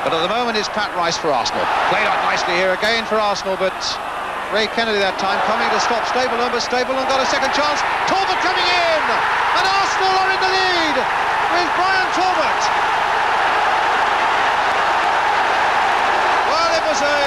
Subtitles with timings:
[0.00, 1.60] But at the moment it's Pat Rice for Arsenal.
[1.92, 3.76] Played out nicely here again for Arsenal, but
[4.48, 7.84] Ray Kennedy that time coming to stop Stapleton, but Stapleton got a second chance.
[8.08, 9.02] Talbot coming in,
[9.60, 10.96] and Arsenal are in the lead
[11.52, 12.60] with Brian Talbot.
[16.48, 17.20] Well, it was a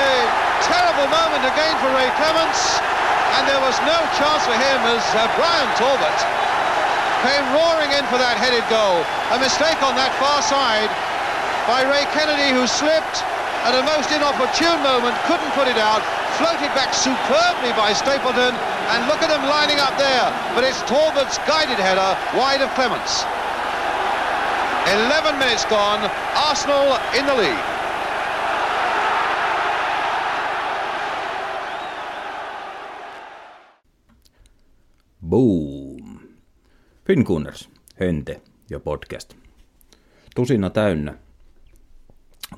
[0.65, 2.81] terrible moment again for Ray Clements,
[3.37, 6.19] and there was no chance for him as uh, Brian Talbot
[7.21, 9.05] came roaring in for that headed goal.
[9.31, 10.91] A mistake on that far side
[11.67, 13.23] by Ray Kennedy, who slipped
[13.63, 16.03] at a most inopportune moment, couldn't put it out,
[16.35, 18.51] floated back superbly by Stapleton,
[18.91, 20.27] and look at them lining up there.
[20.55, 23.23] But it's Talbot's guided header wide of Clements.
[25.07, 26.03] 11 minutes gone,
[26.35, 27.63] Arsenal in the lead.
[35.21, 36.19] Boom.
[37.05, 39.33] Finkunners, Hente ja podcast.
[40.35, 41.13] Tusina täynnä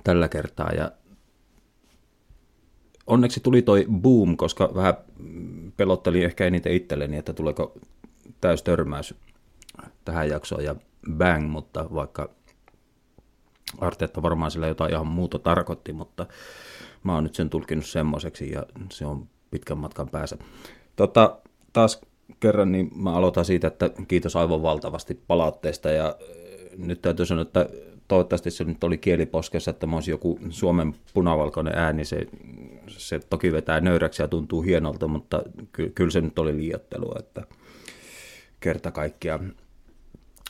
[0.04, 0.91] tällä kertaa ja
[3.08, 4.93] onneksi tuli toi boom, koska vähän
[5.77, 7.74] pelotteli ehkä eniten itselleni, että tuleeko
[8.41, 9.15] täys törmäys
[10.05, 10.76] tähän jaksoon ja
[11.18, 12.29] bang, mutta vaikka
[13.77, 16.26] Arteetta varmaan sillä jotain ihan muuta tarkoitti, mutta
[17.04, 20.37] mä oon nyt sen tulkinut semmoiseksi ja se on pitkän matkan päässä.
[20.96, 21.40] Tota,
[21.74, 22.02] taas
[22.40, 26.15] kerran niin mä aloitan siitä, että kiitos aivan valtavasti palautteesta ja
[26.77, 27.70] nyt täytyy sanoa, että
[28.07, 32.27] toivottavasti se nyt oli kieliposkessa, että mä joku Suomen punavalkoinen ääni, se,
[32.87, 37.43] se toki vetää nöyräksi ja tuntuu hienolta, mutta ky, kyllä se nyt oli liiottelua, että
[38.59, 39.53] kerta kaikkiaan.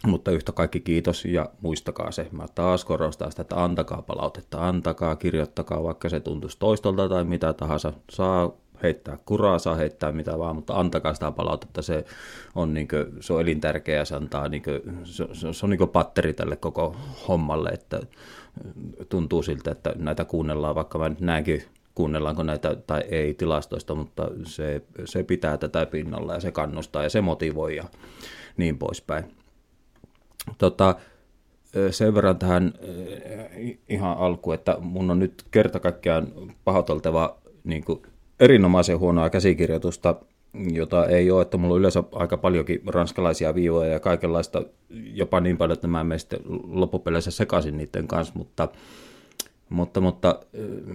[0.05, 2.27] Mutta yhtä kaikki kiitos ja muistakaa se.
[2.31, 7.53] Mä taas korostan sitä, että antakaa palautetta, antakaa, kirjoittakaa, vaikka se tuntuisi toistolta tai mitä
[7.53, 7.93] tahansa.
[8.09, 8.51] Saa
[8.83, 12.05] heittää kuraa, saa heittää mitä vaan, mutta antakaa sitä palautetta, se
[12.55, 16.33] on, niin kuin, se on elintärkeä, se, antaa, niin kuin, se, se, on niin patteri
[16.33, 16.95] tälle koko
[17.27, 17.99] hommalle, että
[19.09, 21.63] tuntuu siltä, että näitä kuunnellaan, vaikka mä nyt näenkin,
[21.95, 27.09] kuunnellaanko näitä tai ei tilastoista, mutta se, se pitää tätä pinnalla ja se kannustaa ja
[27.09, 27.83] se motivoi ja
[28.57, 29.25] niin poispäin.
[30.57, 30.95] Tota,
[31.91, 32.73] sen verran tähän
[33.89, 36.27] ihan alkuun, että mun on nyt kerta kaikkiaan
[36.63, 38.01] pahoiteltava niin kuin
[38.39, 40.15] erinomaisen huonoa käsikirjoitusta,
[40.71, 45.57] jota ei ole, että mulla on yleensä aika paljonkin ranskalaisia viivoja ja kaikenlaista, jopa niin
[45.57, 48.67] paljon, että mä en sitten loppupeleissä sekaisin niiden kanssa, mutta,
[49.69, 50.39] mutta, mutta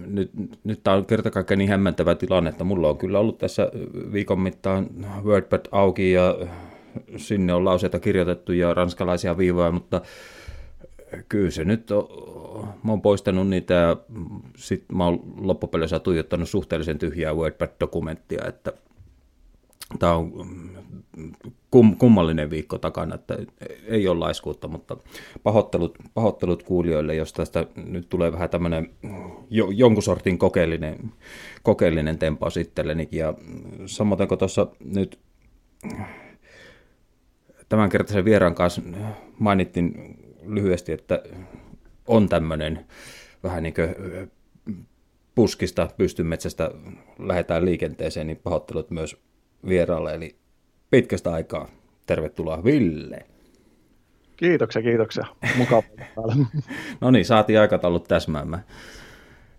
[0.07, 0.31] nyt,
[0.63, 3.71] nyt tämä on kerta kaikkiaan niin hämmentävä tilanne, että mulla on kyllä ollut tässä
[4.13, 4.87] viikon mittaan
[5.23, 6.35] WordPad auki ja
[7.17, 10.01] sinne on lauseita kirjoitettu ja ranskalaisia viivoja, mutta
[11.29, 12.07] kyllä se nyt on,
[12.83, 13.97] mä oon poistanut niitä ja
[14.55, 18.73] sitten mä oon loppupeleissä tuijottanut suhteellisen tyhjää WordPad-dokumenttia, että
[19.99, 20.31] tämä on
[21.71, 23.37] kum, kummallinen viikko takana, että
[23.85, 24.97] ei ole laiskuutta, mutta
[25.43, 28.89] pahoittelut, pahoittelut kuulijoille, jos tästä nyt tulee vähän tämmöinen
[29.49, 31.11] jo, jonkun sortin kokeellinen,
[31.63, 33.09] kokeellinen tempaus itselleni.
[33.11, 33.33] Ja
[33.85, 35.19] samoin kuin tuossa nyt
[37.69, 38.81] tämänkertaisen vieraan kanssa
[39.39, 41.23] mainittiin lyhyesti, että
[42.07, 42.85] on tämmöinen
[43.43, 43.95] vähän niin kuin
[45.35, 46.71] puskista pystymetsästä
[47.19, 49.17] lähdetään liikenteeseen, niin pahoittelut myös
[49.67, 50.13] vieraalle.
[50.13, 50.35] Eli
[50.89, 51.67] pitkästä aikaa
[52.05, 53.25] tervetuloa Ville.
[54.37, 55.25] Kiitoksia, kiitoksia.
[55.57, 55.83] Mukava
[57.01, 58.63] no niin, saatiin aikataulut täsmäämään.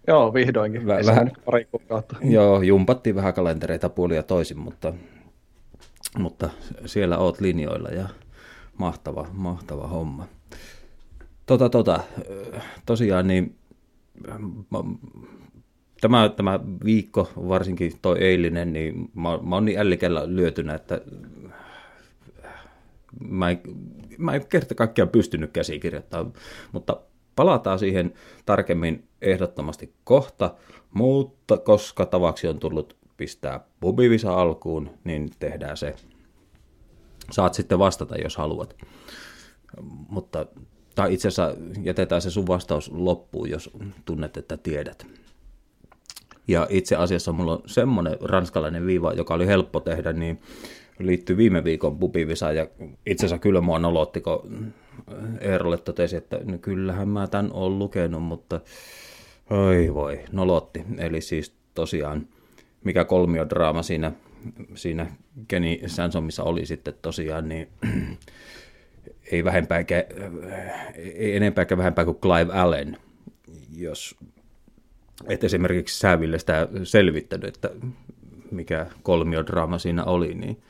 [0.06, 0.87] Joo, vihdoinkin.
[0.87, 2.16] Väh, vähän, pari kuukautta.
[2.22, 4.94] Joo, jumpattiin vähän kalentereita puolia ja toisin, mutta,
[6.19, 6.50] mutta
[6.87, 8.09] siellä oot linjoilla ja
[8.78, 10.26] mahtava, mahtava homma.
[11.47, 12.00] Tota, tota,
[12.86, 13.56] tosiaan niin
[16.00, 21.00] tämä, tämä viikko, varsinkin toi eilinen, niin mä, mä oon niin ällikellä lyötynä, että
[23.28, 23.60] mä en,
[24.19, 26.32] mä en kerta kaikkiaan pystynyt käsikirjoittamaan,
[26.72, 27.00] mutta
[27.36, 28.14] palataan siihen
[28.47, 30.54] tarkemmin ehdottomasti kohta,
[30.94, 35.94] mutta koska tavaksi on tullut pistää pubivisa alkuun, niin tehdään se.
[37.30, 38.76] Saat sitten vastata, jos haluat.
[40.09, 40.47] Mutta
[40.94, 43.70] tai itse asiassa jätetään se sun vastaus loppuun, jos
[44.04, 45.06] tunnet, että tiedät.
[46.48, 50.41] Ja itse asiassa mulla on semmoinen ranskalainen viiva, joka oli helppo tehdä, niin
[50.98, 52.66] liittyy viime viikon pubivisaan ja
[53.06, 54.72] itse asiassa kyllä mua nolotti, kun
[55.41, 58.60] Eerolle totesi, että no kyllähän mä tämän olen lukenut, mutta
[59.50, 60.84] oi voi, nolotti.
[60.98, 62.27] Eli siis tosiaan,
[62.84, 64.12] mikä kolmiodraama siinä,
[64.74, 65.06] siinä
[65.48, 67.68] Kenny Sansomissa oli sitten tosiaan, niin
[69.33, 69.84] ei, vähempää,
[70.97, 72.97] ei enempää eikä vähempää kuin Clive Allen,
[73.77, 74.17] jos
[75.29, 77.71] et esimerkiksi Säville sitä selvittänyt, että
[78.51, 80.63] mikä kolmiodraama siinä oli, niin,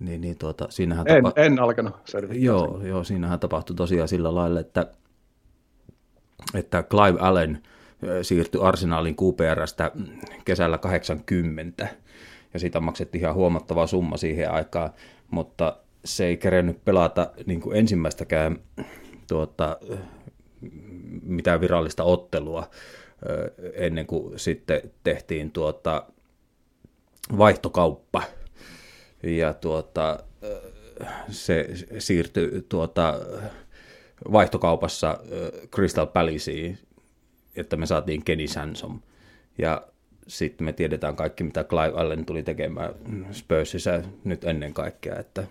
[0.00, 1.40] niin, niin tuota, siinähän en, tapa...
[1.40, 2.44] en alkanut selvittää.
[2.44, 4.86] Joo, joo, siinähän tapahtui tosiaan sillä lailla, että
[6.54, 7.62] että Clive Allen
[8.22, 9.90] siirtyi Arsenalin QPRstä
[10.44, 11.88] kesällä 80,
[12.54, 14.90] ja siitä maksettiin ihan huomattava summa siihen aikaan,
[15.30, 18.58] mutta se ei kerennyt pelata niin kuin ensimmäistäkään
[19.28, 19.76] tuota,
[21.22, 22.70] mitään virallista ottelua
[23.74, 26.06] ennen kuin sitten tehtiin tuota
[27.38, 28.22] vaihtokauppa.
[29.22, 30.18] Ja tuota,
[31.28, 31.68] se
[31.98, 33.20] siirtyi tuota
[34.32, 35.18] vaihtokaupassa
[35.74, 36.78] Crystal Palaceen,
[37.56, 39.00] että me saatiin Kenny Sansom.
[39.58, 39.82] Ja
[40.26, 42.94] sitten me tiedetään kaikki, mitä Clive Allen tuli tekemään
[43.32, 45.46] Spursissä nyt ennen kaikkea, että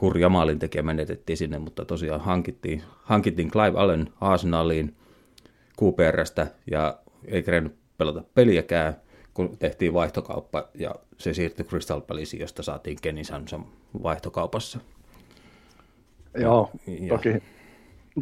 [0.00, 4.94] hurja maalin tekijä menetettiin sinne, mutta tosiaan hankittiin, hankittiin Clive Allen Arsenaliin
[5.82, 8.96] QPRstä ja ei kerennyt pelata peliäkään,
[9.34, 13.64] kun tehtiin vaihtokauppa ja se siirtyi Crystal Palaceen, josta saatiin Kenny Sansom
[14.02, 14.78] vaihtokaupassa.
[16.34, 17.42] Joo, ja, toki,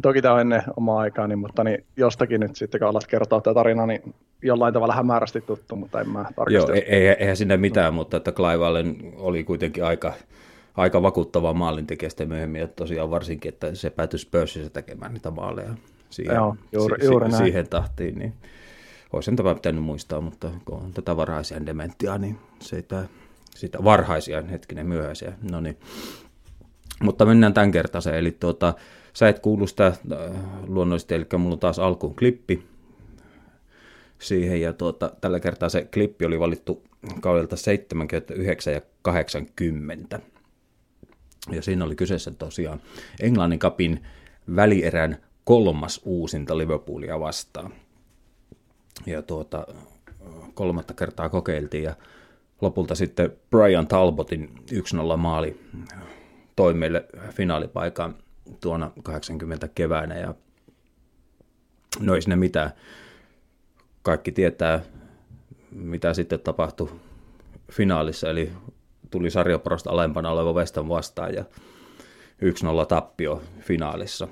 [0.01, 3.53] toki tämä on ennen omaa aikaani, mutta niin jostakin nyt sitten kun alat kertoa tätä
[3.53, 6.71] tarinaa, niin jollain tavalla hämärästi tuttu, mutta en mä tarkista.
[6.71, 10.13] Joo, ei, eihän sinne mitään, mutta että Clive Allen oli kuitenkin aika,
[10.77, 15.73] aika vakuuttava maalintekijä sitten myöhemmin, että tosiaan varsinkin, että se päätyi Spursissä tekemään niitä maaleja
[16.09, 18.33] siihen, Joo, juuri, si, juuri si, siihen tahtiin, niin
[19.13, 23.07] olisi tämä pitänyt muistaa, mutta kun on tätä varhaisia dementiaa, niin sitä,
[23.55, 25.77] sitä varhaisia, hetkinen myöhäisiä, no niin.
[27.03, 28.73] Mutta mennään tämän kertaiseen, eli tuota,
[29.13, 29.95] sä et kuulu sitä äh,
[30.67, 32.65] luonnollisesti, eli mulla on taas alkuun klippi
[34.19, 36.83] siihen, ja tuota, tällä kertaa se klippi oli valittu
[37.21, 40.19] kaudelta 79 ja 80.
[41.51, 42.81] Ja siinä oli kyseessä tosiaan
[43.19, 44.03] Englannin kapin
[44.55, 47.73] välierän kolmas uusinta Liverpoolia vastaan.
[49.05, 49.67] Ja tuota,
[50.53, 51.95] kolmatta kertaa kokeiltiin ja
[52.61, 54.55] lopulta sitten Brian Talbotin
[55.13, 55.59] 1-0 maali
[56.55, 58.15] toi meille finaalipaikan
[58.61, 60.35] tuona 80 keväänä ja
[61.99, 62.71] no ei sinne mitään.
[64.01, 64.81] Kaikki tietää,
[65.71, 66.91] mitä sitten tapahtui
[67.71, 68.51] finaalissa, eli
[69.11, 71.45] tuli sarjaparosta alempana oleva Weston vastaan ja
[72.83, 74.27] 1-0 tappio finaalissa.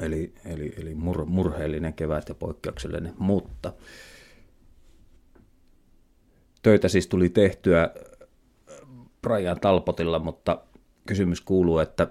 [0.00, 3.72] Eli, eli, eli mur, murheellinen kevät ja poikkeuksellinen, mutta
[6.62, 7.90] töitä siis tuli tehtyä
[9.22, 10.62] Brian Talpotilla, mutta
[11.06, 12.06] kysymys kuuluu, että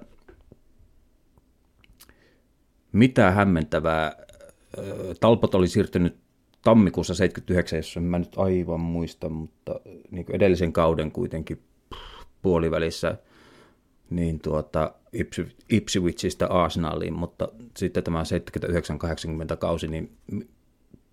[2.91, 4.15] mitä hämmentävää
[5.19, 6.26] Talpot oli siirtynyt
[6.67, 9.79] tammikuussa 79, jos en mä nyt aivan muista, mutta
[10.11, 11.61] niin edellisen kauden kuitenkin
[12.41, 13.17] puolivälissä
[14.09, 14.95] niin tuota,
[15.69, 17.47] Ipswichistä Arsenaliin, mutta
[17.77, 18.23] sitten tämä
[19.53, 20.17] 79-80 kausi, niin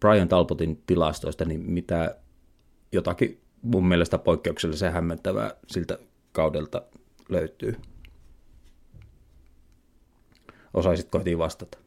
[0.00, 2.16] Brian Talbotin tilastoista, niin mitä
[2.92, 5.98] jotakin mun mielestä poikkeuksellisen hämmentävää siltä
[6.32, 6.82] kaudelta
[7.28, 7.76] löytyy?
[10.74, 11.83] Osaisitko heti vastata?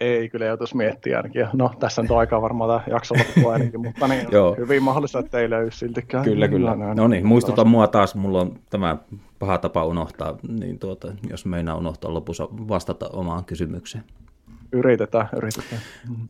[0.00, 1.46] Ei, kyllä joutuisi miettiä ainakin.
[1.52, 4.56] No, tässä on aikaa varmaan tämä jakso loppua ainakin, mutta niin, Joo.
[4.58, 6.24] hyvin mahdollista, että ei löydy siltikään.
[6.24, 6.76] Kyllä, kyllä.
[6.94, 8.96] No niin, muistuta mua taas, mulla on tämä
[9.38, 14.04] paha tapa unohtaa, niin tuota, jos meinaa unohtaa lopussa vastata omaan kysymykseen.
[14.72, 15.80] Yritetään, yritetään.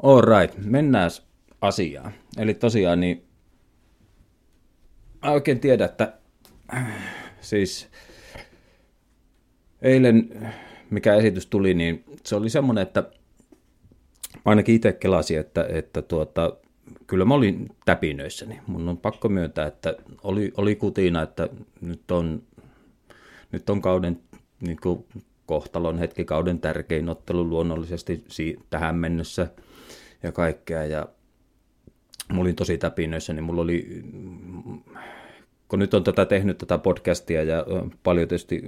[0.03, 1.11] All right, mennään
[1.61, 2.12] asiaan.
[2.38, 3.25] Eli tosiaan, niin
[5.23, 6.12] mä oikein tiedä, että
[7.41, 7.88] siis
[9.82, 10.31] eilen
[10.91, 13.05] mikä esitys tuli, niin se oli semmoinen, että
[14.44, 16.52] ainakin itse kelasin, että, että tuota,
[17.06, 18.61] kyllä mä olin täpinöissäni.
[18.66, 21.49] Mun on pakko myöntää, että oli, oli kutina, että
[21.80, 22.42] nyt on,
[23.52, 24.20] nyt on kauden
[24.61, 25.04] niin kuin
[25.47, 28.25] kohtalon hetki, kauden tärkein ottelu luonnollisesti
[28.70, 29.49] tähän mennessä
[30.23, 30.85] ja kaikkea.
[30.85, 31.08] Ja
[32.32, 34.02] mä olin tosi täpinöissä, niin mulla oli,
[35.68, 37.66] kun nyt on tätä tehnyt tätä podcastia ja
[38.02, 38.62] paljon tietysti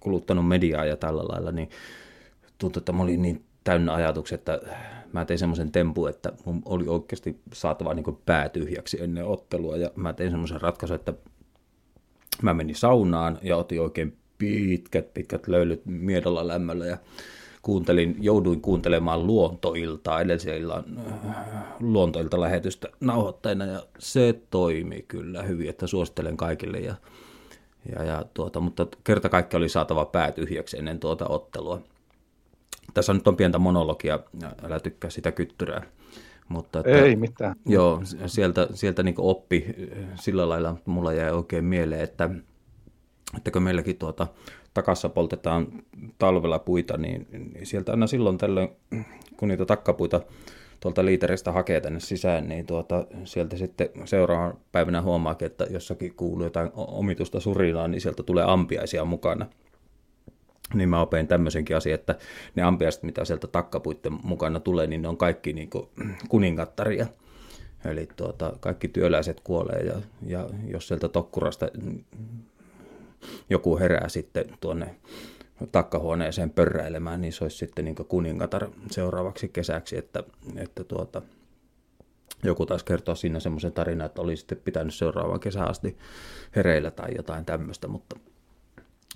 [0.00, 1.70] kuluttanut mediaa ja tällä lailla, niin
[2.58, 4.60] tuntui, että mä olin niin täynnä ajatuksia, että
[5.12, 9.76] mä tein semmoisen tempu, että mun oli oikeasti saatava niin pää tyhjäksi ennen ottelua.
[9.76, 11.12] Ja mä tein semmoisen ratkaisun, että
[12.42, 16.98] mä menin saunaan ja otin oikein pitkät, pitkät löylyt miedolla lämmöllä ja
[17.62, 20.84] kuuntelin, jouduin kuuntelemaan luontoiltaa, edellisen illan
[21.28, 21.36] äh,
[21.80, 23.64] luontoilta lähetystä nauhoittajana.
[23.64, 26.78] Ja se toimi kyllä hyvin, että suosittelen kaikille.
[26.78, 26.94] Ja,
[27.96, 31.82] ja, ja tuota, mutta kerta kaikki oli saatava pää tyhjäksi ennen tuota ottelua
[32.94, 34.18] tässä nyt on pientä monologia,
[34.62, 35.82] älä tykkää sitä kyttyrää.
[36.48, 37.54] Mutta että, Ei mitään.
[37.66, 39.74] Joo, sieltä, sieltä niin oppi
[40.14, 42.30] sillä lailla, mulla jäi oikein mieleen, että,
[43.36, 44.26] että kun meilläkin tuota,
[44.74, 45.66] takassa poltetaan
[46.18, 48.68] talvella puita, niin, niin sieltä aina silloin tällöin,
[49.36, 50.20] kun niitä takkapuita
[50.80, 56.44] tuolta liiteristä hakee tänne sisään, niin tuota, sieltä sitten seuraavan päivänä huomaakin, että jossakin kuuluu
[56.44, 59.46] jotain omitusta surinaa, niin sieltä tulee ampiaisia mukana.
[60.74, 62.16] Niin mä opin tämmöisenkin asian, että
[62.54, 65.88] ne ampiaiset, mitä sieltä takkapuitten mukana tulee, niin ne on kaikki niin kuin
[66.28, 67.06] kuningattaria.
[67.84, 69.94] Eli tuota, kaikki työläiset kuolee ja,
[70.26, 71.68] ja jos sieltä tokkurasta
[73.50, 74.96] joku herää sitten tuonne
[75.72, 80.22] takkahuoneeseen pörräilemään, niin se olisi sitten niin kuningatar seuraavaksi kesäksi, että,
[80.56, 81.22] että tuota,
[82.42, 85.96] joku taas kertoa siinä semmoisen tarinan, että oli sitten pitänyt seuraavaan kesään asti
[86.56, 88.16] hereillä tai jotain tämmöistä, mutta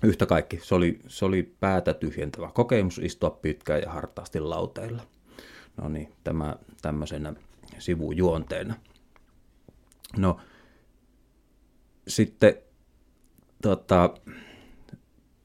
[0.03, 5.03] yhtä kaikki, se oli, se oli päätä tyhjentävä kokemus istua pitkään ja hartaasti lauteilla.
[5.77, 7.33] No niin, tämä tämmöisenä
[7.79, 8.75] sivujuonteena.
[10.17, 10.39] No,
[12.07, 12.57] sitten
[13.61, 14.13] tota,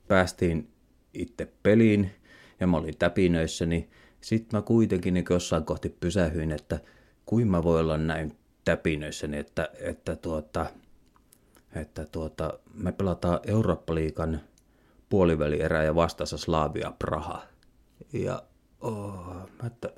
[0.09, 0.69] päästiin
[1.15, 2.11] itse peliin
[2.61, 3.89] ja mä olin täpinöissäni.
[4.21, 6.81] Sitten mä kuitenkin niin jossain kohti pysähyin, että
[7.27, 10.67] kuin mä voi olla näin täpinöissäni, että, että, tuota,
[11.75, 14.41] että tuota, me pelataan Eurooppa-liikan
[15.09, 17.43] puolivälierää ja vastassa Slavia Praha.
[18.13, 18.43] Ja
[18.81, 19.91] oh, mä, että,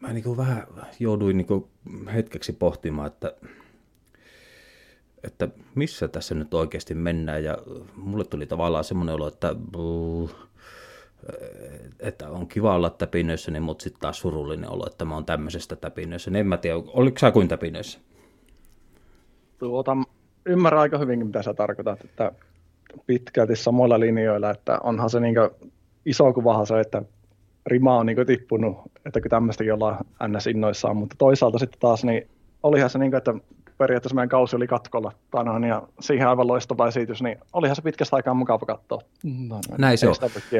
[0.00, 0.66] mä niin vähän
[1.00, 1.64] jouduin niin
[2.14, 3.34] hetkeksi pohtimaan, että
[5.24, 7.44] että missä tässä nyt oikeasti mennään.
[7.44, 7.58] Ja
[7.96, 9.54] mulle tuli tavallaan semmoinen olo, että,
[12.00, 15.76] että on kiva olla täpinöissä, niin, mutta sitten taas surullinen olo, että mä oon tämmöisestä
[15.76, 16.30] täpinöissä.
[16.34, 17.98] En mä tiedä, oliko sä kuin täpinöissä?
[19.58, 19.96] Tuota,
[20.46, 22.32] ymmärrän aika hyvinkin, mitä sä tarkoitat, että
[23.06, 25.34] pitkälti samoilla linjoilla, että onhan se niin
[26.06, 27.02] iso kuvahan se, että
[27.66, 29.98] rima on niin tippunut, että kun tämmöistäkin ollaan
[30.28, 30.46] ns.
[30.46, 32.28] innoissaan, mutta toisaalta sitten taas niin
[32.62, 33.34] olihan se niin kuin, että
[33.78, 38.16] periaatteessa meidän kausi oli katkolla tänään ja siihen aivan loistava esitys, niin olihan se pitkästä
[38.16, 39.02] aikaa mukava katsoa.
[39.24, 40.14] No, no, Näin se on,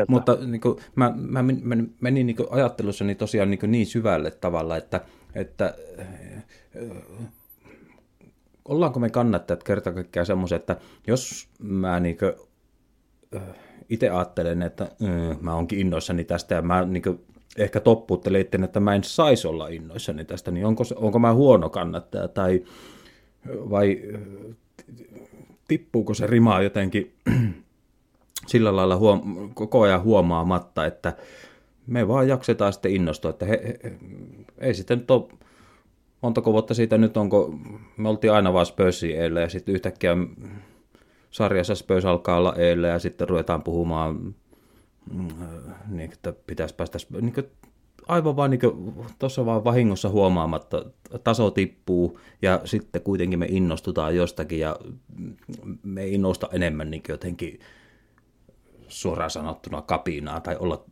[0.09, 5.01] mutta niin kuin, mä, mä menin, menin niin ajattelussani tosiaan niin, niin syvälle tavalla, että,
[5.35, 5.75] että
[8.69, 12.33] ollaanko me kannattajat kerta kaikkiaan semmoisen, että jos mä niin kuin,
[13.37, 13.43] äh,
[13.89, 17.21] itse ajattelen, että äh, mä oonkin innoissani tästä ja mä niin kuin,
[17.57, 22.29] ehkä toppuuttelen että mä en saisi olla innoissani tästä, niin onko, onko mä huono kannattaja
[22.29, 22.65] tai
[23.47, 24.03] vai
[25.69, 27.15] tippuuko se rimaa jotenkin
[28.47, 31.17] sillä lailla huom- koko ajan huomaamatta, että
[31.87, 33.93] me vaan jaksetaan sitten innostua, että he, he,
[34.59, 35.29] ei sitten nyt ole,
[36.25, 37.55] montako vuotta siitä nyt onko,
[37.97, 40.17] me oltiin aina vaan Spursin eilen ja sitten yhtäkkiä
[41.31, 44.35] sarjassa Spurs alkaa olla eilen ja sitten ruvetaan puhumaan,
[45.13, 45.29] mm,
[45.89, 47.35] niin, että pitäisi päästä, niin
[48.09, 48.61] aivan vaan niin
[49.19, 50.85] tuossa vaan vahingossa huomaamatta
[51.25, 54.77] taso tippuu ja sitten kuitenkin me innostutaan jostakin ja
[55.83, 57.61] me ei innosta enemmän niin jotenkin
[58.89, 60.85] suoraan sanottuna kapinaa tai olla,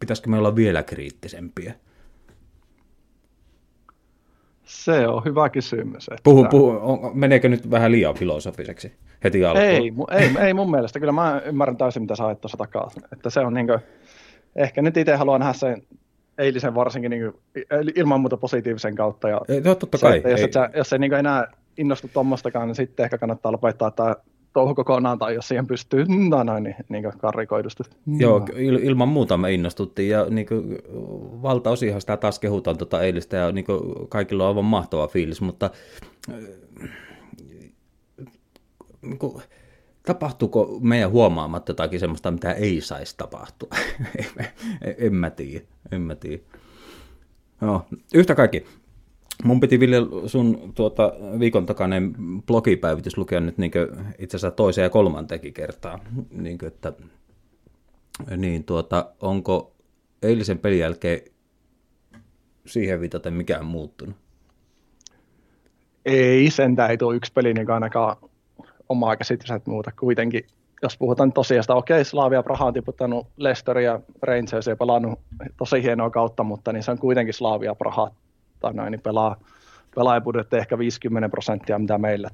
[0.00, 1.74] pitäisikö me olla vielä kriittisempiä?
[4.66, 6.08] Se on hyvä kysymys.
[6.08, 6.20] Että...
[6.24, 8.92] Puhu, puhu, on, meneekö nyt vähän liian filosofiseksi
[9.24, 9.66] heti alkuun?
[9.66, 11.00] Ei, ei, ei mun mielestä.
[11.00, 12.90] Kyllä mä ymmärrän täysin, mitä sä tuossa takaa.
[13.12, 13.78] Että se on niin kuin,
[14.56, 15.82] ehkä nyt itse haluan nähdä sen
[16.38, 17.42] eilisen varsinkin niin kuin,
[17.94, 19.28] ilman muuta positiivisen kautta.
[19.28, 20.20] Ja ei, totta kai.
[20.22, 21.46] Se, jos, et sä, jos ei niin enää
[21.78, 24.16] innostu tuommoistakaan, niin sitten ehkä kannattaa lopettaa tämä
[24.56, 27.82] touhu kokonaan, tai jos siihen pystyy, no noin, niin, niin karrikoidusti.
[28.18, 30.78] Joo, il, ilman muuta me innostuttiin, ja niin kuin,
[31.42, 35.70] valtaosihan sitä taas kehutaan tuota eilistä, ja niin kuin, kaikilla on aivan mahtava fiilis, mutta
[36.30, 36.38] äh,
[39.02, 39.42] niin kuin,
[40.06, 43.68] tapahtuuko meidän huomaamatta jotakin semmoista, mitä ei saisi tapahtua?
[44.98, 46.42] en mä tiedä, en mä tiedä.
[47.60, 48.66] No, yhtä kaikki.
[49.44, 52.14] Mun piti Ville sun tuota, viikon takainen
[52.46, 53.72] blogipäivitys lukea nyt niin
[54.18, 55.98] itse asiassa toiseen ja kolmantekin kertaa.
[56.30, 56.92] Niin kuin, että,
[58.36, 59.72] niin tuota, onko
[60.22, 61.20] eilisen pelin jälkeen
[62.66, 64.16] siihen viitaten mikään muuttunut?
[66.04, 68.16] Ei, sentään ei tuo yksi peli niin ainakaan
[68.88, 69.92] omaa käsitystä muuta.
[70.00, 70.46] Kuitenkin,
[70.82, 75.18] jos puhutaan tosiasta, okei, Slavia Praha on tiputtanut Leicester ja Rangers ja pelannut
[75.56, 78.10] tosi hienoa kautta, mutta niin se on kuitenkin Slavia Praha,
[78.60, 79.36] tai noin, niin pelaa,
[79.94, 82.30] pelaajabudjetti ehkä 50 prosenttia, mitä meillä,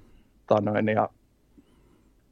[0.47, 1.09] tai noin, ja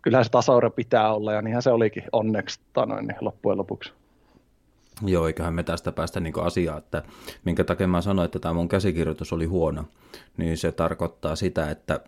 [0.02, 3.92] kyllähän se tasaure pitää olla, ja niinhän se olikin onneksi tai noin, niin loppujen lopuksi.
[5.06, 7.02] Joo, eiköhän me tästä päästä niin asiaa, että
[7.44, 9.84] minkä takia mä sanoin, että tämä mun käsikirjoitus oli huono,
[10.36, 12.00] niin se tarkoittaa sitä, että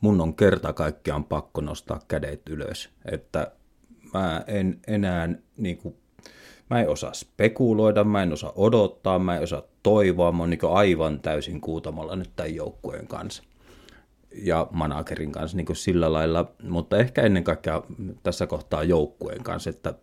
[0.00, 3.52] mun on kerta kaikkiaan pakko nostaa kädet ylös, että
[4.14, 5.96] mä en enää niin kuin,
[6.70, 10.60] mä en osaa spekuloida, mä en osaa odottaa, mä en osaa toivoa, mä oon niin
[10.70, 13.42] aivan täysin kuutamalla nyt tämän joukkueen kanssa
[14.42, 17.82] ja managerin kanssa niin sillä lailla, mutta ehkä ennen kaikkea
[18.22, 19.94] tässä kohtaa joukkueen kanssa, että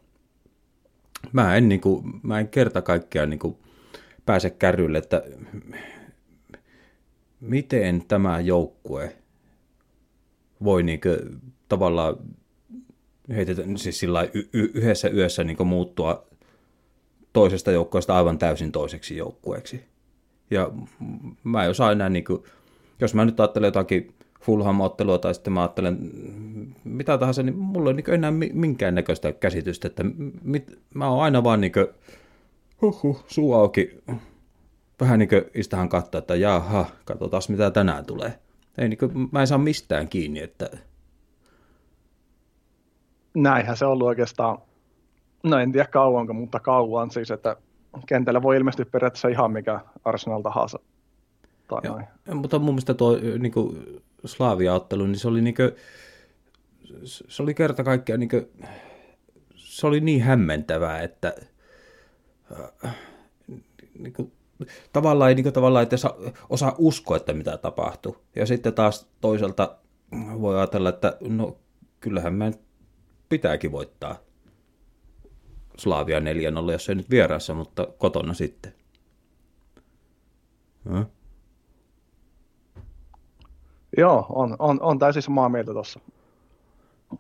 [1.32, 3.58] mä en, niin kuin, mä en kerta kaikkiaan niin
[4.26, 5.24] pääse kärrylle, että
[7.40, 9.16] miten tämä joukkue
[10.64, 11.18] voi niin kuin,
[11.70, 12.16] tavallaan
[13.30, 16.28] heitetään siis sillä y- y- yhdessä yössä niin muuttua
[17.34, 19.84] toisesta joukkueesta aivan täysin toiseksi joukkueeksi.
[20.52, 20.72] Ja
[21.44, 22.44] mä en osaa enää, niin kuin,
[23.00, 26.12] jos mä nyt ajattelen jotakin Fulham-ottelua tai sitten mä ajattelen
[26.84, 30.04] mitä tahansa, niin mulla ei niin enää minkäännäköistä käsitystä, että
[30.44, 31.88] mit, mä oon aina vaan niin kuin,
[32.82, 34.04] huhhuh, suu auki,
[35.00, 38.40] vähän niin kuin istahan katsoa, että jaha, katsotaan mitä tänään tulee.
[38.78, 40.70] Ei niin kuin, mä en saa mistään kiinni, että...
[43.34, 44.58] Näinhän se on ollut oikeastaan,
[45.44, 47.58] no en tiedä kauanko, mutta kauan siis, että
[48.08, 50.80] kentällä voi ilmestyä periaatteessa ihan mikä Arsenal tahansa.
[51.68, 51.82] Tai
[52.28, 55.72] ja, mutta mun mielestä tuo niin kuin, Slaavia-ottelu, niin se oli, niin kuin,
[57.06, 58.50] se oli kerta kaikkiaan niin kuin,
[59.56, 61.36] se oli niin hämmentävää, että
[64.00, 64.32] niin kuin,
[64.94, 65.96] tavallaan ei niin kuin, tavallaan, että
[66.50, 68.18] osaa uskoa, että mitä tapahtuu.
[68.36, 69.78] Ja sitten taas toisaalta
[70.42, 71.58] voi ajatella, että no
[72.00, 72.52] kyllähän mä
[73.30, 74.16] pitääkin voittaa
[75.78, 78.74] Slaavia 4-0, jos ei nyt vierassa, mutta kotona sitten.
[80.90, 81.06] Hmm?
[83.98, 86.00] Joo, on, on, on täysin samaa mieltä tuossa.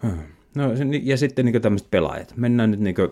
[0.03, 0.19] Hmm.
[0.55, 0.63] No,
[1.03, 2.33] ja sitten niin tämmöiset pelaajat.
[2.37, 3.09] Mennään nyt niin kuin,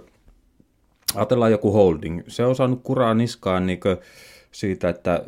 [1.16, 2.22] ajatellaan joku holding.
[2.28, 3.80] Se on saanut kuraa niskaan niin
[4.52, 5.26] siitä, että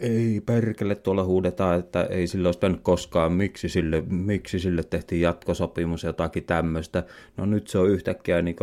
[0.00, 5.20] ei perkele tuolla huudetaan, että ei sille olisi pitänyt koskaan, miksi sille, miksi sille tehtiin
[5.20, 7.04] jatkosopimus ja jotakin tämmöistä.
[7.36, 8.56] No nyt se on yhtäkkiä niin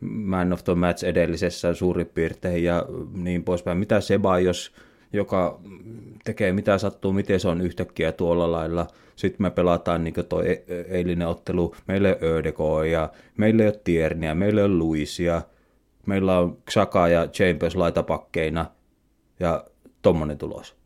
[0.00, 3.78] man of the match edellisessä suurin piirtein ja niin poispäin.
[3.78, 4.72] Mitä Seba, jos
[5.12, 5.60] joka
[6.24, 8.86] tekee mitä sattuu, miten se on yhtäkkiä tuolla lailla.
[9.16, 12.16] Sitten me pelataan niin tuo e-, eilinen ottelu, meillä ei
[12.58, 15.42] ole ja meillä ei ole Tierniä, meillä ei ole Luisia,
[16.06, 18.66] meillä on Xhaka ja Chambers laitapakkeina
[19.40, 19.64] ja
[20.02, 20.76] tommonen tulos.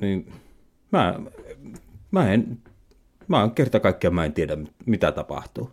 [0.00, 0.32] Niin
[0.92, 1.20] mä,
[2.10, 2.58] mä en,
[3.28, 5.70] mä en kerta kaikkiaan mä en tiedä mitä tapahtuu.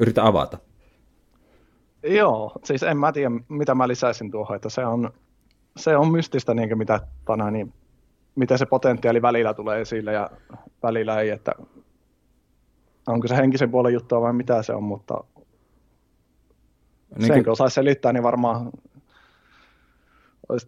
[0.00, 0.58] Yritä avata.
[2.02, 5.12] Joo, siis en mä tiedä, mitä mä lisäisin tuohon, että se on,
[5.76, 7.72] se on mystistä, niin mitä, tana, niin,
[8.34, 10.30] mitä se potentiaali välillä tulee esille ja
[10.82, 11.52] välillä ei, että
[13.06, 15.24] onko se henkisen puolen juttua vai mitä se on, mutta
[17.18, 18.70] niin sen kun osaisi selittää, niin varmaan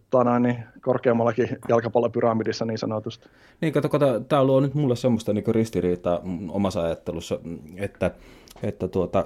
[0.09, 3.29] tana, niin korkeammallakin jalkapallopyramidissa niin sanotusti.
[3.61, 7.39] Niin, kato, kato tämä on nyt mulle semmoista niin ristiriitaa omassa ajattelussa,
[7.77, 8.11] että,
[8.63, 9.25] että tuota,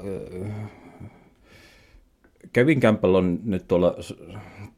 [2.54, 3.95] Kevin Campbell on nyt tuolla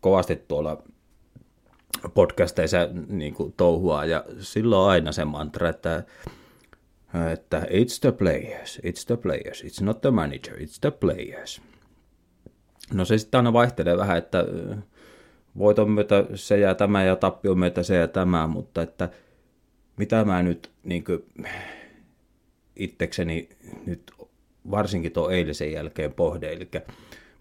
[0.02, 0.84] kovasti tuolla
[2.13, 6.04] podcasteissa niin kuin touhua, ja silloin on aina se mantra, että,
[7.32, 11.62] että it's the players, it's the players, it's not the manager, it's the players.
[12.94, 14.46] No se sitten aina vaihtelee vähän, että
[15.57, 19.09] voiton myötä se ja tämä ja tappion myötä se ja tämä, mutta että
[19.97, 21.25] mitä mä nyt niin kuin,
[22.75, 23.49] itsekseni
[23.85, 24.11] nyt
[24.71, 26.69] varsinkin tuon eilisen jälkeen pohde, eli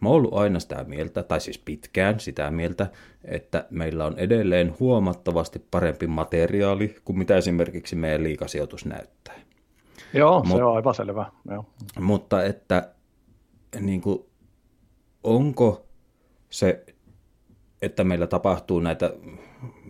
[0.00, 2.86] Mä oon ollut aina sitä mieltä, tai siis pitkään sitä mieltä,
[3.24, 9.34] että meillä on edelleen huomattavasti parempi materiaali kuin mitä esimerkiksi meidän liikasijoitus näyttää.
[10.14, 11.26] Joo, Mut, se on aivan selvä.
[11.50, 11.64] Joo.
[12.00, 12.88] Mutta että
[13.80, 14.24] niin kuin,
[15.24, 15.86] onko
[16.50, 16.84] se,
[17.82, 19.12] että meillä tapahtuu näitä,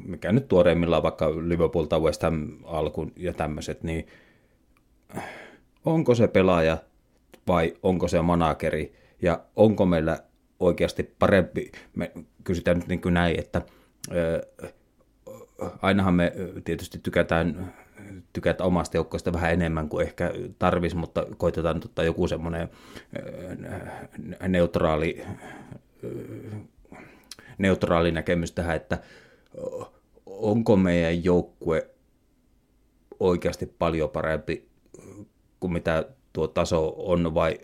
[0.05, 4.07] mikä nyt tuoreimmillaan vaikka Liverpool tai West Ham alkuun ja tämmöiset, niin
[5.85, 6.79] onko se pelaaja
[7.49, 10.19] vai onko se manageri, ja onko meillä
[10.61, 12.13] oikeasti parempi, me
[12.45, 13.63] kysytään nyt niin kuin näin, että
[15.83, 16.33] ainahan me
[16.65, 17.75] tietysti tykätään,
[18.33, 22.69] tykätään omasta joukkoista vähän enemmän kuin ehkä tarvis, mutta koitetaan ottaa joku semmoinen
[24.49, 25.25] neutraali,
[27.61, 28.99] neutraali näkemys tähän, että
[30.27, 31.91] onko meidän joukkue
[33.21, 34.69] oikeasti paljon parempi
[35.61, 37.59] kuin mitä tuo taso on vai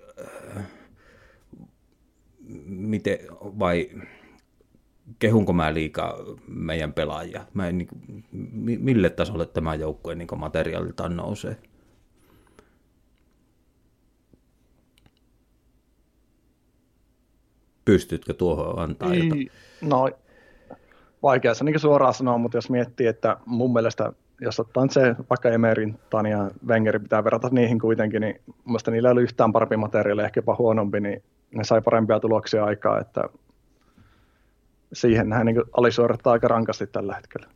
[2.66, 3.90] miten, vai
[5.18, 6.16] kehunko mä liikaa
[6.48, 7.46] meidän pelaajia?
[7.54, 8.24] Mä en, niin kuin,
[8.84, 11.56] mille tasolle tämä joukkue niin materiaaliltaan nousee?
[17.86, 19.50] Pystytkö tuohon antaa jotain?
[19.80, 20.10] No,
[21.22, 25.48] vaikea se niin suoraan sanoa, mutta jos miettii, että mun mielestä, jos ottaa se vaikka
[25.48, 25.98] Emerin,
[26.30, 30.38] ja Wengerin pitää verrata niihin kuitenkin, niin mun mielestä niillä ei yhtään parempi materiaali, ehkä
[30.38, 31.22] jopa huonompi, niin
[31.54, 33.24] ne sai parempia tuloksia aikaa, että
[34.92, 37.46] siihen hän niin alisuorittaa aika rankasti tällä hetkellä.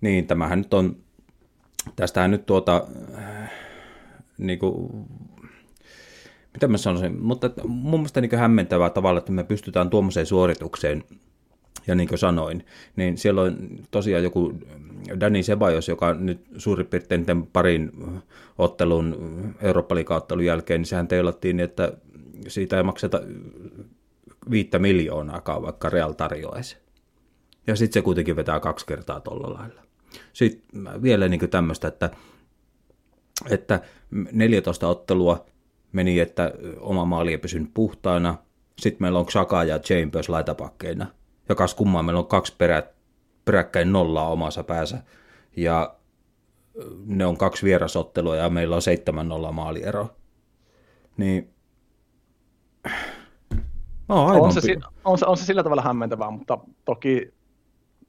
[0.00, 0.96] Niin, tämähän nyt on,
[1.96, 2.86] tästähän nyt tuota,
[4.38, 5.06] niin kuin,
[6.52, 11.04] mitä mä sanoisin, mutta mun mielestä niin hämmentävää tavalla, että me pystytään tuommoiseen suoritukseen
[11.86, 13.56] Ja niin kuin sanoin, niin siellä on
[13.90, 14.52] tosiaan joku
[15.20, 17.92] Dani Sebajos, joka nyt suurin piirtein tämän parin
[18.58, 19.16] ottelun
[19.60, 19.94] eurooppa
[20.44, 21.92] jälkeen, niin sehän teilattiin, niin että
[22.48, 23.20] siitä ei makseta
[24.50, 26.76] viittä miljoonaakaan, vaikka Real tarjoaisi.
[27.66, 29.82] Ja sitten se kuitenkin vetää kaksi kertaa tuolla lailla.
[30.32, 32.10] Sitten vielä niin tämmöistä, että,
[33.50, 33.80] että
[34.32, 35.46] 14 ottelua
[35.92, 38.38] meni, että oma maali ei pysynyt puhtaana.
[38.78, 41.06] Sitten meillä on Xhaka ja Chambers laitapakkeina.
[41.48, 42.82] Ja kas kummaa, meillä on kaksi perä,
[43.44, 45.02] peräkkäin nollaa omassa päässä.
[45.56, 45.94] Ja
[47.06, 50.10] ne on kaksi vierasottelua ja meillä on seitsemän nolla maaliero.
[51.16, 51.50] Niin
[54.10, 57.34] No, aivan on, se, on, se, on se sillä tavalla hämmentävää, mutta toki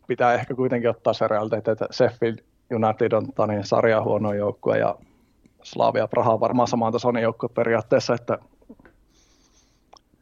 [0.07, 2.37] pitää ehkä kuitenkin ottaa se realiteetti, että Sheffield
[2.71, 4.95] United on niin sarja huono joukkue ja
[5.63, 8.37] Slavia Praha on varmaan samaan tasoinen joukkue periaatteessa, että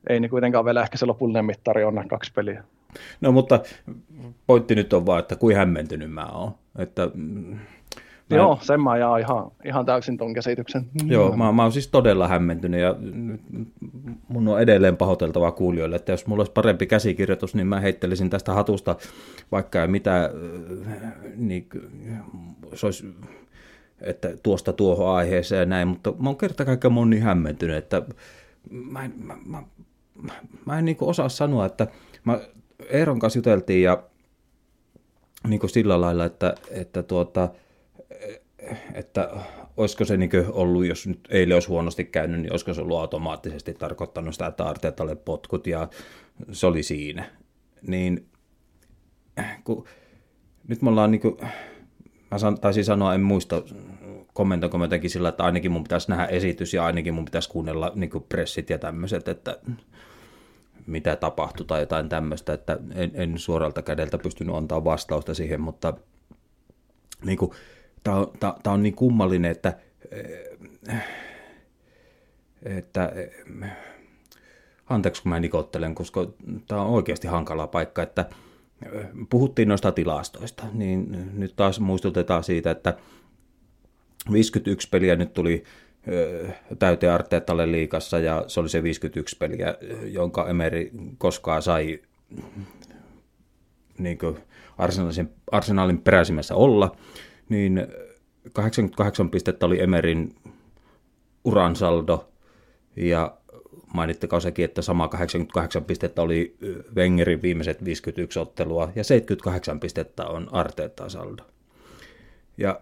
[0.10, 2.64] ei niin kuitenkaan vielä ehkä se lopullinen mittari on kaksi peliä.
[3.22, 3.60] No mutta
[4.48, 6.52] pointti nyt on vaan, että kuin hämmentynyt mä oon.
[6.78, 7.10] Että
[8.30, 8.38] Mä...
[8.38, 10.86] Joo, sen mä jaan ihan, ihan täysin ton käsityksen.
[11.06, 12.96] Joo, mä, mä oon siis todella hämmentynyt ja
[14.28, 18.54] mun on edelleen pahoiteltavaa kuulijoille, että jos mulla olisi parempi käsikirjoitus, niin mä heittelisin tästä
[18.54, 18.96] hatusta
[19.52, 20.32] vaikka mitä, äh,
[21.36, 21.70] niin
[22.74, 23.16] se olisi,
[24.02, 28.02] että tuosta tuohon aiheeseen ja näin, mutta mä oon kerta kaikkiaan moni niin hämmentynyt, että
[28.70, 29.64] mä en, mä, mä,
[30.22, 30.34] mä,
[30.66, 31.88] mä en niin osaa sanoa, että
[32.24, 32.40] mä
[32.90, 34.04] Eeron kanssa juteltiin ja
[35.48, 37.50] niin sillä lailla, että, että tuota,
[38.94, 39.30] että
[39.78, 43.74] olisiko se niin ollut, jos nyt eilen olisi huonosti käynyt, niin olisiko se ollut automaattisesti
[43.74, 45.88] tarkoittanut sitä, että Arteetalle potkut ja
[46.52, 47.26] se oli siinä.
[47.88, 48.28] Niin
[49.64, 49.86] kun,
[50.68, 51.38] nyt me ollaan niin kuin,
[52.32, 53.64] mä taisin sanoa, en muista,
[54.40, 57.92] kommentoinko mä jotenkin sillä, että ainakin mun pitäisi nähdä esitys ja ainakin mun pitäisi kuunnella
[57.96, 59.58] niin pressit ja tämmöiset, että
[60.86, 65.94] mitä tapahtui tai jotain tämmöistä, että en, en suoralta kädeltä pystynyt antaa vastausta siihen, mutta
[67.26, 67.52] niin kuin,
[68.04, 68.32] tämä on,
[68.68, 69.78] on niin kummallinen, että,
[72.64, 73.12] että
[74.90, 76.28] anteeksi kun mä nikottelen, koska
[76.68, 78.26] tämä on oikeasti hankala paikka, että
[79.30, 82.98] puhuttiin noista tilastoista, niin nyt taas muistutetaan siitä, että
[84.32, 85.64] 51 peliä nyt tuli
[86.80, 92.00] täyteen Arteetalle liikassa ja se oli se 51 peliä, jonka Emeri koskaan sai
[93.98, 94.18] niin
[94.78, 96.96] arsenaalin, arsenaalin peräisimmässä olla
[97.50, 97.88] niin
[98.54, 100.36] 88 pistettä oli Emerin
[101.44, 102.30] uran saldo,
[102.96, 103.38] ja
[103.94, 106.58] mainittakaa sekin, että sama 88 pistettä oli
[106.96, 111.44] Wengerin viimeiset 51 ottelua, ja 78 pistettä on Arteetta saldo.
[112.58, 112.82] Ja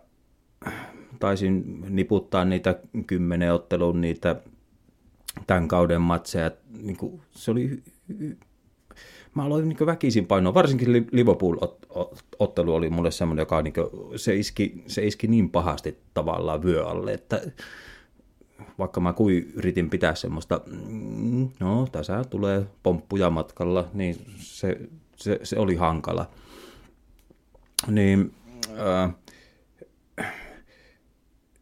[1.20, 4.36] taisin niputtaa niitä kymmenen ottelun niitä
[5.48, 6.52] tämän kauden matseja.
[6.82, 7.84] Niin kuin, se oli
[9.38, 14.84] mä aloin niin väkisin painoa, varsinkin Liverpool-ottelu oli mulle semmoinen, joka niin kuin, se, iski,
[14.88, 17.42] se iski niin pahasti tavallaan vyö alle, että
[18.80, 24.80] vaikka mä kuin yritin pitää semmoista, mm, no tässä tulee pomppuja matkalla, niin se,
[25.16, 26.30] se, se oli hankala.
[27.88, 28.34] Niin,
[28.70, 29.14] äh,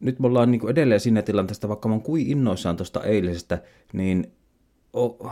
[0.00, 4.32] nyt me ollaan niin edelleen siinä tilanteesta, vaikka mä oon kuin innoissaan tuosta eilisestä, niin
[4.92, 5.30] oh,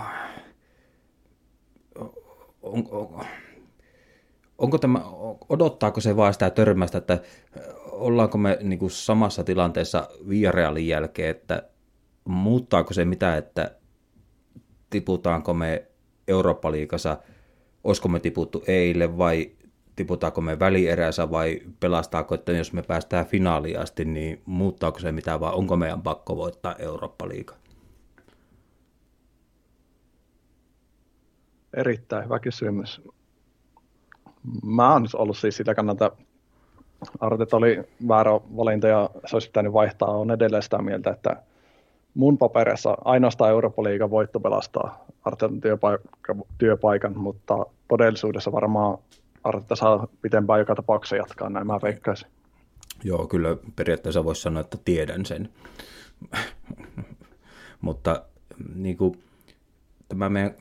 [2.62, 3.24] on, on,
[4.58, 5.00] onko tämä,
[5.48, 7.20] odottaako se vaan sitä törmästä, että
[7.90, 11.62] ollaanko me niin kuin samassa tilanteessa Villarealin jälkeen, että
[12.24, 13.76] muuttaako se mitä, että
[14.90, 15.86] tiputaanko me
[16.28, 17.16] Eurooppa-liigassa,
[17.84, 19.50] olisiko me tiputtu eilen vai
[19.96, 25.40] tiputaanko me välierässä vai pelastaako, että jos me päästään finaaliin asti, niin muuttaako se mitä
[25.40, 27.54] vai onko meidän pakko voittaa Eurooppa-liiga?
[31.76, 33.02] Erittäin hyvä kysymys.
[34.64, 36.12] Mä oon nyt ollut siis sitä kannalta,
[37.20, 40.08] Artet oli väärä valinta ja se olisi pitänyt vaihtaa.
[40.08, 41.42] on edelleen sitä mieltä, että
[42.14, 48.98] mun paperissa ainoastaan Eurooppa-liigan voitto pelastaa Artetan työpaikka, työpaikan, mutta todellisuudessa varmaan
[49.44, 52.28] Arteta saa pitempään joka tapauksessa jatkaa, näin mä veikkaisin.
[53.04, 55.48] Joo, kyllä periaatteessa voisi sanoa, että tiedän sen.
[57.80, 58.24] mutta
[58.74, 59.22] niin kuin,
[60.08, 60.54] tämä meidän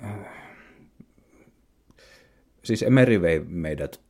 [2.64, 4.02] siis Emeri vei meidät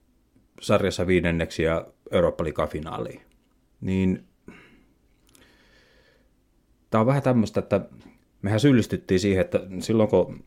[0.62, 3.22] sarjassa viidenneksi ja eurooppa finaaliin.
[3.82, 4.24] Niin
[6.90, 7.82] tämä on vähän tämmöistä, että
[8.42, 10.44] mehän syyllistyttiin siihen, että silloin kun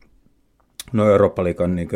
[0.93, 1.89] no Eurooppa-liikan niin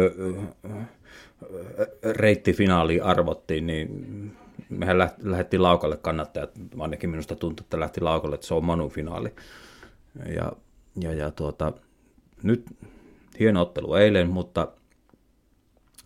[2.04, 4.32] reittifinaali arvottiin, niin
[4.70, 9.36] mehän lähdettiin laukalle kannattajat, ainakin minusta tuntuu, että lähti laukalle, että se on Manu-finaali.
[10.36, 10.52] Ja,
[11.02, 11.74] ja, ja tuota,
[12.44, 12.66] nyt
[13.40, 14.68] hieno ottelu eilen, mutta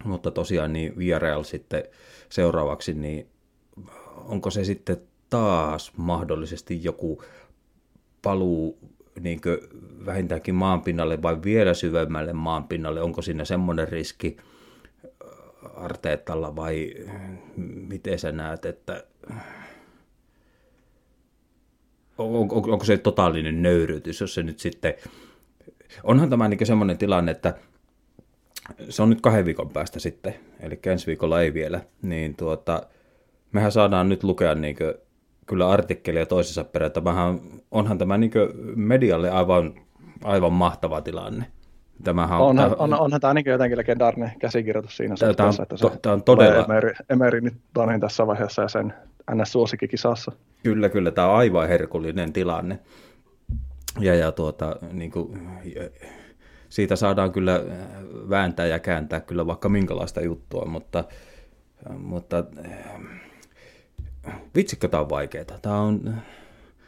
[0.03, 1.83] mutta tosiaan niin Villarreal sitten
[2.29, 3.27] seuraavaksi, niin
[4.15, 4.97] onko se sitten
[5.29, 7.23] taas mahdollisesti joku
[8.21, 8.79] paluu
[9.19, 9.41] niin
[10.05, 13.01] vähintäänkin maanpinnalle vai vielä syvemmälle maanpinnalle?
[13.01, 14.37] Onko siinä semmoinen riski
[15.75, 16.93] Arteetalla vai
[17.87, 19.03] miten sä näet, että
[22.17, 24.93] on, on, onko se totaalinen nöyrytys, jos se nyt sitten...
[26.03, 27.53] Onhan tämä niin semmoinen tilanne, että
[28.89, 32.83] se on nyt kahden viikon päästä sitten, eli ensi viikolla ei vielä, niin tuota,
[33.51, 34.93] mehän saadaan nyt lukea niin kuin,
[35.45, 36.91] kyllä artikkelia toisessa perään.
[37.71, 38.31] Onhan tämä niin
[38.75, 39.75] medialle aivan,
[40.23, 41.45] aivan mahtava tilanne.
[42.03, 45.89] Tämähän on, onhan, on, onhan tämä niin jotenkin legendaarinen käsikirjoitus siinä tämä, suhteessa, että se
[46.01, 46.63] tämä on todella...
[46.63, 48.93] Emeri, Emeri nyt Tonin tässä vaiheessa ja sen
[49.31, 50.31] NS-suosikkikisassa.
[50.63, 52.79] Kyllä, kyllä, tämä on aivan herkullinen tilanne.
[53.99, 55.47] Ja, ja tuota, niin kuin,
[56.69, 57.61] siitä saadaan kyllä
[58.29, 61.03] vääntää ja kääntää kyllä vaikka minkälaista juttua, mutta,
[61.97, 62.43] mutta
[64.55, 65.45] vitsikö tämä on vaikeaa.
[65.61, 66.15] Tämä on...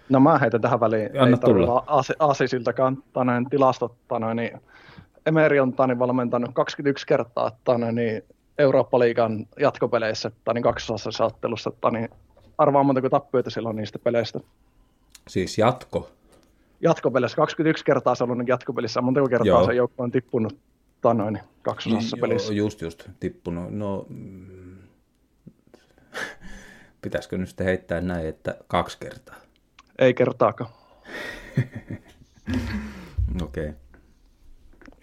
[0.10, 1.84] No mä heitän tähän väliin, Anna ei tulla.
[2.20, 4.62] Asisiltakaan tänään tilastot, tänään, niin
[5.28, 8.24] Emeri on tani valmentanut 21 kertaa tani, niin
[8.58, 11.72] Eurooppa-liigan jatkopeleissä tani kaksosassa ottelussa.
[11.82, 12.08] Tani,
[12.58, 14.40] arvaa montako tappioita silloin niistä peleistä.
[15.28, 16.10] Siis jatko?
[16.82, 17.36] Jatkopelissä.
[17.36, 19.02] 21 kertaa se on ollut jatkopelissä.
[19.02, 19.66] Montako kertaa Joo.
[19.66, 20.58] se joukko on tippunut
[21.02, 22.54] tanoin kaksosassa niin, pelissä?
[22.54, 23.72] Just just tippunut.
[23.72, 24.78] No, mm,
[27.02, 29.36] pitäisikö nyt sitten heittää näin, että kaksi kertaa?
[30.00, 30.70] Ei kertaakaan.
[33.42, 33.70] Okei.
[33.70, 33.87] Okay.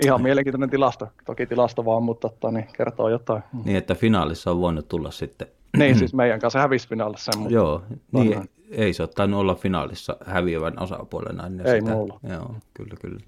[0.02, 1.08] Ihan mielenkiintoinen tilasto.
[1.26, 3.42] Toki tilasto vaan, mutta tota, niin kertoo jotain.
[3.64, 5.46] Niin, että finaalissa on voinut tulla sitten.
[5.78, 7.32] niin, siis meidän kanssa hävisi finaalissa.
[7.38, 11.92] Mutta Joo, niin, ei se ole tainnut olla finaalissa häviävän osapuolena ennen Ei sitä.
[11.92, 12.20] mulla.
[12.28, 13.20] Joo, kyllä, kyllä.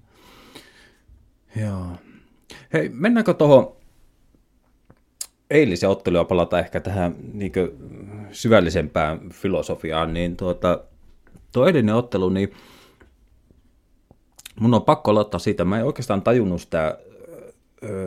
[1.57, 1.87] Joo.
[2.72, 3.72] Hei, mennäänkö tuohon
[5.50, 7.52] eilisen ottelua palata ehkä tähän niin
[8.33, 10.81] syvällisempään filosofiaan, niin tuota,
[11.52, 12.52] tuo eilinen ottelu, niin
[14.61, 15.64] mun on pakko aloittaa siitä.
[15.64, 16.99] Mä en oikeastaan tajunnut sitä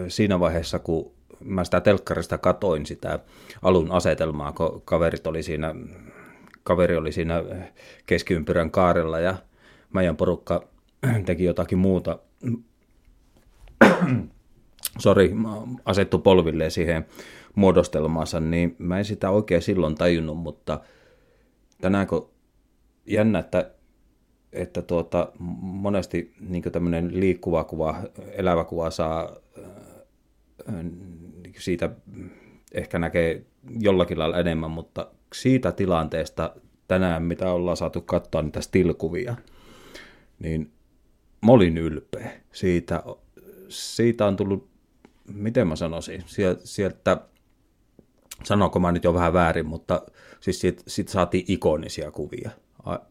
[0.08, 3.20] siinä vaiheessa, kun mä sitä telkkarista katoin sitä
[3.62, 5.76] alun asetelmaa, kun kaverit oli siinä,
[6.64, 7.44] kaveri oli siinä
[8.06, 9.36] keskiympyrän kaarella ja
[9.94, 10.68] meidän porukka
[11.26, 12.20] teki jotakin muuta.
[15.00, 15.36] Sori,
[15.86, 17.06] asettu polvilleen siihen
[17.56, 20.80] muodostelmaansa, niin mä en sitä oikein silloin tajunnut, mutta
[21.82, 22.30] tänään kun
[23.06, 23.72] jännä, että
[24.54, 25.32] että tuota,
[25.62, 30.86] monesti niin tämmöinen liikkuva kuva, elävä kuva saa äh,
[31.58, 31.90] siitä
[32.72, 33.46] ehkä näkee
[33.80, 36.56] jollakin lailla enemmän, mutta siitä tilanteesta
[36.88, 39.36] tänään, mitä ollaan saatu katsoa niitä stilkuvia,
[40.40, 40.72] niin
[41.46, 42.32] mä olin ylpeä.
[42.52, 43.04] Siitä,
[43.70, 44.70] siitä on tullut,
[45.34, 46.24] miten mä sanoisin,
[46.64, 47.18] sieltä,
[48.44, 50.02] sanoinko mä nyt jo vähän väärin, mutta
[50.40, 52.50] siis siitä, siitä saatiin ikonisia kuvia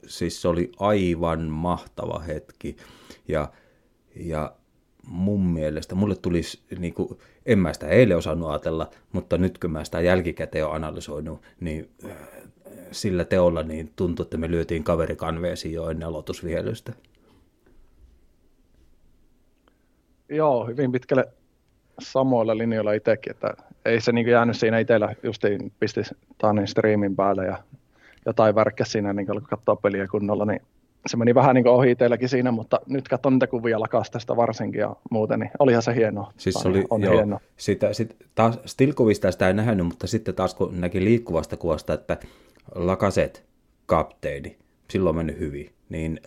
[0.07, 2.77] siis se oli aivan mahtava hetki.
[3.29, 3.49] Ja,
[4.17, 4.53] ja
[5.07, 9.71] mun mielestä, mulle tulisi, niin kuin, en mä sitä eilen osannut ajatella, mutta nyt kun
[9.71, 12.17] mä sitä jälkikäteen olen analysoinut, niin äh,
[12.93, 16.93] sillä teolla niin tuntui, että me lyötiin kaveri kanveesiin jo ennen aloitusvihelystä.
[20.29, 21.25] Joo, hyvin pitkälle
[22.01, 26.01] samoilla linjoilla itsekin, että ei se niin jäänyt siinä itsellä, justiin pisti
[26.39, 27.59] Tanin striimin päälle ja
[28.29, 30.61] jotain värkkä siinä, niin kun katsoo peliä kunnolla, niin
[31.07, 34.97] se meni vähän niin ohi teilläkin siinä, mutta nyt katson niitä kuvia lakastesta varsinkin ja
[35.11, 36.33] muuten, niin olihan se hienoa.
[36.37, 37.41] Siis se oli, on joo, hienoa.
[37.57, 42.17] Sitä, sit, taas stilkuvista sitä ei nähnyt, mutta sitten taas kun näki liikkuvasta kuvasta, että
[42.75, 43.45] lakaset
[43.87, 44.59] kapteeni,
[44.91, 46.21] silloin mennyt hyvin, niin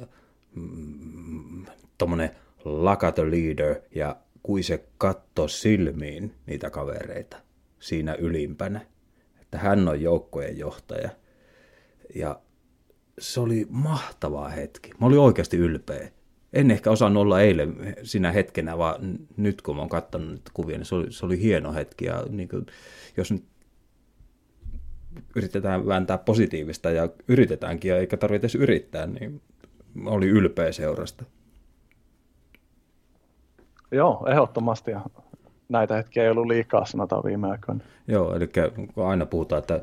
[0.56, 1.66] mm,
[1.98, 2.30] tuommoinen
[2.66, 7.38] laka the leader ja kui se katto silmiin niitä kavereita
[7.80, 8.82] siinä ylimpänä,
[9.42, 11.10] että hän on joukkojen johtaja–
[12.16, 12.40] ja
[13.20, 14.92] se oli mahtava hetki.
[15.00, 16.12] Mä olin oikeasti ylpeä.
[16.54, 20.86] En ehkä osannut olla eilen sinä hetkenä, vaan nyt kun mä oon katsonut kuvia, niin
[20.86, 22.06] se oli, se oli hieno hetki.
[22.06, 22.66] Ja niin kuin,
[23.18, 23.44] jos nyt
[25.36, 29.42] yritetään vääntää positiivista ja yritetäänkin, ja eikä tarvitse edes yrittää, niin
[30.06, 31.26] oli ylpeä seurasta.
[33.92, 34.92] Joo, ehdottomasti.
[35.70, 37.84] Näitä hetkiä ei ollut liikaa, sanotaan viime aikoina.
[38.08, 38.50] Joo, eli
[38.98, 39.82] aina puhutaan, että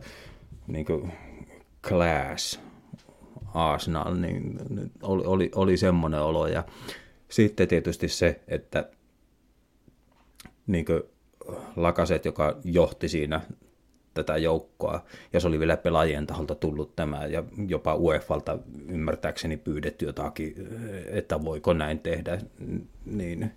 [0.67, 1.13] niin kuin,
[1.83, 2.61] Class
[3.55, 4.59] Arsenal, niin
[5.03, 6.47] oli, oli, oli semmoinen olo.
[6.47, 6.65] Ja
[7.29, 8.91] sitten tietysti se, että
[10.67, 10.87] niin
[11.77, 13.41] Lakaset, joka johti siinä
[14.15, 20.07] tätä joukkoa, ja se oli vielä pelaajien taholta tullut tämä, ja jopa UEFalta ymmärtääkseni pyydetty
[20.07, 20.55] jotakin,
[21.07, 22.39] että voiko näin tehdä,
[23.05, 23.51] niin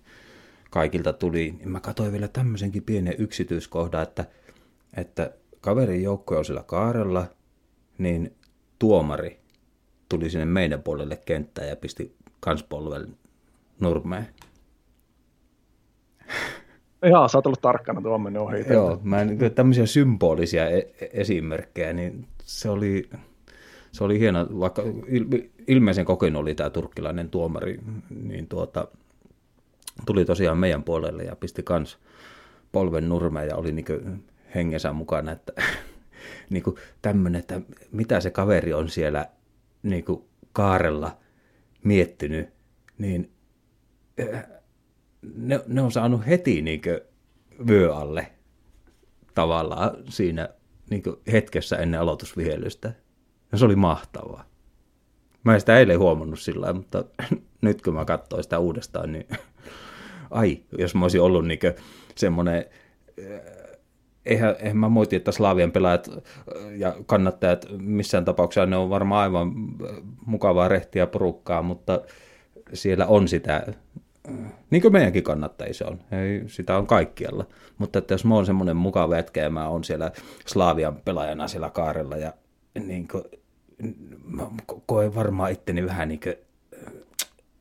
[0.70, 4.24] kaikilta tuli, mä katsoin vielä tämmöisenkin pienen yksityiskohdan, että,
[4.96, 5.30] että
[5.60, 7.26] kaverin joukko on siellä kaarella,
[7.98, 8.36] niin
[8.78, 9.40] tuomari
[10.08, 13.16] tuli sinne meidän puolelle kenttään ja pisti kanspolven
[13.80, 14.28] nurmeen.
[17.02, 18.64] Joo, sä oot ollut tarkkana tuon mennyt ohi.
[18.70, 23.10] Joo, mä en, tämmöisiä symbolisia e- esimerkkejä, niin se oli,
[23.92, 24.82] se oli hieno, vaikka
[25.66, 27.80] ilmeisen kokein oli tämä turkkilainen tuomari,
[28.22, 28.88] niin tuota,
[30.06, 31.98] tuli tosiaan meidän puolelle ja pisti kans
[32.72, 33.92] polven nurmeen ja oli niinku
[34.54, 35.52] hengensä mukana, että
[36.52, 37.60] niinku tämmöinen, että
[37.92, 39.26] mitä se kaveri on siellä
[39.82, 41.16] niinku kaarella
[41.84, 42.48] miettinyt,
[42.98, 43.32] niin
[44.18, 44.44] eh,
[45.36, 46.90] ne, ne on saanut heti niinku
[47.68, 48.32] vyö alle
[49.34, 50.48] tavallaan siinä
[50.90, 52.92] niinku hetkessä ennen aloitusvihellystä.
[53.52, 54.44] Ja se oli mahtavaa.
[55.44, 57.04] Mä en sitä eilen huomannut sillä mutta
[57.62, 59.26] nyt kun mä katsoin sitä uudestaan, niin
[60.30, 61.60] ai, jos mä olisin ollut niin
[62.14, 62.64] semmoinen,
[63.16, 63.40] eh,
[64.26, 69.22] eihän, eihän mä moiti, että Slavian pelaajat eh, ja kannattajat missään tapauksessa ne on varmaan
[69.22, 69.52] aivan
[69.88, 72.00] eh, mukavaa rehtiä porukkaa, mutta
[72.72, 73.72] siellä on sitä,
[74.70, 77.46] niin kuin meidänkin kannattajissa on, ei, sitä on kaikkialla.
[77.78, 80.12] Mutta että jos mä oon semmoinen mukava jätkä ja mä oon siellä
[80.46, 82.32] Slavian pelaajana siellä kaarella ja
[82.86, 83.24] niin kuin,
[84.24, 84.46] mä
[84.86, 86.34] koen varmaan itteni vähän niin kuin,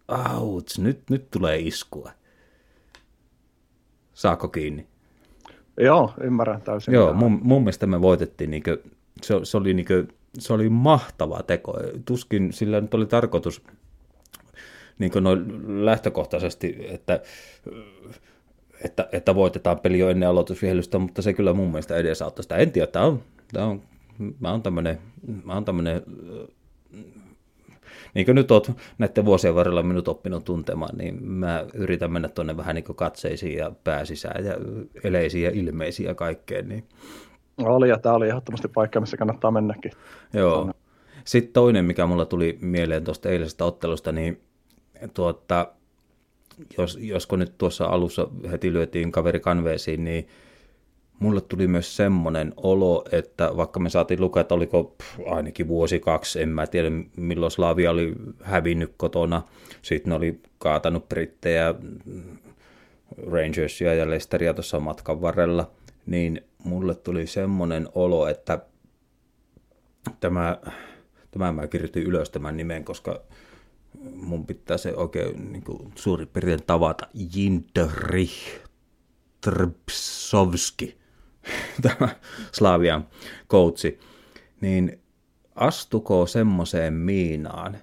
[0.08, 2.12] auts, nyt, nyt tulee iskua.
[4.14, 4.91] Saako kiinni?
[5.80, 6.94] Joo, ymmärrän täysin.
[6.94, 8.78] Joo, mun, mun mielestä me voitettiin, niin kuin,
[9.22, 10.08] se, se, oli, niin kuin,
[10.40, 11.78] se oli mahtava teko.
[12.06, 13.62] Tuskin sillä nyt oli tarkoitus
[15.00, 15.46] niin kuin noin
[15.86, 17.22] lähtökohtaisesti, että,
[18.84, 22.56] että, että voitetaan peli jo ennen aloitusvihellystä, mutta se kyllä mun mielestä edesauttoi sitä.
[22.56, 23.82] En tiedä, tämä on, tämä on,
[24.40, 24.98] mä oon tämmöinen,
[25.44, 26.02] mä oon tämmöinen
[28.14, 32.58] niin kuin nyt olet näiden vuosien varrella minut oppinut tuntemaan, niin mä yritän mennä tuonne
[32.58, 34.54] vähän niin katseisiin ja pääsisään ja
[35.04, 36.70] eleisiin ja ilmeisiin ja kaikkeen.
[36.70, 36.84] Niin.
[37.58, 39.92] Oli ja tämä oli ehdottomasti paikka, missä kannattaa mennäkin.
[40.34, 40.72] Joo.
[41.26, 44.42] Sitten toinen, mikä mulla tuli mieleen tuosta eilisestä ottelusta, niin
[45.14, 45.68] tuota,
[46.78, 50.28] jos, josko nyt tuossa alussa heti lyötiin kaveri kanveesiin, niin
[51.22, 56.00] mulle tuli myös semmoinen olo, että vaikka me saatiin lukea, että oliko pff, ainakin vuosi
[56.00, 59.42] kaksi, en mä tiedä milloin Slavia oli hävinnyt kotona,
[59.82, 61.76] sitten ne oli kaatanut brittejä,
[63.32, 65.72] Rangersia ja Leicesteria tuossa matkan varrella,
[66.06, 68.60] niin mulle tuli semmoinen olo, että
[70.20, 70.58] tämä,
[71.32, 73.22] tämä mä kirjoitin ylös tämän nimen, koska
[74.16, 78.36] mun pitää se oikein niin kuin, suurin piirtein tavata, Jindrich
[79.42, 81.01] Trpsovski
[81.82, 82.10] tämä
[82.52, 83.08] Slavian
[83.48, 84.00] koutsi,
[84.62, 85.02] niin
[85.56, 87.78] astuko semmoiseen miinaan,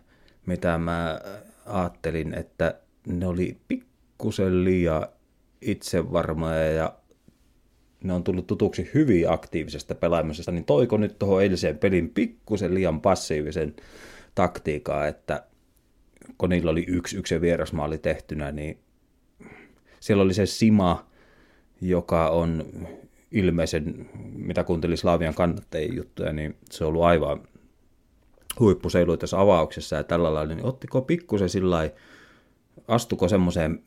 [0.47, 1.21] mitä mä
[1.67, 5.07] ajattelin, että ne oli pikkusen liian
[5.61, 6.99] itsevarmoja ja
[8.05, 13.01] ne on tullut tutuksi hyvin aktiivisesta pelaamisesta, niin toiko nyt tuohon eiliseen pelin pikkusen liian
[13.01, 13.77] passiivisen
[14.35, 15.45] taktiikaa, että
[16.39, 18.79] kun niillä oli yksi yksi vierasmaali tehtynä, niin
[20.01, 21.09] siellä oli se Sima,
[21.81, 22.65] joka on
[23.33, 27.41] ilmeisen, mitä kuuntelin Slavian kannattajien juttuja, niin se on ollut aivan
[28.61, 31.91] huippuseilu tässä avauksessa ja tällä lailla, niin ottiko pikkusen sillä
[32.89, 33.83] astuko semmoiseen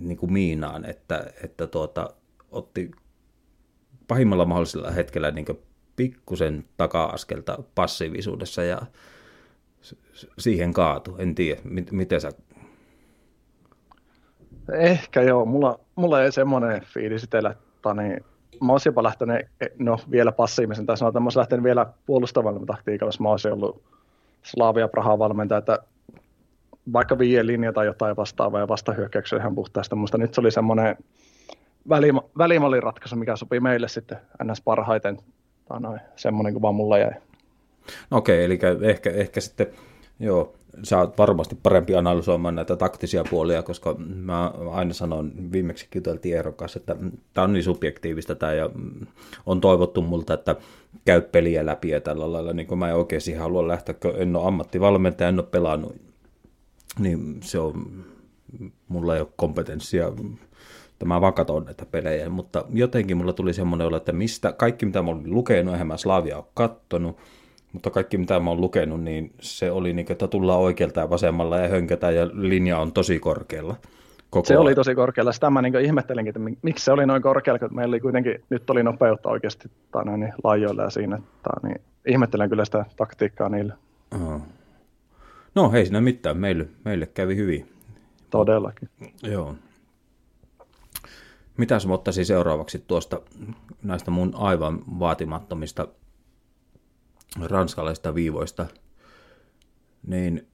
[0.00, 2.10] niin kuin miinaan, että, että tuota,
[2.50, 2.90] otti
[4.08, 5.46] pahimmalla mahdollisella hetkellä niin
[5.96, 8.82] pikkusen taka-askelta passiivisuudessa ja
[10.38, 11.16] siihen kaatu.
[11.18, 11.60] En tiedä,
[11.90, 12.32] miten sä...
[14.72, 17.54] Ehkä joo, mulla, mulla ei semmoinen fiilis itsellä,
[17.96, 18.24] niin
[18.60, 19.46] mä olisin jopa lähtenyt,
[19.78, 23.82] no vielä passiivisen, tai sanotaan, mä olisin lähtenyt vielä puolustavalla taktiikalla, jos mä olisin ollut
[24.42, 25.78] Slavia Prahaa valmentaja, että
[26.92, 30.96] vaikka viien linja tai jotain vastaavaa ja vastahyökkäyksiä ihan puhtaasti, mutta nyt se oli semmoinen
[31.88, 34.60] välim, välimallin ratkaisu, mikä sopii meille sitten ns.
[34.60, 35.18] parhaiten,
[35.68, 37.12] tai noin, semmoinen kuin vaan mulla jäi.
[38.10, 39.66] No okei, eli ehkä, ehkä sitten,
[40.20, 46.36] joo, sä oot varmasti parempi analysoimaan näitä taktisia puolia, koska mä aina sanon, viimeksi kyteltiin
[46.36, 46.96] Eeron kanssa, että
[47.34, 48.70] tämä on niin subjektiivista tämä ja
[49.46, 50.56] on toivottu multa, että
[51.04, 54.14] käy peliä läpi ja tällä lailla, niin kuin mä en oikein siihen halua lähteä, kun
[54.16, 55.96] en ole ammattivalmentaja, en ole pelannut,
[56.98, 58.04] niin se on,
[58.88, 60.12] mulla ei ole kompetenssia.
[60.98, 65.02] Tämä vaan katson näitä pelejä, mutta jotenkin mulla tuli semmoinen olo, että mistä, kaikki mitä
[65.02, 67.16] mä olin lukenut, eihän mä Slavia ole kattonut,
[67.72, 71.58] mutta kaikki mitä mä oon lukenut, niin se oli niin, että tullaan oikealta ja vasemmalla
[71.58, 73.76] ja hönkätään ja linja on tosi korkealla.
[74.30, 74.62] Koko se ajan.
[74.62, 75.32] oli tosi korkealla.
[75.32, 78.70] Sitä mä niin ihmettelinkin, että miksi se oli noin korkealla, kun meillä oli kuitenkin, nyt
[78.70, 81.18] oli nopeutta oikeasti tai noin, niin laajoilla ja siinä.
[81.42, 83.72] Tai, niin ihmettelen kyllä sitä taktiikkaa niille.
[84.14, 84.40] Oh.
[85.54, 87.68] No ei siinä mitään, meille, meille kävi hyvin.
[88.30, 88.88] Todellakin.
[89.22, 89.54] Joo.
[91.56, 93.20] mitä mä ottaisin seuraavaksi tuosta
[93.82, 95.88] näistä mun aivan vaatimattomista
[97.40, 98.66] ranskalaisista viivoista,
[100.06, 100.48] niin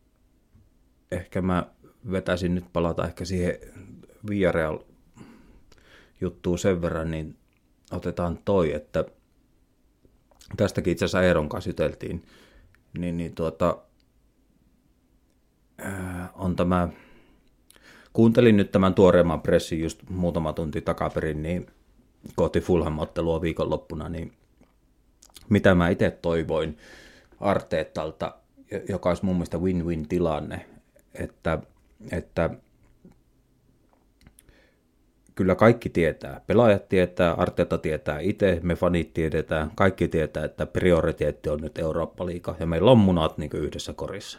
[1.13, 1.67] ehkä mä
[2.11, 3.59] vetäisin nyt palata ehkä siihen
[4.29, 4.79] Villarreal
[6.21, 7.37] juttuun sen verran, niin
[7.93, 9.05] otetaan toi, että
[10.57, 12.25] tästäkin itse asiassa Eeron kanssa juteltiin,
[12.99, 13.79] niin, niin tuota,
[16.35, 16.89] on tämä,
[18.13, 21.67] kuuntelin nyt tämän tuoreemman pressin just muutama tunti takaperin, niin
[22.35, 24.33] kohti Fulham-ottelua viikonloppuna, niin
[25.49, 26.79] mitä mä itse toivoin
[27.41, 28.35] Arteetalta,
[28.89, 30.67] joka olisi mun mielestä win-win tilanne,
[31.15, 31.59] että,
[32.11, 32.51] että
[35.35, 36.41] kyllä kaikki tietää.
[36.47, 42.57] Pelaajat tietää, Arteta tietää itse, me fanit tiedetään, kaikki tietää, että prioriteetti on nyt Eurooppa-liiga
[42.61, 44.39] ja meillä on munat niin yhdessä korissa.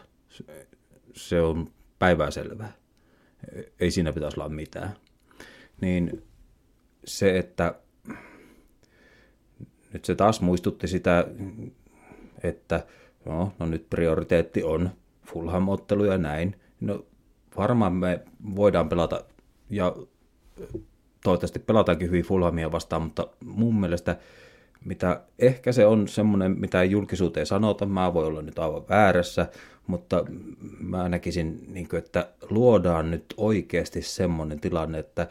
[1.14, 2.72] Se on päivää selvää.
[3.80, 4.96] Ei siinä pitäisi olla mitään.
[5.80, 6.22] Niin
[7.04, 7.74] se, että
[9.92, 11.26] nyt se taas muistutti sitä,
[12.42, 12.86] että
[13.24, 14.90] no, no nyt prioriteetti on
[15.24, 16.56] Fulham-ottelu ja näin.
[16.80, 17.04] No
[17.56, 18.20] varmaan me
[18.56, 19.24] voidaan pelata
[19.70, 19.96] ja
[21.24, 24.16] toivottavasti pelataankin hyvin Fulhamia vastaan, mutta mun mielestä
[24.84, 29.46] mitä ehkä se on semmoinen, mitä ei julkisuuteen sanota, mä voi olla nyt aivan väärässä,
[29.86, 30.24] mutta
[30.80, 35.28] mä näkisin, niin että luodaan nyt oikeasti semmoinen tilanne, että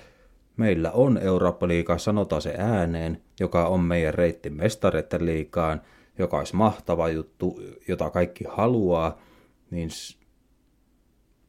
[0.58, 5.82] meillä on Eurooppa-liigaa, sanotaan se ääneen, joka on meidän reitti mestareiden liikaan,
[6.20, 9.18] joka olisi mahtava juttu, jota kaikki haluaa,
[9.72, 9.90] niin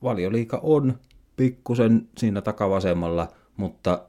[0.03, 0.99] valioliika on
[1.37, 4.09] pikkusen siinä takavasemmalla, mutta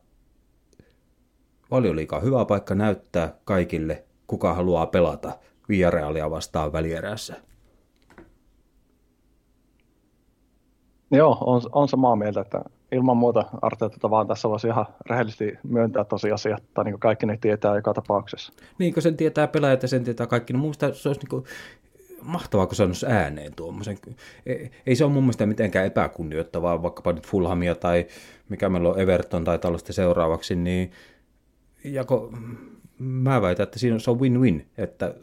[1.71, 5.37] valioliika on hyvä paikka näyttää kaikille, kuka haluaa pelata
[5.69, 7.35] Villarealia vastaan välierässä.
[11.11, 16.03] Joo, on, on samaa mieltä, että ilman muuta Arteetalta vaan tässä voisi ihan rehellisesti myöntää
[16.03, 18.53] tosiasia, että niin kaikki ne tietää joka tapauksessa.
[18.77, 21.43] Niin, kun sen tietää pelaajat ja sen tietää kaikki, niin mun se olisi niin kuin
[22.21, 23.97] mahtavaa, kun sanoisi ääneen tuommoisen.
[24.45, 28.05] Ei, ei se ole mun mielestä mitenkään epäkunnioittavaa, vaikkapa nyt Fulhamia tai
[28.49, 30.91] mikä meillä on Everton tai tällaista seuraavaksi, niin
[31.83, 32.33] jako,
[32.99, 35.15] mä väitän, että siinä se on win-win, että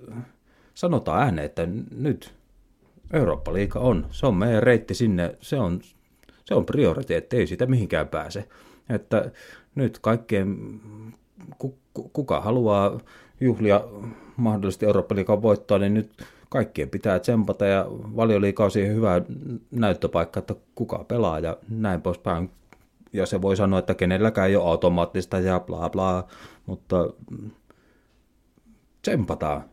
[0.75, 2.35] sanotaan ääneen, että nyt
[3.13, 5.81] Eurooppa-liiga on, se on meidän reitti sinne, se on,
[6.45, 8.49] se on prioriteetti, ei sitä mihinkään pääse.
[8.89, 9.31] Että
[9.75, 10.81] nyt kaikkeen,
[12.13, 13.01] kuka haluaa
[13.41, 13.81] juhlia
[14.37, 16.11] mahdollisesti Eurooppa-liigan voittoa, niin nyt
[16.49, 19.23] kaikkien pitää tsempata ja valioliiga on siihen hyvä
[19.71, 22.51] näyttöpaikka, että kuka pelaa ja näin poispäin.
[23.13, 26.27] Ja se voi sanoa, että kenelläkään ei ole automaattista ja bla bla,
[26.67, 26.97] mutta
[29.03, 29.65] tsempataan.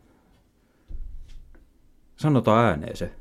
[2.16, 3.12] Sanotaan ääneen se.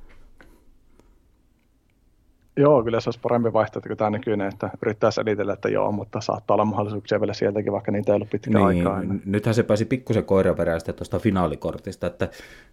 [2.62, 6.22] Joo, kyllä se olisi parempi vaihtoehto kuin tämä nykyinen, että yrittää selitellä, että joo, mutta
[6.22, 9.02] saattaa olla mahdollisuuksia vielä sieltäkin, vaikka niitä ei ollut pitkään niin, aikaa.
[9.26, 12.30] Nythän se pääsi pikkusen koiraperäistä tuosta finaalikortista, että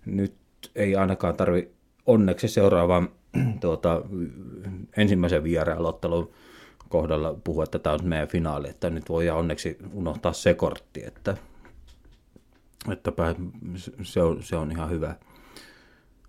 [0.07, 0.35] nyt
[0.75, 1.71] ei ainakaan tarvi
[2.07, 3.09] onneksi seuraavan
[3.61, 4.03] tuota,
[4.97, 6.31] ensimmäisen vierailottelun
[6.89, 11.37] kohdalla puhua, että tämä on meidän finaali, että nyt voi onneksi unohtaa se kortti, että,
[12.93, 13.13] että
[14.03, 15.15] se, on, se on ihan hyvä.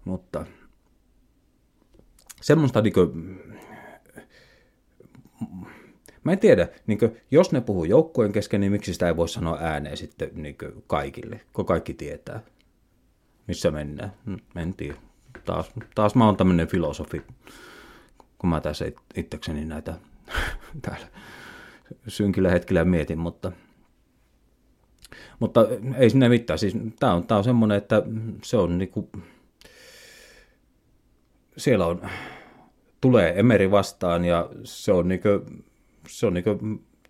[0.05, 0.45] Mutta
[2.41, 3.39] semmoista niin kuin,
[6.23, 9.29] mä en tiedä, niin kuin, jos ne puhuu joukkojen kesken, niin miksi sitä ei voi
[9.29, 12.43] sanoa ääneen sitten niin kuin kaikille, kun kaikki tietää
[13.49, 14.13] missä mennään.
[14.55, 14.97] En tiedä.
[15.45, 17.21] Taas, taas mä oon tämmöinen filosofi,
[18.37, 18.85] kun mä tässä
[19.15, 19.93] itsekseni näitä
[20.81, 21.07] täällä
[22.07, 23.51] synkillä hetkillä mietin, mutta,
[25.39, 25.65] mutta
[25.97, 26.59] ei sinne mitään.
[26.59, 28.03] Siis, tämä on, tää on semmoinen, että
[28.43, 29.09] se on niinku,
[31.59, 32.01] siellä on,
[33.01, 35.29] tulee Emeri vastaan ja se on niinku,
[36.07, 36.59] se on niinku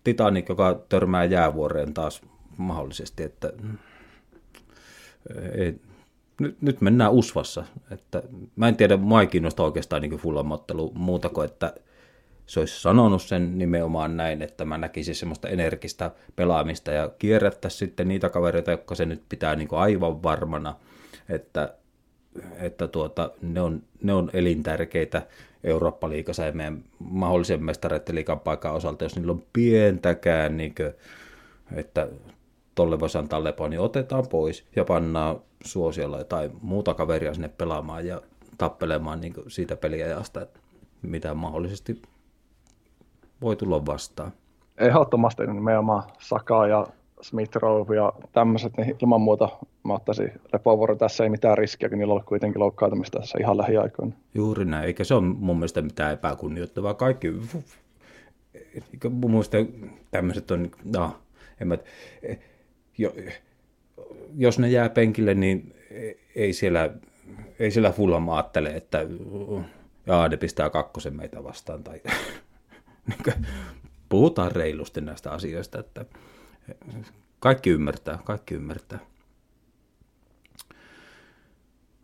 [0.04, 2.22] Titanic, joka törmää jäävuoreen taas
[2.56, 3.52] mahdollisesti, että
[5.54, 5.80] ei,
[6.40, 7.64] nyt, nyt mennään usvassa.
[7.90, 8.22] Että,
[8.56, 11.74] mä en tiedä, mua ei kiinnosta oikeastaan niin fullamottelu muuta kuin, että
[12.46, 18.08] se olisi sanonut sen nimenomaan näin, että mä näkisin semmoista energistä pelaamista ja kierrättäisi sitten
[18.08, 20.74] niitä kavereita, jotka se nyt pitää niin aivan varmana,
[21.28, 21.74] että,
[22.58, 25.22] että tuota, ne, on, ne on elintärkeitä
[25.64, 30.92] Eurooppa-liigassa ja meidän mahdollisen mestareiden liikan paikan osalta, jos niillä on pientäkään, niin kuin,
[31.72, 32.08] että
[32.74, 38.06] tolle voisi antaa lepoa, niin otetaan pois ja pannaan suosiolla tai muuta kaveria sinne pelaamaan
[38.06, 38.22] ja
[38.58, 40.60] tappelemaan niin siitä peliajasta, että
[41.02, 42.02] mitä mahdollisesti
[43.40, 44.32] voi tulla vastaan.
[44.78, 46.86] Ehdottomasti nimenomaan Saka ja
[47.22, 49.48] Smith Rowe ja tämmöiset, niin ilman muuta
[49.84, 54.12] mä ottaisin lepovuoro tässä, ei mitään riskiä, kun niillä on kuitenkin loukkaantumista tässä ihan lähiaikoina.
[54.34, 56.94] Juuri näin, eikä se ole mun mielestä mitään epäkunnioittavaa.
[56.94, 57.32] Kaikki,
[59.10, 59.58] mun mielestä
[60.10, 61.16] tämmöiset on, no,
[61.60, 61.78] en mä,
[62.98, 63.14] jo,
[64.36, 65.74] jos ne jää penkille, niin
[66.34, 66.90] ei siellä,
[67.58, 69.06] ei siellä Fulham ajattele, että
[70.06, 71.84] jaa, ne pistää kakkosen meitä vastaan.
[71.84, 72.00] Tai,
[74.08, 76.04] puhutaan reilusti näistä asioista, että
[77.40, 78.98] kaikki ymmärtää, kaikki ymmärtää.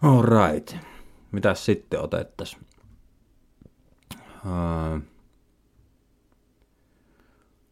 [0.03, 0.77] All right.
[1.33, 2.63] Mitäs sitten otettaisiin?
[4.15, 5.03] Uh,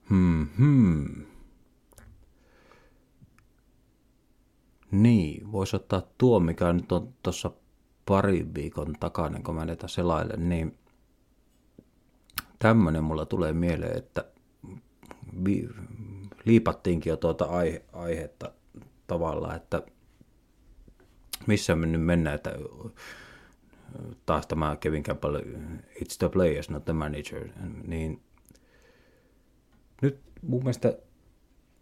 [0.08, 1.26] hmm, hmm.
[4.90, 7.50] Niin, voisi ottaa tuo, mikä nyt on tuossa
[8.06, 10.78] pari viikon takana, kun mä näitä selailen, niin
[12.58, 14.24] tämmöinen mulla tulee mieleen, että
[16.44, 18.52] liipattiinkin jo tuota aihe- aihetta
[19.06, 19.82] tavallaan, että
[21.46, 22.52] missä me nyt mennään, että
[24.26, 25.36] taas tämä Kevin Campbell,
[26.00, 27.48] it's the players, not the manager,
[27.86, 28.20] niin
[30.02, 30.98] nyt mun mielestä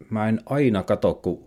[0.09, 1.45] mä en aina katso, kun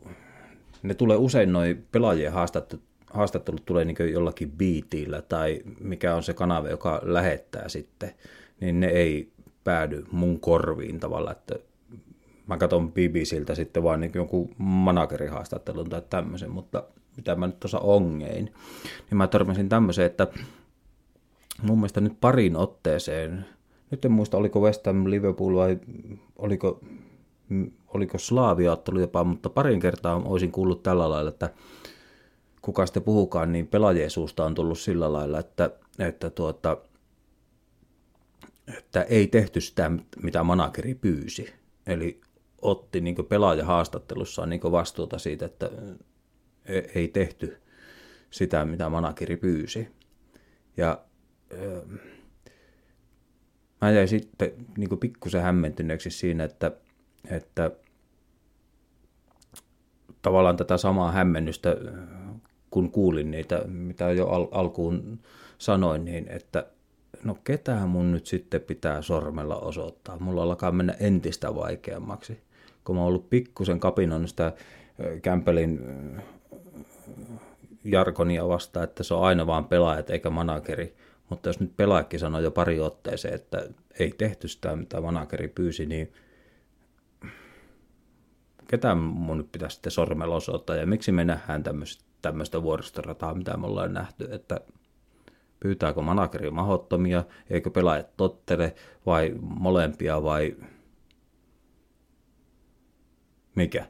[0.83, 6.35] ne tulee usein noin pelaajien haastattelut, haastattelut tulee niin jollakin biitillä tai mikä on se
[6.35, 8.15] kanava, joka lähettää sitten,
[8.61, 9.33] niin ne ei
[9.65, 11.55] päädy mun korviin tavallaan, että
[12.47, 16.85] mä katson BBCltä sitten vaan niin jonkun managerihaastattelun tai tämmöisen, mutta
[17.17, 18.55] mitä mä nyt tuossa ongein,
[19.11, 20.27] niin mä törmäsin tämmöiseen, että
[21.63, 23.47] mun mielestä nyt parin otteeseen,
[23.91, 25.79] nyt en muista oliko West Ham, Liverpool vai
[26.37, 26.81] oliko,
[27.89, 31.51] oliko Slaavia-ottelu jopa, mutta parin kertaa olisin kuullut tällä lailla, että
[32.63, 36.77] kuka sitten puhukaan, niin pelaajien suusta on tullut sillä lailla, että, että, tuota,
[38.79, 39.91] että ei tehty sitä,
[40.23, 41.53] mitä manageri pyysi.
[41.87, 42.21] Eli
[42.63, 45.71] otti niin pelaaja haastattelussaan niin vastuuta siitä, että
[46.95, 47.57] ei tehty
[48.31, 49.89] sitä, mitä manageri pyysi.
[50.77, 51.01] Ja
[51.53, 51.83] öö,
[53.81, 56.73] mä jäin sitten niin pikkusen hämmentyneeksi siinä, että,
[57.31, 57.71] että
[60.23, 61.77] tavallaan tätä samaa hämmennystä,
[62.71, 65.19] kun kuulin niitä, mitä jo al- alkuun
[65.59, 66.67] sanoin, niin että
[67.25, 70.19] no ketään mun nyt sitten pitää sormella osoittaa.
[70.19, 72.46] Mulla alkaa mennä entistä vaikeammaksi.
[72.87, 74.53] Kun mä oon ollut pikkusen kapinoinut sitä
[75.23, 75.81] Kämpelin
[77.85, 80.97] jarkonia vastaan, että se on aina vaan pelaajat eikä manageri.
[81.29, 83.69] Mutta jos nyt pelaajakin sanoo jo pari otteeseen, että
[83.99, 86.13] ei tehty sitä, mitä manageri pyysi, niin
[88.69, 90.77] ketä mun nyt pitäisi sitten sormella osoittaa?
[90.77, 91.65] Ja miksi me nähdään
[92.23, 94.61] tämmöistä vuoristorataa, mitä me ollaan nähty, että
[95.61, 98.75] pyytääkö manageri mahottomia, eikö pelaajat tottele?
[99.07, 100.57] Vai molempia vai
[103.57, 103.87] mikä?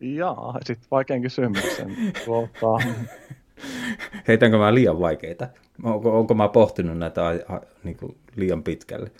[0.00, 1.96] Jaa, sitten vaikean kysymyksen.
[2.24, 2.66] Tuota...
[4.28, 5.48] Heitänkö mä liian vaikeita?
[5.82, 9.10] Onko, onko mä pohtinut näitä a, a, niin kuin liian pitkälle?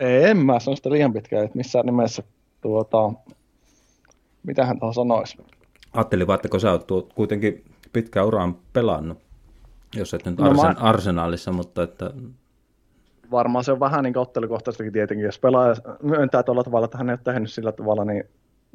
[0.00, 2.22] En mä sano sitä liian pitkälle, että missään nimessä
[2.60, 3.12] tuota,
[4.42, 5.38] mitähän tuohon sanoisi.
[5.92, 9.18] Ajattelin vaan, että kun sä oot kuitenkin pitkä uraan pelannut,
[9.94, 10.74] jos et nyt no arsen, mä...
[10.80, 12.10] arsenaalissa, mutta että...
[13.30, 17.14] Varmaan se on vähän niin ottelukohtaistakin tietenkin, jos pelaaja myöntää tuolla tavalla, että hän ei
[17.14, 18.24] ole tehnyt sillä tavalla, niin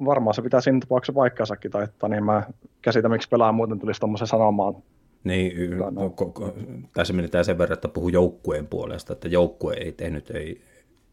[0.06, 2.44] varmaan se pitää siinä tapauksessa paikkansakin taittaa, niin mä
[2.82, 4.76] käsitän, miksi pelaa muuten tulisi tuommoisen sanomaan.
[5.24, 6.14] Niin, no,
[6.94, 10.62] tässä menetään sen verran, että puhuu joukkueen puolesta, että joukkue ei tehnyt, ei,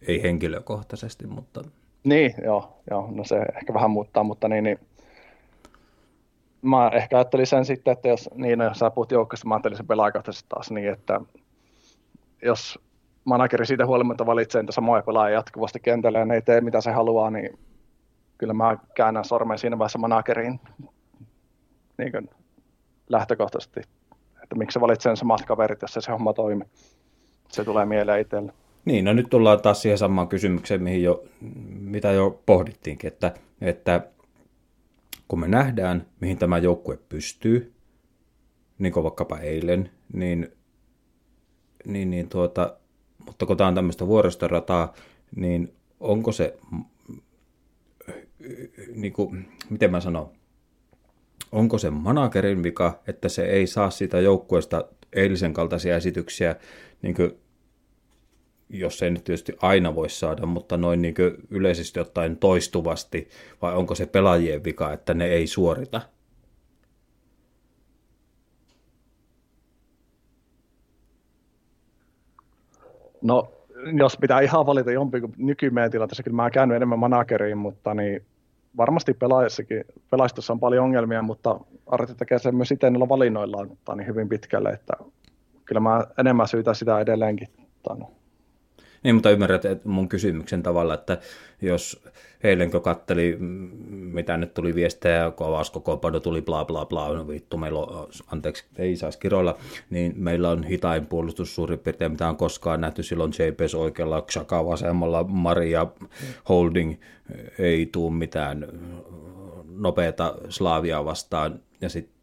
[0.06, 1.62] ei henkilökohtaisesti, mutta...
[2.04, 4.78] Niin, joo, joo, no se ehkä vähän muuttaa, mutta niin, niin
[6.62, 9.76] mä ehkä ajattelin sen sitten, että jos, niin, no, jos sä puhut joukkueesta, mä ajattelin
[9.76, 11.20] sen pelaajakohtaisesti taas niin, että
[12.42, 12.78] jos
[13.26, 16.90] manageri siitä huolimatta valitsee niitä samoja pelaajia jatkuvasti kentällä ja ne ei tee mitä se
[16.90, 17.58] haluaa, niin
[18.38, 20.60] kyllä mä käännän sormen siinä vaiheessa manageriin
[21.98, 22.30] niin kuin
[23.08, 23.80] lähtökohtaisesti,
[24.42, 26.68] että miksi se valitsee samat kaverit, jos se, se homma toimii.
[27.48, 28.52] Se tulee mieleen itselle.
[28.84, 31.24] Niin, no nyt tullaan taas siihen samaan kysymykseen, mihin jo,
[31.80, 34.00] mitä jo pohdittiinkin, että, että
[35.28, 37.72] kun me nähdään, mihin tämä joukkue pystyy,
[38.78, 40.52] niin kuin vaikkapa eilen, niin,
[41.86, 42.76] niin, niin tuota,
[43.26, 44.94] mutta kun tämä on tämmöistä vuoristorataa,
[45.36, 46.58] niin onko se
[48.94, 50.30] niin kuin, miten mä sanon,
[51.52, 56.56] onko se managerin vika, että se ei saa sitä joukkueesta eilisen kaltaisia esityksiä,
[57.02, 57.32] niin kuin,
[58.70, 61.14] jos ei nyt tietysti aina voi saada, mutta noin niin
[61.50, 63.28] yleisesti ottaen toistuvasti,
[63.62, 66.02] vai onko se pelaajien vika, että ne ei suorita?
[73.26, 73.52] No
[73.98, 78.22] jos pitää ihan valita jompi nykymeidän tilanteessa, kyllä mä oon käynyt enemmän manageriin, mutta niin
[78.76, 84.28] varmasti pelaajassakin, pelaistossa on paljon ongelmia, mutta Arti tekee sen myös itse valinnoillaan niin hyvin
[84.28, 84.92] pitkälle, että
[85.64, 87.48] kyllä mä enemmän syytä sitä edelleenkin.
[89.06, 91.18] Niin, mutta ymmärrät että mun kysymyksen tavalla, että
[91.62, 92.02] jos
[92.44, 93.36] eilen kun katteli,
[93.90, 98.64] mitä nyt tuli viestejä, kun avauskokoonpano tuli bla bla bla, no vittu, meillä on, anteeksi,
[98.76, 99.56] ei saisi kiroilla,
[99.90, 104.66] niin meillä on hitain puolustus suurin piirtein, mitä on koskaan nähty silloin JPS oikealla, Xhaka
[104.66, 105.86] vasemmalla, Maria
[106.48, 106.94] Holding,
[107.58, 108.68] ei tuu mitään
[109.68, 112.16] nopeata Slaavia vastaan, ja sitten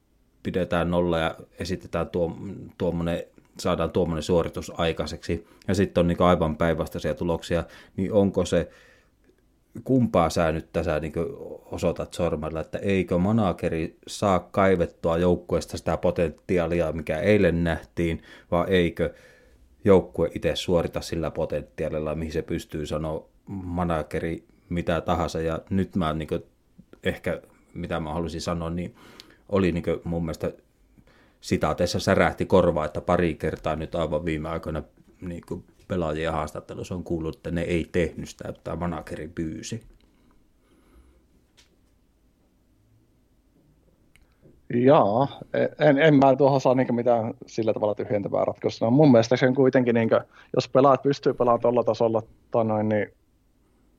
[0.44, 2.38] pidetään nolla ja esitetään tuo,
[2.78, 3.24] tuommoinen
[3.60, 7.64] saadaan tuommoinen suoritus aikaiseksi, ja sitten on niin aivan päinvastaisia tuloksia,
[7.98, 8.70] niin onko se,
[9.84, 11.14] kumpaa sä nyt tässä niin
[11.66, 19.14] osoitat sormella, että eikö manageri saa kaivettua joukkueesta sitä potentiaalia, mikä eilen nähtiin, vai eikö
[19.86, 26.14] joukkue itse suorita sillä potentiaalilla, mihin se pystyy sanoa manageri mitä tahansa, ja nyt mä
[26.14, 26.30] niin
[27.04, 27.42] ehkä,
[27.74, 28.96] mitä mä haluaisin sanoa, niin
[29.50, 30.52] oli niin mun mielestä
[31.44, 34.84] sitaateissa särähti korvaa, että pari kertaa nyt aivan viime aikoina
[35.22, 39.84] niin kuin pelaajien haastattelussa on kuullut, että ne ei tehnyt sitä, että manageri pyysi.
[44.74, 45.28] Joo,
[45.80, 48.90] en, en mä tuohon saa niin mitään sillä tavalla tyhjentävää ratkaisua.
[48.90, 50.22] Mun mielestä se on kuitenkin, niin kuin,
[50.56, 52.24] jos pelaat pystyy pelaamaan tuolla tasolla,
[52.64, 53.14] noin, niin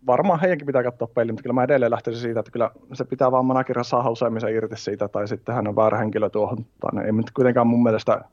[0.06, 3.30] varmaan heidänkin pitää katsoa peli, mutta kyllä mä edelleen lähtisin siitä, että kyllä se pitää
[3.30, 6.66] vaan managera saada useimmisen irti siitä, tai sitten hän on väärä henkilö tuohon.
[6.80, 8.24] Tai ei nyt kuitenkaan mun mielestä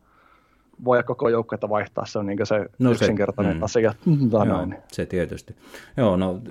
[0.86, 3.64] voi koko joukkuetta vaihtaa, se on niin se no yksinkertainen mm.
[3.64, 3.94] asia.
[4.32, 4.76] Joo, noin.
[4.88, 5.56] se tietysti.
[5.98, 6.42] Joo, no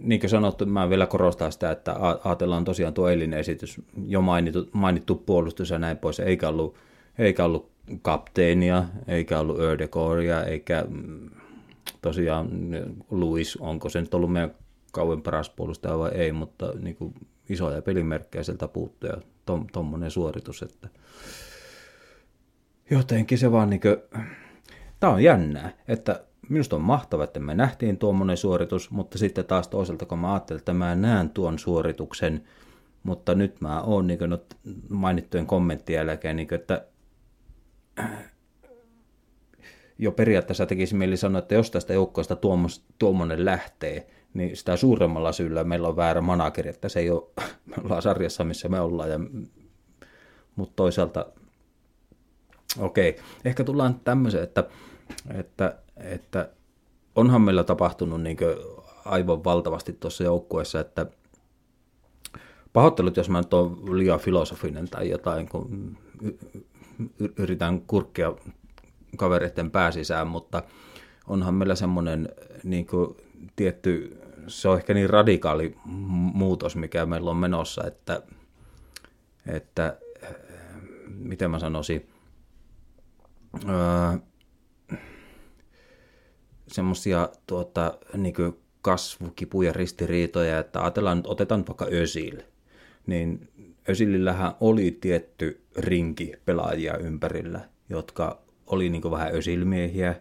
[0.00, 4.68] niin kuin sanottu, mä vielä korostan sitä, että ajatellaan tosiaan tuo eilinen esitys, jo mainittu,
[4.72, 6.74] mainittu puolustus ja näin pois, eikä ollut,
[7.18, 7.68] eikä ollut
[8.02, 10.84] kapteenia, eikä ollut Ördekoria, eikä
[12.02, 12.50] tosiaan
[13.10, 14.54] Luis, onko se nyt ollut meidän
[14.92, 17.14] kauan paras puolustaja vai ei, mutta niin kuin
[17.48, 19.16] isoja pelimerkkejä sieltä puuttuu ja
[19.72, 20.88] tuommoinen suoritus, että
[22.90, 23.96] jotenkin se vaan niin kuin,
[25.00, 29.68] tämä on jännää, että minusta on mahtavaa, että me nähtiin tuommoinen suoritus, mutta sitten taas
[29.68, 32.44] toisaalta, kun mä ajattelin, että mä näen tuon suorituksen,
[33.02, 34.18] mutta nyt mä oon niin
[34.88, 36.86] mainittujen kommenttien jälkeen, niin kuin, että
[39.98, 42.36] jo periaatteessa tekisi mieli sanoa, että jos tästä joukkoista
[42.98, 47.22] tuommoinen lähtee, niin sitä suuremmalla syyllä meillä on väärä manageri, että se ei ole,
[47.66, 49.10] me ollaan sarjassa, missä me ollaan.
[49.10, 49.20] Ja,
[50.56, 51.26] mutta toisaalta,
[52.78, 54.64] okei, okay, ehkä tullaan tämmöiseen, että,
[55.34, 56.48] että, että
[57.14, 58.36] onhan meillä tapahtunut niin
[59.04, 61.06] aivan valtavasti tuossa joukkueessa, että
[62.72, 65.96] pahoittelut, jos mä nyt oon liian filosofinen tai jotain, kun
[67.38, 68.32] yritän kurkkia
[69.18, 70.62] kavereiden pääsisään, mutta
[71.26, 72.28] onhan meillä semmoinen
[72.64, 72.86] niin
[73.56, 75.74] tietty, se on ehkä niin radikaali
[76.34, 78.22] muutos, mikä meillä on menossa, että,
[79.46, 79.98] että
[81.08, 82.08] miten mä sanoisin,
[83.68, 84.18] öö,
[86.68, 88.34] semmoisia tuota, niin
[88.82, 92.42] kasvukipuja, ristiriitoja, että ajatellaan, otetaan vaikka Ösil,
[93.06, 93.48] niin
[93.88, 100.14] Ösilillähän oli tietty rinki pelaajia ympärillä, jotka oli niin vähän ösilmiehiä,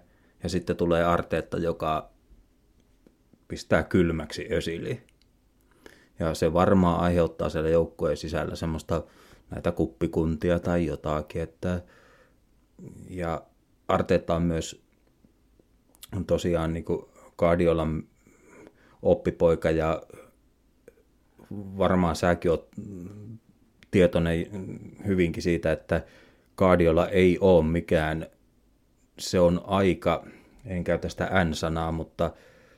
[0.44, 2.10] ja sitten tulee Arteetta, joka
[3.48, 5.02] pistää kylmäksi ösili.
[6.20, 9.04] Ja se varmaan aiheuttaa siellä joukkueen sisällä semmoista
[9.50, 11.82] näitä kuppikuntia tai jotakin, että
[13.10, 13.42] ja
[13.88, 14.84] Arteetta on myös
[16.28, 16.86] tosiaan niin
[17.38, 18.04] Guardiolan
[19.02, 20.02] oppipoika ja
[21.52, 22.70] varmaan säkin oot
[23.92, 24.48] tietoinen
[25.08, 26.06] hyvinkin siitä, että
[26.58, 28.28] Guardiola ei ole mikään
[29.20, 30.26] se on aika,
[30.66, 32.32] en käytä sitä N-sanaa, mutta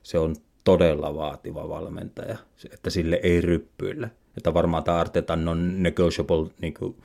[0.03, 2.37] se on todella vaativa valmentaja,
[2.73, 4.09] että sille ei ryppyillä.
[4.37, 6.95] Että varmaan tämä Arteta on negotiable niin kuin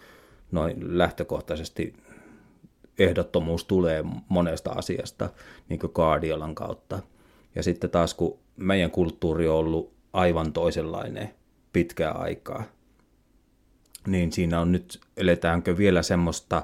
[0.52, 1.94] noin lähtökohtaisesti
[2.98, 5.30] ehdottomuus tulee monesta asiasta
[5.68, 6.98] niin kuin Guardiolan kautta.
[7.54, 11.30] Ja sitten taas kun meidän kulttuuri on ollut aivan toisenlainen
[11.72, 12.64] pitkää aikaa,
[14.06, 16.62] niin siinä on nyt, eletäänkö vielä semmoista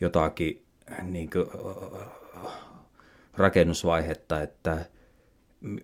[0.00, 0.65] jotakin
[1.02, 1.46] niin kuin,
[3.34, 4.84] rakennusvaihetta, että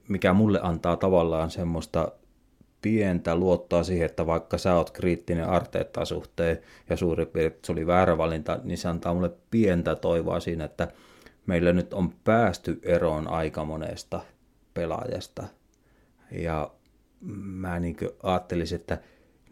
[0.08, 2.12] mikä mulle antaa tavallaan semmoista
[2.82, 6.58] pientä luottoa siihen, että vaikka sä oot kriittinen Arteettaan suhteen
[6.90, 10.88] ja suurin piirtein se oli väärä valinta, niin se antaa mulle pientä toivoa siinä, että
[11.46, 14.20] meillä nyt on päästy eroon aika monesta
[14.74, 15.44] pelaajasta.
[16.30, 16.70] Ja
[17.30, 18.98] mä niin ajattelisin, että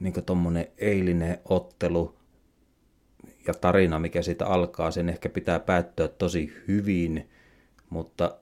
[0.01, 2.20] niin tuommoinen eilinen ottelu
[3.47, 7.31] ja tarina, mikä siitä alkaa, sen ehkä pitää päättyä tosi hyvin,
[7.91, 8.37] mutta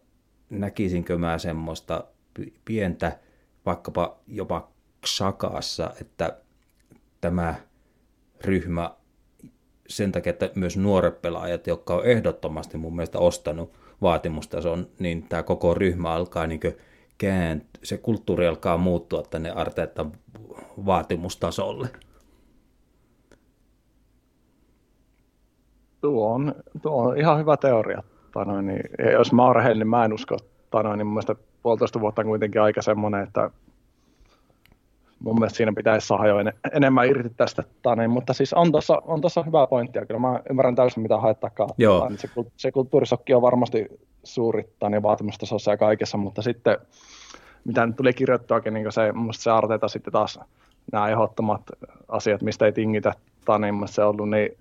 [0.50, 2.04] näkisinkö mä semmoista
[2.64, 3.18] pientä,
[3.66, 4.68] vaikkapa jopa
[5.06, 6.38] Xakaassa, että
[7.20, 7.54] tämä
[8.44, 8.90] ryhmä
[9.88, 13.72] sen takia, että myös nuoret pelaajat, jotka on ehdottomasti mun mielestä ostanut,
[14.02, 16.60] vaatimustason, niin tämä koko ryhmä alkaa niin
[17.18, 20.06] käänt, se kulttuuri alkaa muuttua tänne Arteetta
[20.86, 21.88] vaatimustasolle.
[26.00, 28.02] Tuo on, tuo on ihan hyvä teoria.
[28.32, 28.82] Tanoin, niin,
[29.12, 30.36] jos mä oon niin mä en usko.
[30.70, 33.50] Tanoin, niin mun mielestä puolitoista vuotta on kuitenkin aika semmoinen, että
[35.18, 37.64] mun mielestä siinä pitäisi saada jo en, enemmän irti tästä.
[37.82, 41.18] Tani, mutta siis on tuossa on tossa hyvä pointti, ja kyllä mä ymmärrän täysin mitä
[41.18, 41.70] haettakaan.
[41.78, 42.10] Joo.
[42.16, 43.86] Se, se kulttuurisokki on varmasti
[44.24, 46.78] suuri tani vaatimustasossa ja kaikessa, mutta sitten
[47.64, 50.40] mitä nyt tuli kirjoittuakin, niin se, mun se Arteeta sitten taas
[50.92, 51.62] nämä ehdottomat
[52.08, 53.12] asiat, mistä ei tingitä,
[53.48, 53.64] on
[54.06, 54.56] ollut niin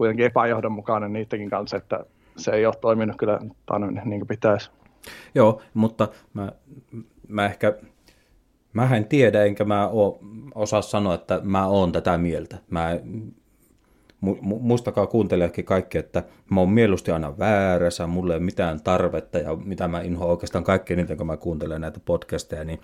[0.00, 2.04] kuitenkin epäjohdonmukainen niidenkin kanssa, että
[2.36, 4.70] se ei ole toiminut kyllä tani, niin kuin pitäisi.
[5.34, 6.52] Joo, mutta mä,
[7.28, 7.74] mä ehkä
[8.72, 10.20] Mä en tiedä, enkä mä oo,
[10.54, 12.58] osaa sanoa, että mä oon tätä mieltä.
[12.70, 12.98] Mä,
[14.20, 19.38] mu, muistakaa kuuntelijatkin kaikki, että mä oon mieluusti aina väärässä, mulle ei ole mitään tarvetta
[19.38, 22.80] ja mitä mä inhoan oikeastaan kaikki niitä, kun mä kuuntelen näitä podcasteja, niin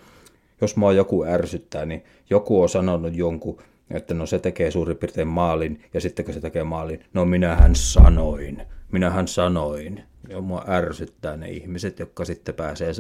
[0.61, 3.59] jos mua joku ärsyttää, niin joku on sanonut jonkun,
[3.91, 7.75] että no se tekee suurin piirtein maalin, ja sitten kun se tekee maalin, no minähän
[7.75, 8.63] sanoin,
[8.93, 10.03] minähän sanoin.
[10.29, 12.93] Ja mua ärsyttää ne ihmiset, jotka sitten pääsee,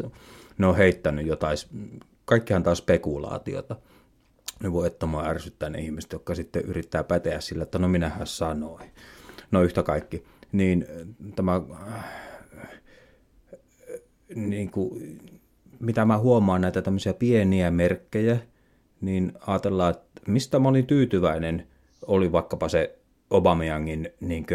[0.58, 1.56] ne on heittänyt jotain
[2.24, 3.76] kaikkihan taas spekulaatiota.
[4.62, 8.26] Ne voi että mua ärsyttää ne ihmiset, jotka sitten yrittää päteä sillä, että no minähän
[8.26, 8.90] sanoin.
[9.50, 10.24] No yhtä kaikki.
[10.52, 10.86] Niin
[11.36, 11.60] tämä,
[14.34, 15.18] niin kuin,
[15.80, 18.38] mitä mä huomaan näitä tämmöisiä pieniä merkkejä,
[19.00, 21.66] niin ajatellaan, että mistä mä olin tyytyväinen,
[22.06, 22.98] oli vaikkapa se
[23.30, 24.46] Obamiangin niin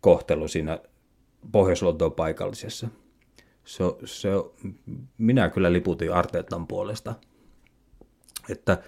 [0.00, 0.78] kohtelu siinä
[1.52, 1.80] pohjois
[2.16, 2.88] paikallisessa–
[3.66, 4.28] se, se,
[5.18, 7.14] minä kyllä liputin Arteetan puolesta,
[8.50, 8.78] että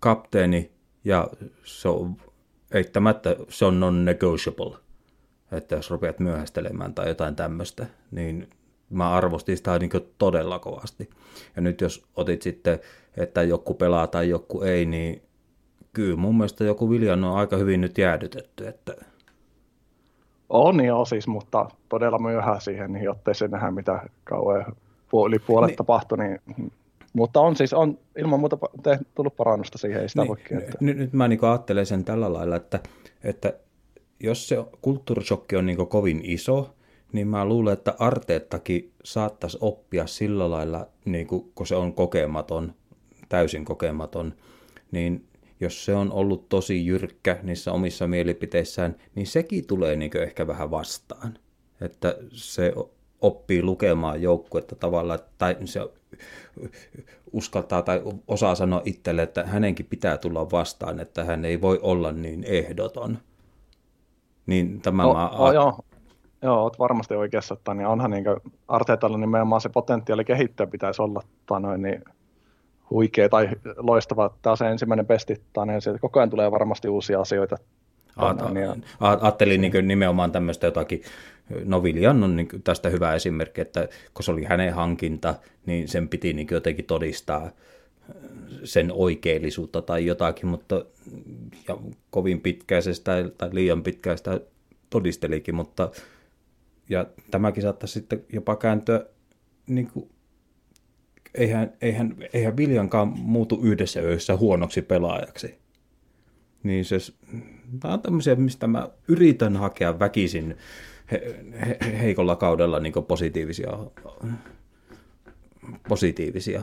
[0.00, 0.72] kapteeni
[1.04, 1.28] ja
[1.64, 2.16] se on
[2.72, 4.76] eittämättä se on non-negotiable,
[5.52, 8.50] että jos rupeat myöhästelemään tai jotain tämmöistä, niin
[8.90, 11.10] mä arvostin sitä niin todella kovasti.
[11.56, 12.80] Ja nyt jos otit sitten,
[13.18, 15.22] että joku pelaa tai joku ei, niin
[15.92, 18.94] kyllä mun mielestä joku Viljan on aika hyvin nyt jäädytetty, että
[20.48, 24.64] on joo siis, mutta todella myöhään siihen, niin jottei se nähdä mitä kauan
[25.26, 25.76] yli puolet niin.
[25.76, 26.18] tapahtui.
[26.18, 26.40] Niin,
[27.12, 30.78] mutta on siis on ilman muuta te, tullut parannusta siihen, ei sitä niin, voi että...
[30.80, 32.80] nyt, nyt mä niin ajattelen sen tällä lailla, että,
[33.24, 33.52] että
[34.20, 36.74] jos se kulttuurisokki on niin kovin iso,
[37.12, 42.74] niin mä luulen, että Arteettakin saattaisi oppia sillä lailla, niin kuin, kun se on kokematon,
[43.28, 44.34] täysin kokematon,
[44.90, 45.24] niin
[45.60, 50.70] jos se on ollut tosi jyrkkä niissä omissa mielipiteissään, niin sekin tulee niin ehkä vähän
[50.70, 51.38] vastaan.
[51.80, 52.72] Että se
[53.20, 55.80] oppii lukemaan joukkuetta tavallaan, tai se
[57.32, 62.12] uskaltaa tai osaa sanoa itselle, että hänenkin pitää tulla vastaan, että hän ei voi olla
[62.12, 63.18] niin ehdoton.
[64.46, 65.30] Niin tämä no, mä...
[65.38, 65.78] no, joo.
[66.42, 68.24] Joo, olet varmasti oikeassa, että niin onhan niin
[68.68, 71.22] Arteetalla nimenomaan se potentiaali kehittyä pitäisi olla,
[71.60, 72.04] noin, niin
[72.90, 74.34] huikea tai loistava.
[74.42, 77.56] Tämä on se ensimmäinen pesti, niin sieltä koko ajan tulee varmasti uusia asioita.
[79.00, 81.02] Ajattelin niin nimenomaan tämmöistä jotakin,
[81.64, 85.34] no Viljan on niin tästä hyvä esimerkki, että kun se oli hänen hankinta,
[85.66, 87.50] niin sen piti niin jotenkin todistaa
[88.64, 90.84] sen oikeellisuutta tai jotakin, mutta
[91.68, 91.76] ja
[92.10, 94.40] kovin pitkäisestä tai liian pitkäistä
[94.90, 95.90] todistelikin, mutta
[96.88, 99.06] ja tämäkin saattaisi sitten jopa kääntyä
[99.66, 100.10] niin kuin
[101.38, 105.58] eihän, eihän, eihän Viljankaan muutu yhdessä yössä huonoksi pelaajaksi.
[106.62, 106.96] Niin se,
[107.80, 110.56] tämä on tämmöisiä, mistä mä yritän hakea väkisin
[111.12, 113.70] he, he, heikolla kaudella niin positiivisia.
[115.88, 116.62] positiivisia.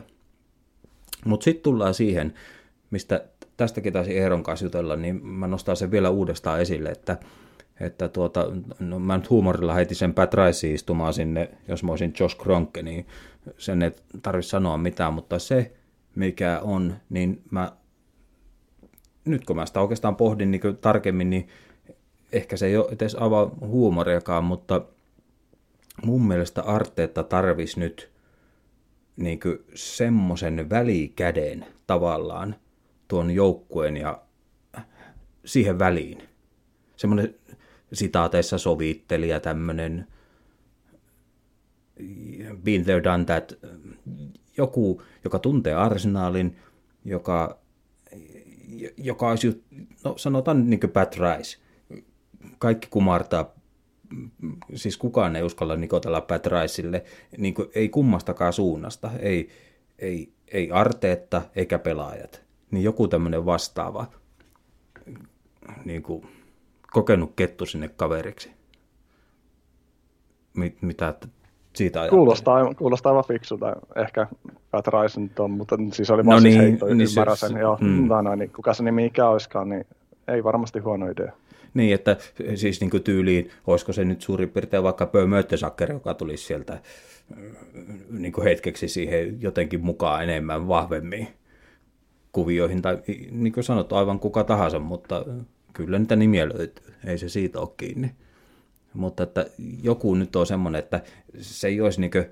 [1.24, 2.34] Mutta sitten tullaan siihen,
[2.90, 3.24] mistä
[3.56, 7.18] tästäkin taisi Eeron kanssa jutella, niin mä nostan sen vielä uudestaan esille, että,
[7.80, 8.46] että tuota,
[8.80, 12.82] no mä nyt huumorilla heitin sen Pat Rice istumaan sinne, jos mä olisin Josh Kronke,
[12.82, 13.06] niin
[13.58, 13.90] sen ei
[14.22, 15.72] tarvitse sanoa mitään, mutta se,
[16.14, 17.72] mikä on, niin mä,
[19.24, 21.48] nyt kun mä sitä oikeastaan pohdin niin tarkemmin, niin
[22.32, 24.82] ehkä se ei ole edes avaa huumoriakaan, mutta
[26.04, 28.10] mun mielestä Arteetta tarvisi nyt
[29.16, 29.40] niin
[29.74, 32.56] semmoisen välikäden tavallaan
[33.08, 34.22] tuon joukkueen ja
[35.44, 36.22] siihen väliin.
[36.96, 37.34] Semmoinen
[37.92, 40.06] sitaateissa sovittelija, tämmöinen
[42.64, 43.52] been there, done that,
[44.56, 46.56] joku, joka tuntee arsenaalin,
[47.04, 47.58] joka,
[48.96, 49.64] joka olisi,
[50.04, 51.58] no sanotaan niin kuin Pat Rice,
[52.58, 53.54] kaikki kumartaa,
[54.74, 57.04] siis kukaan ei uskalla nikotella Pat Riceille,
[57.38, 59.48] niin kuin, ei kummastakaan suunnasta, ei,
[59.98, 64.06] ei, ei arteetta eikä pelaajat, niin joku tämmöinen vastaava
[65.84, 66.26] niin kuin,
[66.96, 68.50] kokenut kettu sinne kaveriksi
[70.56, 71.14] mit, mitä
[71.74, 72.18] siitä ajattelee?
[72.18, 73.76] Kuulostaa, kuulostaa aivan fiksulta.
[73.96, 74.26] Ehkä
[74.70, 77.56] Pat Ryson on, mutta siis oli no vaan no niin, heitto, niin, ymmärrän sen.
[77.56, 78.08] Joo, mm.
[78.08, 79.84] no, niin, kuka se nimi ikä olisikaan, niin
[80.28, 81.32] ei varmasti huono idea.
[81.74, 82.16] Niin, että
[82.54, 86.80] siis niin tyyliin, olisiko se nyt suurin piirtein vaikka Pö Möttesacker, joka tulisi sieltä
[88.10, 91.28] niin hetkeksi siihen jotenkin mukaan enemmän vahvemmin
[92.32, 92.98] kuvioihin, tai
[93.30, 95.24] niin kuin sanottu, aivan kuka tahansa, mutta
[95.76, 98.14] kyllä niitä nimiä löytyy, ei se siitä ole kiinni.
[98.94, 99.46] Mutta että
[99.82, 101.02] joku nyt on semmoinen, että
[101.38, 102.26] se ei olisi niin kuin,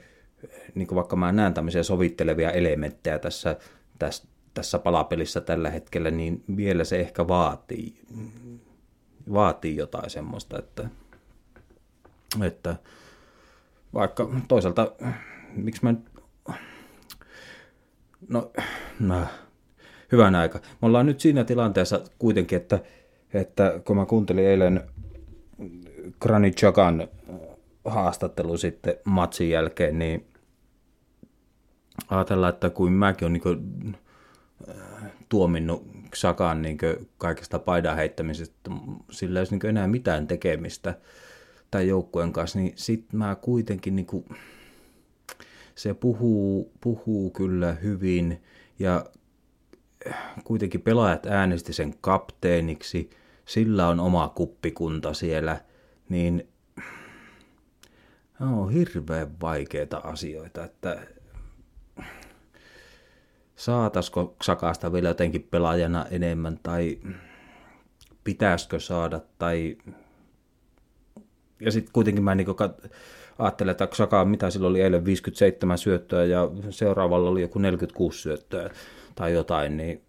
[0.75, 3.57] niin kuin vaikka mä näen tämmöisiä sovittelevia elementtejä tässä,
[3.99, 4.25] tässä,
[4.55, 8.01] tässä palapelissä tällä hetkellä, niin vielä se ehkä vaatii,
[9.33, 10.89] vaatii jotain semmoista, että,
[12.43, 12.77] että
[13.95, 14.93] vaikka toisaalta,
[15.55, 15.95] miksi mä
[18.29, 18.51] no,
[19.01, 19.27] no
[20.13, 20.59] hyvän aika.
[20.59, 22.81] Me ollaan nyt siinä tilanteessa kuitenkin, että,
[23.35, 24.81] että kun mä kuuntelin eilen
[26.21, 27.09] Granit Chakan
[27.85, 30.27] haastattelu sitten matsin jälkeen, niin
[32.09, 33.97] ajatellaan, että kuin mäkin olen niin
[35.29, 36.79] tuominnut Sakan niin
[37.19, 38.71] kaikesta paidan heittämisestä,
[39.11, 40.95] sillä ei olisi niin enää mitään tekemistä
[41.71, 44.25] tämän joukkueen kanssa, niin sitten mä kuitenkin niin kuin,
[45.75, 48.43] se puhuu, puhuu kyllä hyvin
[48.79, 49.05] ja
[50.45, 53.11] kuitenkin pelaajat äänesti sen kapteeniksi,
[53.45, 55.61] sillä on oma kuppikunta siellä,
[56.09, 56.49] niin
[58.41, 61.07] on hirveän vaikeita asioita, että
[63.57, 66.99] saataisiko Sakasta vielä jotenkin pelaajana enemmän tai
[68.25, 69.77] pitäisikö saada tai
[71.61, 72.83] ja sitten kuitenkin mä niin kat...
[73.39, 78.71] ajattelen, että Saka, mitä sillä oli eilen 57 syöttöä ja seuraavalla oli joku 46 syöttöä
[79.15, 80.03] tai jotain, niin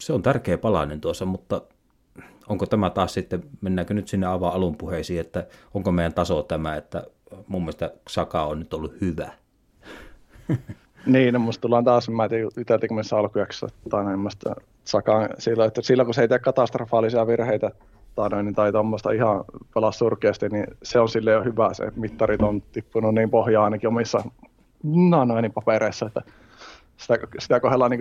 [0.00, 1.62] se on tärkeä palainen tuossa, mutta
[2.48, 6.76] onko tämä taas sitten, mennäänkö nyt sinne avaa alun puheisiin, että onko meidän taso tämä,
[6.76, 7.04] että
[7.48, 9.32] mun mielestä Saka on nyt ollut hyvä.
[11.06, 15.28] Niin, no musta tullaan taas, mä en tiedä, yteltikö meissä alkujaksossa, tai näin, musta Saka,
[15.38, 17.70] sillä, että silloin kun se ei tee katastrofaalisia virheitä,
[18.14, 22.42] tai, noin, tai tuommoista ihan pelaa surkeasti, niin se on sille jo hyvä, se mittarit
[22.42, 24.24] on tippunut niin pohjaan ainakin omissa
[24.82, 26.22] no, noin, papereissa, että
[26.96, 28.00] sitä, sitä kohdellaan niin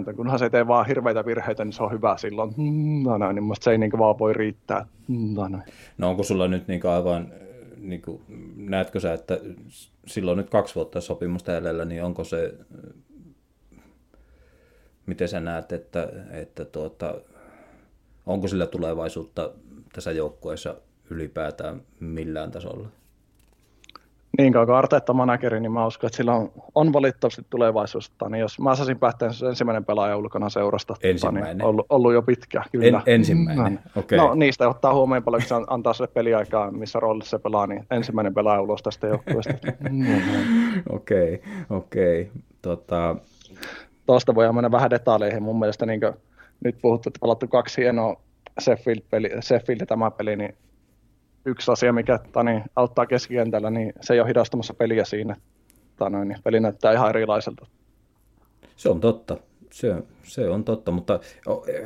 [0.00, 2.54] että kunhan se ei tee vaan hirveitä virheitä, niin se on hyvä silloin.
[3.04, 4.86] No näin, niin se ei niin vaan voi riittää.
[5.08, 5.64] No, näin.
[5.98, 7.32] no onko sulla nyt niin aivan,
[7.76, 8.22] niin kuin,
[8.56, 9.38] näetkö sä, että
[10.06, 12.54] silloin nyt kaksi vuotta sopimusta jäljellä, niin onko se,
[15.06, 17.14] miten sä näet, että, että tuota,
[18.26, 19.50] onko sillä tulevaisuutta
[19.92, 20.76] tässä joukkueessa
[21.10, 22.88] ylipäätään millään tasolla?
[24.38, 28.28] Niin kauan kuin Arteetta manageri, niin mä uskon, että sillä on, on valitettavasti tulevaisuutta.
[28.28, 31.58] Niin jos mä saisin päättää ensimmäinen pelaaja ulkona seurasta, niin ensimmäinen.
[31.58, 33.02] niin ollut, ollut, jo pitkä, kyllä.
[33.06, 34.18] En, ensimmäinen, mm, okei.
[34.18, 34.28] Okay.
[34.28, 37.86] No niistä ottaa huomioon paljon, kun se antaa sille peliaikaa, missä roolissa se pelaa, niin
[37.90, 39.54] ensimmäinen pelaaja ulos tästä joukkueesta.
[40.96, 42.30] Okei, okei.
[42.62, 43.16] Tota...
[44.06, 45.42] Tuosta voidaan mennä vähän detaileihin.
[45.42, 46.00] Mun mielestä niin
[46.64, 48.16] nyt puhuttu, että pelattu kaksi hienoa
[48.60, 50.54] Sheffield-peli, Sheffield tämä peli, niin
[51.44, 55.36] yksi asia, mikä tani, auttaa keskikentällä, niin se ei ole hidastamassa peliä siinä.
[55.96, 57.66] Tani, niin peli näyttää ihan erilaiselta.
[58.76, 59.36] Se on totta.
[59.72, 61.20] Se, se on totta, mutta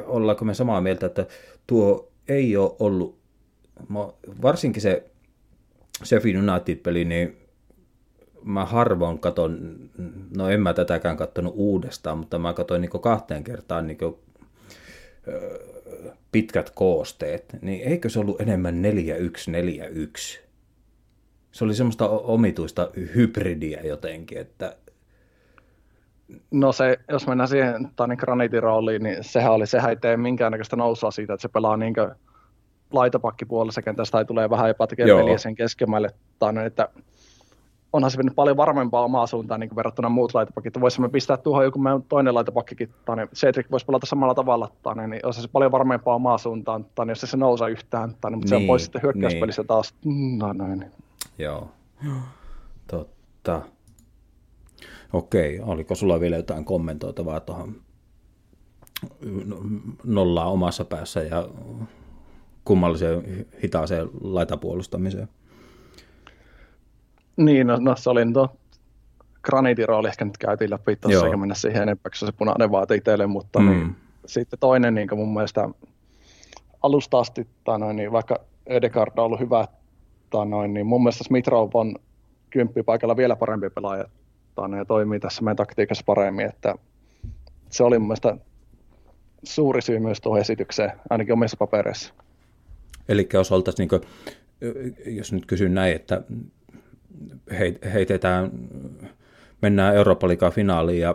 [0.07, 1.27] ollaanko me samaa mieltä, että
[1.67, 3.19] tuo ei ole ollut,
[4.43, 5.11] varsinkin se
[6.05, 7.37] Sheffield United-peli, niin
[8.45, 9.77] mä harvoin katon,
[10.37, 13.99] no en mä tätäkään katsonut uudestaan, mutta mä katsoin niin kahteen kertaan niin
[16.33, 20.41] pitkät koosteet, niin eikö se ollut enemmän 4141?
[21.53, 24.77] Se oli semmoista omituista hybridiä jotenkin, että...
[26.51, 30.77] No se, jos mennään siihen Tani Granitin rooliin, niin sehän oli, sehän ei tee minkäännäköistä
[30.77, 32.15] nousua siitä, että se pelaa niinkö
[32.93, 36.11] laitopakkipuolessa kentästä tai tulee vähän jopa tekemään peliä sen keskemmälle.
[36.39, 36.89] Tai että
[37.93, 40.81] onhan se paljon varmempaa omaa suuntaan niin verrattuna muut laitopakit.
[40.81, 45.27] Voisimme pistää tuohon joku meidän toinen laitopakkikin, niin Cedric voisi pelata samalla tavalla, tane, niin
[45.27, 48.55] olisi se paljon varmempaa omaa suuntaan, tane, jos se nousee yhtään, tane, mutta niin, se
[48.55, 49.67] on niin, pois sitten hyökkäyspelissä niin.
[49.67, 49.95] taas.
[50.39, 50.85] No, noin.
[51.39, 51.71] Joo,
[52.87, 53.63] totta.
[55.13, 57.75] Okei, oliko sulla vielä jotain kommentoitavaa tuohon
[60.05, 61.49] nollaa omassa päässä ja
[62.65, 65.29] kummalliseen hitaaseen laitapuolustamiseen?
[67.37, 68.57] Niin, no, no se oli tuo
[69.43, 73.59] granitirooli ehkä nyt käytiin läpi tuossa, eikä mennä siihen enempää, se punainen vaati itselle, mutta
[73.59, 73.71] mm.
[73.71, 75.69] niin, sitten toinen niin mun mielestä
[76.83, 79.69] alusta asti, tai noin, niin vaikka Edegard on ollut hyvä,
[80.31, 81.95] tai noin, niin mun mielestä Smithrov on
[82.51, 84.05] kymppipaikalla vielä parempi pelaaja,
[84.55, 86.75] tai noin, ja toimii tässä meidän taktiikassa paremmin, että
[87.71, 88.37] se oli mun mielestä
[89.43, 92.15] suuri syy myös tuohon esitykseen, ainakin omissa papereissa.
[93.09, 96.23] Eli jos oltaisiin niin jos nyt kysyn näin, että
[97.95, 98.51] heitetään,
[99.63, 101.15] mennään Euroopan liigan finaaliin ja,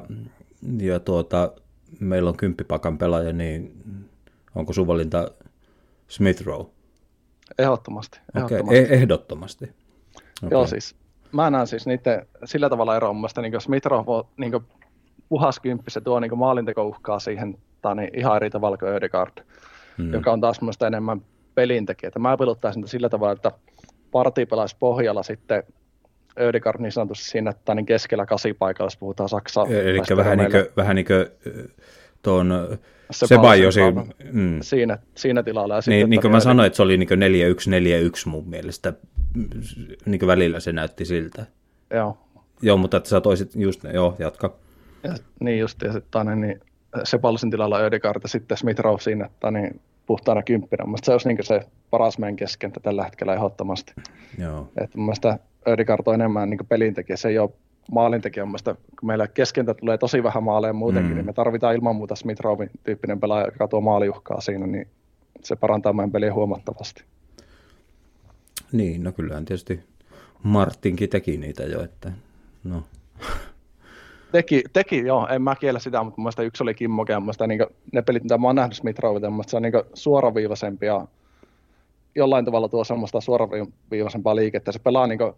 [0.77, 1.51] ja tuota,
[1.99, 3.83] meillä on kymppipakan pelaaja, niin
[4.55, 5.31] onko sun valinta
[6.07, 6.65] Smith Rowe?
[7.59, 8.19] Ehdottomasti.
[8.35, 8.71] ehdottomasti.
[8.71, 9.65] Okay, e- ehdottomasti.
[9.65, 10.49] Okay.
[10.51, 10.95] Joo, siis
[11.31, 14.51] mä näen siis niiden sillä tavalla eroa mun mielestä, niin Smith Rowe niin
[15.29, 19.43] puhas kymppi, se tuo niin maalinteko-uhkaa siihen tai niin ihan eri tavalla kuin Ödegaard,
[19.97, 20.13] hmm.
[20.13, 21.21] joka on taas mun enemmän
[21.55, 22.11] pelintekijä.
[22.19, 23.51] Mä peluttaisin sillä tavalla, että
[24.11, 25.63] parti pelaisi pohjalla sitten
[26.39, 29.67] Ödegaard niin sanotusti siinä että niin keskellä kasipaikalla, jos puhutaan Saksaa.
[29.67, 31.25] Eli vähän niin, kuin, vähän niin kuin
[32.21, 32.77] tuon
[33.11, 33.95] Sebajosin...
[34.31, 34.57] Mm.
[34.61, 35.75] Siinä, siinä tilalla.
[35.75, 37.09] Ja niin, niin kuin mä sanoin, että se oli niin
[38.25, 38.93] 4-1-4-1 mun mielestä.
[40.05, 41.45] Niin välillä se näytti siltä.
[41.93, 42.17] Joo.
[42.61, 44.55] Joo, mutta että sä toisit just, joo, jatka.
[45.03, 46.59] Ja, niin just, ja sitten niin,
[47.03, 50.85] Sebajosin tilalla Ödegaard ja sitten Smith Rowe siinä, että niin puhtaana kymppinä.
[50.85, 53.93] Mutta se olisi niin se paras meidän keskentä tällä hetkellä ehdottomasti.
[54.37, 54.69] Joo.
[54.81, 57.17] Että mun mielestä Ödegaard on enemmän niin pelintekijä.
[57.17, 57.49] Se ei ole
[57.91, 58.45] maalintekijä.
[58.45, 61.15] Mielestä, kun meillä keskentä tulee tosi vähän maaleja muutenkin, mm.
[61.15, 62.41] niin me tarvitaan ilman muuta Smith
[62.83, 64.87] tyyppinen pelaaja, joka tuo maaliuhkaa siinä, niin
[65.43, 67.03] se parantaa meidän peliä huomattavasti.
[68.71, 69.79] Niin, no kyllähän tietysti
[70.43, 72.11] Martinkin teki niitä jo, että
[72.63, 72.83] no.
[74.31, 77.13] Teki, teki, joo, en mä kiellä sitä, mutta mun mielestä yksi oli Kimmoke,
[77.47, 78.99] niin ne pelit, mitä mä oon nähnyt Smith
[79.47, 81.07] se on niin suoraviivaisempi ja
[82.15, 84.71] jollain tavalla tuo semmoista suoraviivaisempaa liikettä.
[84.71, 85.33] Se pelaa niin kuin,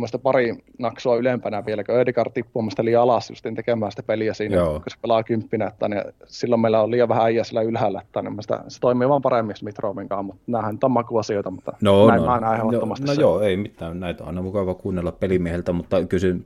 [0.00, 4.34] mielestä pari naksua ylempänä vielä, kun Ödegard tippuu mielestä liian alas just tekemään sitä peliä
[4.34, 4.72] siinä, Joo.
[4.72, 8.22] kun se pelaa kymppinä, että niin silloin meillä on liian vähän äijä sillä ylhäällä, että
[8.22, 8.36] niin
[8.68, 12.40] se toimii vaan paremmin Smith kanssa, mutta näähän on makuasioita, mutta no, näin no, mä
[12.40, 15.96] näen no, no joo, ei mitään, näitä on aina mukava kuunnella pelimieheltä, mutta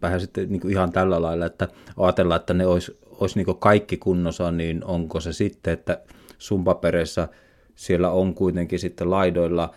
[0.03, 3.96] vähän sitten niin kuin ihan tällä lailla, että ajatellaan, että ne olisi, olisi niin kaikki
[3.96, 5.98] kunnossa, niin onko se sitten, että
[6.38, 7.28] sun papereissa
[7.74, 9.70] siellä on kuitenkin sitten laidoilla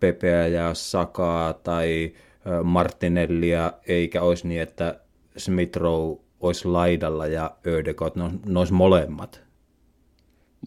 [0.00, 2.12] Pepeä ja Sakaa tai
[2.62, 5.00] Martinellia, eikä olisi niin, että
[5.36, 9.42] Smith Rowe olisi laidalla ja Ödegott, no, ne olisi molemmat.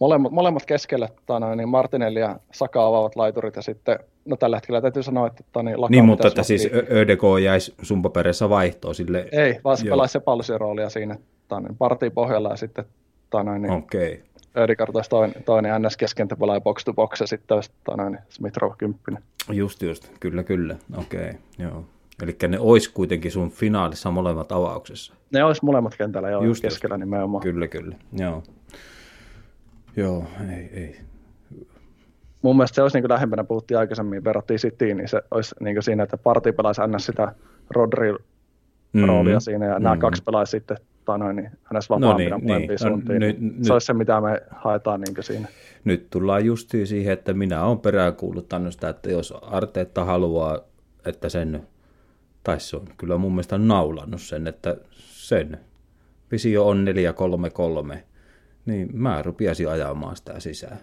[0.00, 4.80] Molemmat, molemmat keskellä, tana, niin Martinelli ja Saka avaavat laiturit ja sitten, no tällä hetkellä
[4.80, 9.28] täytyy sanoa, että tani, Niin, mutta että siis ÖDK jäisi sun paperissa vaihtoon sille.
[9.32, 11.16] Ei, vaan se pelaisi se roolia siinä,
[11.48, 12.84] tani, partiin pohjalla ja sitten
[13.30, 13.72] tana, niin.
[13.72, 14.18] Okay.
[14.56, 18.58] Ödegard olisi toinen, toinen NS keskentä pelaa box to box ja sitten olisi niin Smith
[18.58, 19.22] Rowe 10.
[19.52, 21.84] Just just, kyllä kyllä, okei, okay, joo.
[22.22, 25.14] Eli ne olisi kuitenkin sun finaalissa molemmat avauksessa.
[25.32, 27.42] Ne olisi molemmat kentällä, joo, just keskellä nimenomaan.
[27.42, 28.42] Kyllä, kyllä, joo.
[29.96, 31.00] Joo, ei, ei.
[32.42, 35.74] Mun mielestä se olisi niin kuin lähempänä, puhuttiin aikaisemmin, verrattiin Cityin, niin se olisi niin
[35.74, 37.06] kuin siinä, että parti pelaisi ns.
[37.06, 37.34] sitä
[37.70, 39.04] Rodri mm-hmm.
[39.04, 39.84] roolia siinä, ja mm-hmm.
[39.84, 42.78] nämä kaksi pelaisi sitten tota noin, niin hänessä vapaampina no niin, niin.
[42.78, 43.20] suuntiin.
[43.20, 45.48] No, niin se olisi se, mitä me haetaan niin siinä.
[45.84, 50.58] Nyt tullaan justiin siihen, että minä olen peräänkuuluttanut sitä, että jos Arteetta haluaa,
[51.06, 51.62] että sen,
[52.44, 55.58] tai se on kyllä mun mielestä naulannut sen, että sen
[56.32, 56.86] visio on
[57.92, 57.96] 4-3-3,
[58.66, 60.78] niin mä rupiaisin ajamaan sitä sisään.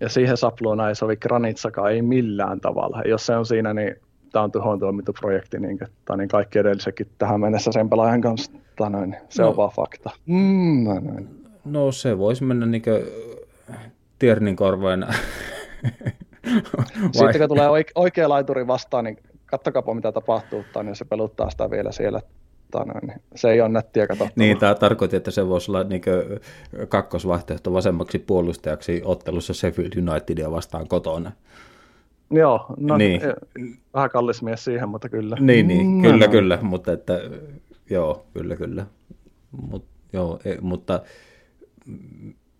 [0.00, 3.02] Ja siihen sapluunaan ei sovi Granitsakaan, ei millään tavalla.
[3.06, 3.96] Jos se on siinä, niin
[4.32, 8.52] tämä on tuhoon tuomittu projekti, niin, että, niin kaikki edellisetkin tähän mennessä sen pelaajan kanssa,
[8.80, 10.10] tai noin, se no, on vaan fakta.
[10.26, 11.28] Mm, noin, noin.
[11.64, 13.02] No se voisi mennä niin kuin
[14.18, 15.14] Tiernin korvoina.
[17.12, 21.70] Sitten kun tulee oikea laituri vastaan, niin kattokaapa mitä tapahtuu, tai niin se peluttaa sitä
[21.70, 22.20] vielä siellä.
[22.74, 24.32] Noin, niin se ei ole nättiä katsottavaa.
[24.36, 26.02] Niin, tämä tarkoitti, että se voisi olla niin
[26.88, 31.32] kakkosvaihtoehto vasemmaksi puolustajaksi ottelussa Sheffield Unitedia vastaan kotona.
[32.30, 33.20] Joo, no niin.
[33.94, 35.36] vähän kallis mies siihen, mutta kyllä.
[35.40, 36.02] Niin, niin mm.
[36.02, 36.32] kyllä, no.
[36.32, 37.20] kyllä, mutta että,
[37.90, 38.86] joo, kyllä, kyllä.
[39.50, 41.02] Mut, joo, e, mutta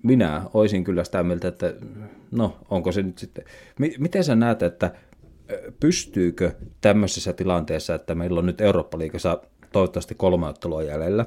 [0.02, 1.74] minä olisin kyllä sitä mieltä, että
[2.30, 3.44] no, onko se nyt sitten,
[3.98, 4.94] miten sä näet, että
[5.80, 11.26] pystyykö tämmöisessä tilanteessa, että meillä on nyt Eurooppa-liigassa toivottavasti kolme ottelua jäljellä,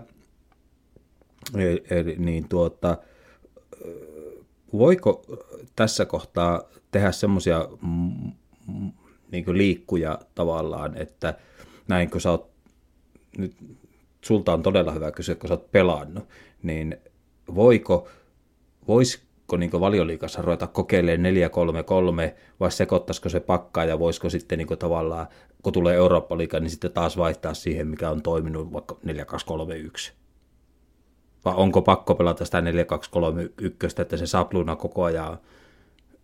[1.56, 2.98] eli, eli niin tuota,
[4.74, 5.26] voiko
[5.76, 7.68] tässä kohtaa tehdä semmoisia
[9.32, 11.34] niin liikkuja tavallaan, että
[11.88, 12.50] näin kun sä oot,
[13.38, 13.56] nyt
[14.24, 16.30] sulta on todella hyvä kysyä, kun sä oot pelannut,
[16.64, 16.98] niin
[17.56, 18.08] voiko,
[18.88, 25.28] voisiko niin valioliikassa ruveta kokeilemaan 4-3-3 vai sekoittaisiko se pakkaa ja voisiko sitten niin tavallaan,
[25.64, 30.12] kun tulee Eurooppa-liiga, niin sitten taas vaihtaa siihen, mikä on toiminut vaikka 4-2-3-1?
[31.46, 35.38] Vai onko pakko pelata sitä 4-2-3-1, että se sapluna koko ajan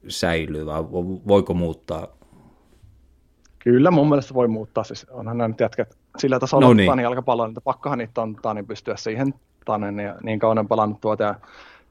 [0.08, 0.84] säilyy, vai
[1.28, 2.08] voiko muuttaa?
[3.60, 7.00] Kyllä mun mielestä voi muuttaa, siis onhan nämä nyt jätkät sillä tasolla no niin.
[7.00, 9.34] jalkapalloa, että pakkohan niitä on niin pystyä siihen
[9.66, 11.36] tanen ja niin kauan on pelannut tuota ja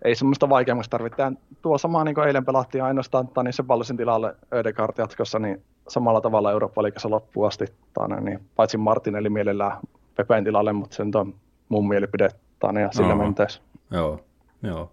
[0.05, 1.23] ei semmoista vaikeammasta tarvitse.
[1.63, 6.21] Tuo sama niin kuin eilen pelattiin ainoastaan niin se pallosin tilalle Ödegard jatkossa, niin samalla
[6.21, 9.79] tavalla Eurooppa-liikassa loppuun asti, taane, niin paitsi Martinelli mielellään
[10.17, 11.35] Pepeen tilalle, mutta sen on
[11.69, 13.61] mun mielipide taane, ja sillä mentäisi.
[13.91, 14.21] Joo,
[14.63, 14.91] joo.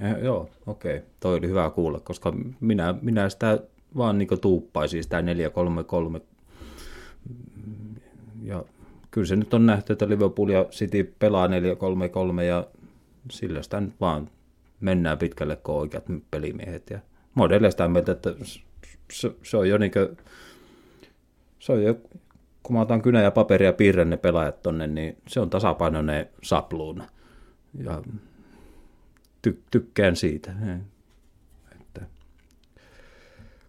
[0.00, 0.96] Eh, joo, okei.
[0.96, 1.08] Okay.
[1.20, 3.58] Toi oli hyvä kuulla, koska minä, minä sitä
[3.96, 5.24] vaan niin tuuppaisin sitä 4-3-3.
[8.42, 8.64] Ja
[9.10, 11.50] kyllä se nyt on nähty, että Liverpool ja City pelaa 4-3-3
[12.42, 12.66] ja
[13.30, 14.30] sillä sitä nyt vaan
[14.80, 16.90] mennään pitkälle kuin oikeat pelimiehet.
[16.90, 16.98] Ja
[17.34, 18.34] mä olen mieltä, että
[19.12, 20.16] se, se on jo niin kuin,
[21.58, 21.94] se on jo,
[22.62, 26.28] kun mä otan kynä ja paperia ja piirrän ne pelaajat tonne, niin se on tasapainoinen
[26.42, 27.08] sapluuna.
[27.74, 28.02] Ja
[29.42, 30.52] ty, tykkään siitä.
[31.80, 32.00] Että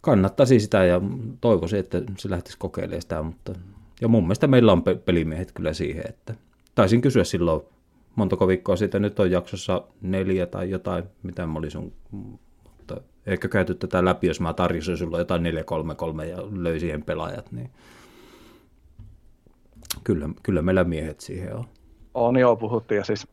[0.01, 1.01] kannattaisi sitä ja
[1.41, 3.53] toivoisin, että se lähtisi kokeilemaan sitä, mutta
[4.02, 6.34] ja mun mielestä meillä on pelimiehet kyllä siihen, että
[6.76, 7.62] taisin kysyä silloin
[8.16, 13.47] montako viikkoa sitten, nyt on jaksossa neljä tai jotain, mitä mä olin sun, mutta ehkä
[13.47, 17.70] käyty tätä läpi, jos mä tarjosin sulla jotain 4-3-3 ja löi siihen pelaajat, niin
[20.04, 21.66] kyllä, kyllä meillä miehet siihen on.
[22.14, 23.28] On joo, puhuttiin ja siis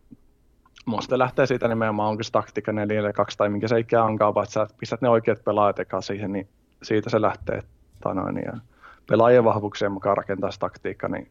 [0.86, 4.44] Musta lähtee siitä nimenomaan, onko se taktiikka 4 2 tai minkä se ikään onkaan, vaan
[4.44, 6.48] että sä pistät ne oikeat pelaajat siihen, niin
[6.82, 7.62] siitä se lähtee.
[8.00, 8.52] Tai noin, ja
[9.08, 11.28] pelaajien vahvuuksien mukaan rakentaa se taktiikka, niin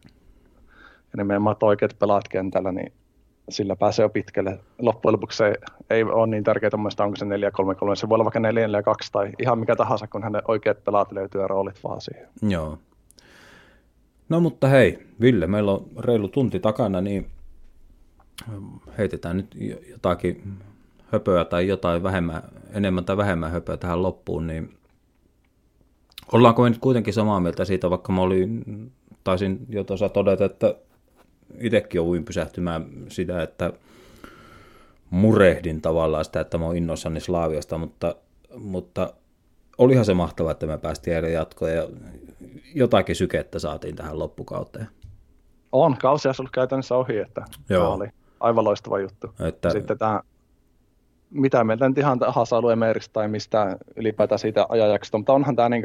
[1.17, 2.93] ja nimenomaan oikeat pelaat kentällä, niin
[3.49, 4.59] sillä pääsee jo pitkälle.
[4.79, 5.53] Loppujen lopuksi se
[5.89, 7.29] ei ole niin tärkeää, että onko se 4-3-3,
[7.95, 8.43] se voi olla vaikka 4-4-2
[9.11, 12.27] tai ihan mikä tahansa, kun hänen oikeat pelaat löytyy ja roolit vaan siihen.
[12.41, 12.77] Joo.
[14.29, 17.29] No mutta hei, Ville, meillä on reilu tunti takana, niin
[18.97, 19.55] heitetään nyt
[19.91, 20.53] jotakin
[21.11, 22.41] höpöä tai jotain vähemmän,
[22.73, 24.77] enemmän tai vähemmän höpöä tähän loppuun, niin
[26.31, 28.63] ollaanko me nyt kuitenkin samaa mieltä siitä, vaikka mä olin,
[29.23, 30.75] taisin jo tuossa todeta, että
[31.59, 33.73] itsekin jouduin pysähtymään sitä, että
[35.09, 38.15] murehdin tavallaan sitä, että mä oon innoissani Slaaviasta, mutta,
[38.57, 39.13] mutta
[39.77, 41.87] olihan se mahtavaa, että me päästiin eilen jatkoon ja
[42.75, 44.87] jotakin sykettä saatiin tähän loppukauteen.
[45.71, 47.93] On, kausi on ollut käytännössä ohi, että Joo.
[47.93, 48.07] oli
[48.39, 49.27] aivan loistava juttu.
[49.47, 49.69] Että...
[49.69, 50.21] Sitten tämä,
[51.29, 55.83] mitä meiltä nyt ihan Hasalu meristä tai mistä ylipäätään siitä ajanjaksosta, mutta onhan tämä niin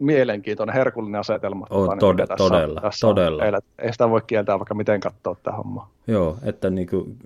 [0.00, 1.66] mielenkiintoinen, herkullinen asetelma.
[1.70, 3.42] On, niin, tod- tässä todella, tässä todella.
[3.44, 3.60] On.
[3.78, 5.90] Ei sitä voi kieltää vaikka miten katsoa tämä homma.
[6.06, 7.16] Joo, että niin kuin,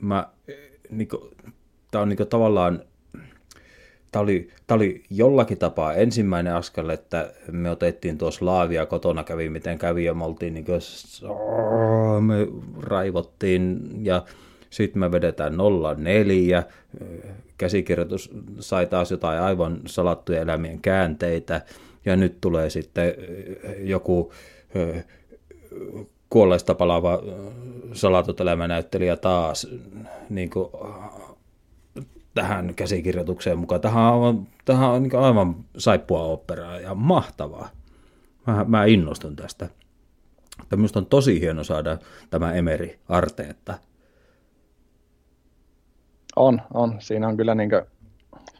[0.00, 0.28] mä,
[0.90, 1.22] niin kuin,
[1.90, 2.82] tämä on niin kuin tavallaan
[4.12, 9.50] tämä oli, tämä oli jollakin tapaa ensimmäinen askel, että me otettiin tuossa laavia kotona, kävi
[9.50, 10.80] miten kävi ja me oltiin niin kuin,
[12.24, 12.46] me
[12.82, 14.24] raivottiin ja
[14.70, 15.56] sitten me vedetään
[15.96, 16.62] 04,
[17.58, 18.30] käsikirjoitus
[18.60, 21.60] sai taas jotain aivan salattuja elämien käänteitä
[22.04, 23.14] ja nyt tulee sitten
[23.78, 24.32] joku
[26.30, 27.22] kuolleista palaava
[27.92, 29.66] salatut elämänäyttelijä taas
[30.30, 30.68] niin kuin
[32.34, 33.80] tähän käsikirjoitukseen mukaan.
[33.80, 37.68] Tähän on, tähän on niin aivan saippua operaa ja mahtavaa.
[38.46, 39.68] Mä, mä innostun tästä.
[40.62, 41.98] Että minusta on tosi hieno saada
[42.30, 43.74] tämä Emeri Arteetta.
[46.38, 46.96] On, on.
[46.98, 47.70] Siinä on kyllä niin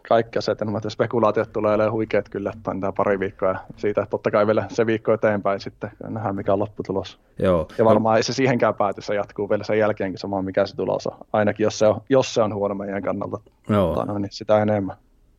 [0.08, 4.46] kaikki asetelmat ja spekulaatiot tulee olemaan huikeat kyllä tämä pari viikkoa ja siitä totta kai
[4.46, 7.18] vielä se viikko eteenpäin sitten nähdään mikä on lopputulos.
[7.38, 7.68] Joo.
[7.78, 11.06] Ja varmaan ei se siihenkään pääty, se jatkuu vielä sen jälkeenkin sama mikä se tulos
[11.06, 13.94] on, ainakin jos se on, jos se on huono meidän kannalta, Joo.
[13.94, 14.96] Tota, niin sitä enemmän.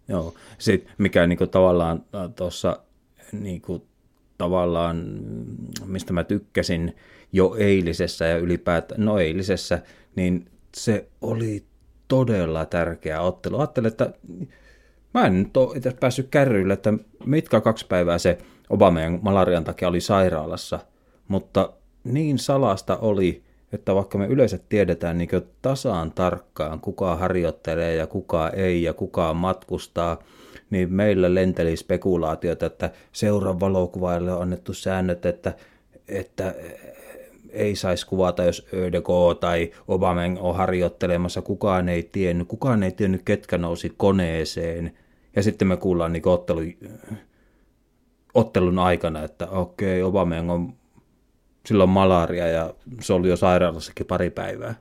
[0.08, 2.80] Joo, sitten mikä niinku tavallaan äh, tuossa
[3.32, 3.86] niinku,
[4.38, 5.20] tavallaan,
[5.86, 6.96] mistä mä tykkäsin
[7.32, 9.82] jo eilisessä ja ylipäätään, no eilisessä,
[10.16, 10.45] niin
[10.76, 11.69] se oli
[12.10, 13.60] todella tärkeä ottelu.
[13.60, 14.14] Ajattelin, että
[15.14, 16.94] mä en nyt ole itse päässyt kärryille, että
[17.26, 18.38] mitkä kaksi päivää se
[18.69, 20.80] Obamean malarian takia oli sairaalassa,
[21.27, 21.73] mutta
[22.03, 25.30] niin salasta oli, että vaikka me yleensä tiedetään niin
[25.61, 30.19] tasaan tarkkaan, kuka harjoittelee ja kuka ei ja kuka matkustaa,
[30.69, 35.53] niin meillä lenteli spekulaatiota, että seuran valokuvaille on annettu säännöt, että,
[36.07, 36.56] että
[37.51, 39.07] ei saisi kuvata, jos ÖDK
[39.39, 44.97] tai Obameng on harjoittelemassa, kukaan ei tiennyt, kukaan ei tiennyt, ketkä nousi koneeseen.
[45.35, 46.59] Ja sitten me kuullaan niin ottelu,
[48.34, 50.73] ottelun aikana, että okei, okay, on
[51.65, 54.76] silloin malaria ja se oli jo sairaalassakin pari päivää.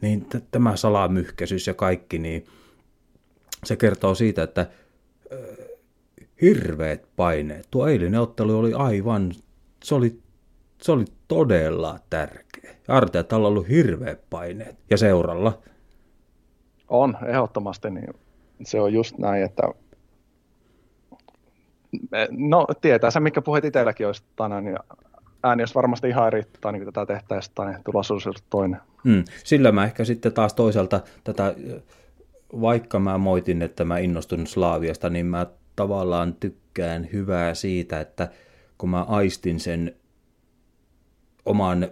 [0.00, 2.46] Niin t- tämä salamyhkäisyys ja kaikki, niin
[3.64, 4.60] se kertoo siitä, että
[5.32, 5.38] äh,
[6.42, 7.68] hirveät paineet.
[7.70, 9.32] Tuo eilinen ottelu oli aivan,
[9.84, 10.21] se oli
[10.82, 12.74] se oli todella tärkeä.
[12.88, 15.58] Arteetalla on ollut hirveät paineet ja seuralla.
[16.88, 17.90] On, ehdottomasti.
[17.90, 18.14] Niin
[18.62, 19.62] se on just näin, että
[22.30, 24.76] no tietää se, mikä puheet itselläkin olisi tänään, niin
[25.42, 28.80] ääni olisi varmasti ihan eri, tai niin tätä tehtäisiin, tai tulosuus olisi toinen.
[29.04, 29.24] Hmm.
[29.44, 31.54] Sillä mä ehkä sitten taas toisaalta tätä,
[32.60, 35.46] vaikka mä moitin, että mä innostun Slaaviasta, niin mä
[35.76, 38.28] tavallaan tykkään hyvää siitä, että
[38.78, 39.94] kun mä aistin sen
[41.44, 41.88] oman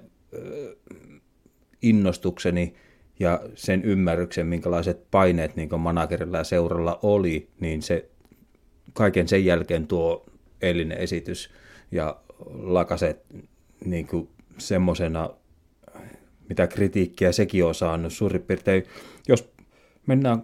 [1.83, 2.75] innostukseni
[3.21, 8.11] ja sen ymmärryksen, minkälaiset paineet niin managerilla ja seuralla oli, niin se
[8.93, 10.27] kaiken sen jälkeen tuo
[10.63, 11.51] eilinen esitys
[11.91, 12.21] ja
[12.53, 13.27] lakaset
[13.85, 14.09] niin
[14.59, 15.31] semmoisena,
[16.49, 18.85] mitä kritiikkiä sekin on saanut suurin piirtein.
[19.29, 19.53] Jos
[20.07, 20.43] mennään,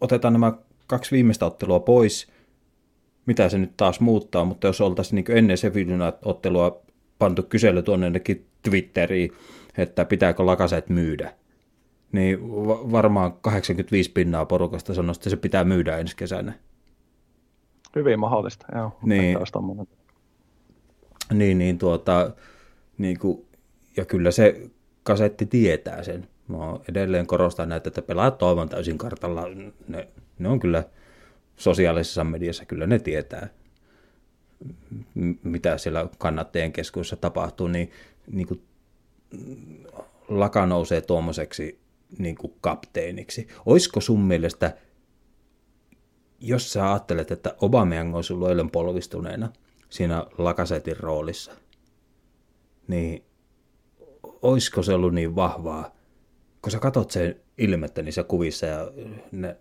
[0.00, 0.52] otetaan nämä
[0.86, 2.32] kaksi viimeistä ottelua pois,
[3.26, 6.83] mitä se nyt taas muuttaa, mutta jos oltaisiin niin ennen Sevillin ottelua
[7.18, 8.12] pantu kysely tuonne
[8.62, 9.32] Twitteriin,
[9.78, 11.34] että pitääkö lakaset myydä,
[12.12, 12.38] niin
[12.92, 16.52] varmaan 85 pinnaa porukasta sanoi, että se pitää myydä ensi kesänä.
[17.96, 18.98] Hyvin mahdollista, joo.
[19.02, 19.38] Niin,
[21.32, 22.30] niin, niin tuota,
[22.98, 23.46] niin kuin,
[23.96, 24.70] ja kyllä se
[25.02, 26.28] kasetti tietää sen.
[26.48, 26.56] Mä
[26.88, 29.42] edelleen korostan näitä, että pelaat toivon täysin kartalla.
[29.88, 30.08] Ne,
[30.38, 30.84] ne on kyllä
[31.56, 33.48] sosiaalisessa mediassa, kyllä ne tietää,
[35.42, 37.90] mitä siellä kannattajien keskuudessa tapahtuu, niin,
[38.26, 38.62] niin kuin,
[40.28, 41.80] Laka nousee tuommoiseksi
[42.18, 43.48] niin kuin kapteeniksi.
[43.66, 44.76] Olisiko sun mielestä,
[46.40, 49.52] jos sä ajattelet, että Obameyang olisi ollut eilen polvistuneena
[49.90, 51.52] siinä Lakasetin roolissa,
[52.88, 53.24] niin
[54.42, 55.94] olisiko se ollut niin vahvaa,
[56.62, 58.92] kun sä katot sen ilmettä niissä kuvissa ja
[59.32, 59.56] ne,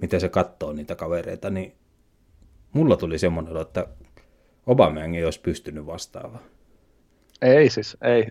[0.00, 1.74] miten se katsoo niitä kavereita, niin
[2.72, 3.86] mulla tuli semmoinen, että
[4.70, 6.44] Obameyang ei olisi pystynyt vastaavaan.
[7.42, 8.26] Ei siis, ei.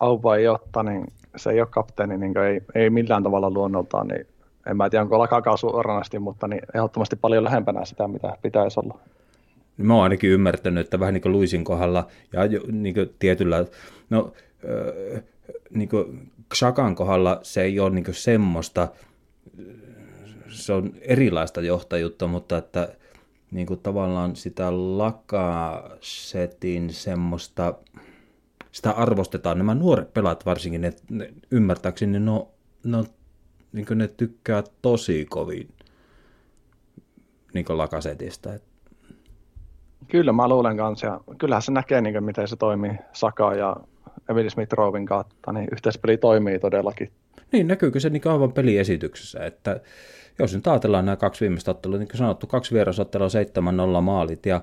[0.00, 1.06] Aupa ei otta, niin
[1.36, 4.26] se ei ole kapteeni, niin ei, ei millään tavalla luonnoltaan, niin
[4.66, 8.98] en mä tiedä, onko lakakaan suoranasti, mutta niin ehdottomasti paljon lähempänä sitä, mitä pitäisi olla.
[9.76, 12.40] Mä oon ainakin ymmärtänyt, että vähän niin kuin Luisin kohdalla ja
[12.72, 13.64] niin kuin tietyllä,
[14.10, 14.32] no
[15.70, 18.88] niin kuin Xakan kohdalla se ei ole niin kuin semmoista,
[20.48, 22.88] se on erilaista johtajuutta, mutta että
[23.50, 24.68] niin kuin tavallaan sitä
[24.98, 27.74] lakasetin semmoista,
[28.72, 29.58] sitä arvostetaan.
[29.58, 32.18] Nämä nuoret pelaat varsinkin, ne, ne ymmärtääkseni ne,
[32.84, 33.06] ne, on,
[33.72, 35.68] niin ne tykkää tosi kovin
[37.54, 38.50] niin lakasetista.
[40.08, 43.76] Kyllä mä luulen kanssa, kyllähän se näkee, niin kuin, miten se toimii Saka ja
[44.28, 47.10] Emily Smith Rovin kautta, niin yhteispeli toimii todellakin.
[47.52, 49.80] Niin, näkyykö se niin aivan peliesityksessä, että
[50.38, 53.28] jos nyt ajatellaan nämä kaksi viimeistä ottelua, niin kuin sanottu, kaksi vierasottelua,
[53.98, 54.62] 7-0 maalit, ja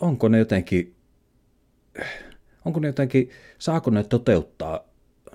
[0.00, 0.94] onko ne jotenkin,
[2.64, 4.84] onko ne jotenkin, saako ne toteuttaa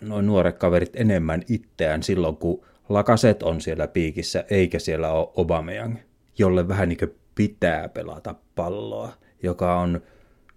[0.01, 5.97] noin nuoret kaverit enemmän itseään silloin, kun Lakaset on siellä piikissä, eikä siellä ole Obameyang,
[6.37, 9.13] jolle vähän niin kuin pitää pelata palloa,
[9.43, 10.01] joka on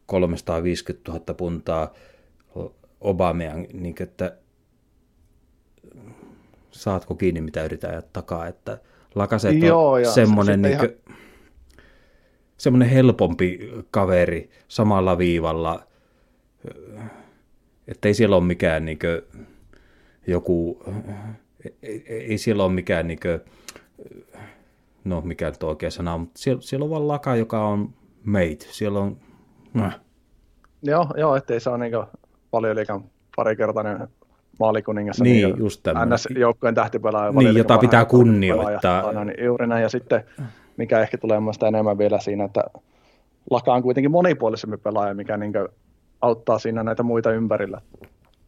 [0.07, 1.95] 350 000 puntaa
[3.01, 4.37] Obameyang, niin että
[6.73, 8.79] saatko kiinni, mitä yritän ajaa takaa, että
[9.15, 11.19] Lakaset Joo, on semmoinen, niin kuin, ihan...
[12.57, 15.87] semmoinen helpompi kaveri samalla viivalla,
[17.89, 19.43] että ei siellä ole mikään niin kuin,
[20.27, 20.83] joku,
[21.83, 23.41] ei, ei siellä ole mikään niin kuin,
[25.05, 27.95] no mikä nyt oikea sana, mutta siellä, siellä on vaan laka, joka on
[28.25, 29.17] mate, siellä on,
[29.81, 30.01] äh.
[30.83, 31.93] Joo, joo, ettei se ole niin
[32.51, 33.05] paljon liikan
[33.37, 34.09] parikertainen
[34.63, 35.21] maalikuningas.
[35.21, 36.19] Niin, niin just tämmöinen.
[36.37, 37.33] joukkojen tähtipelaaja.
[37.33, 39.07] Niin, jota pitää kunnioittaa.
[39.07, 39.83] Aina, niin juuri näin.
[39.83, 40.25] Ja sitten,
[40.77, 42.65] mikä ehkä tulee mielestäni enemmän vielä siinä, että
[43.51, 45.53] Laka on kuitenkin monipuolisempi pelaaja, mikä niin
[46.21, 47.81] auttaa siinä näitä muita ympärillä.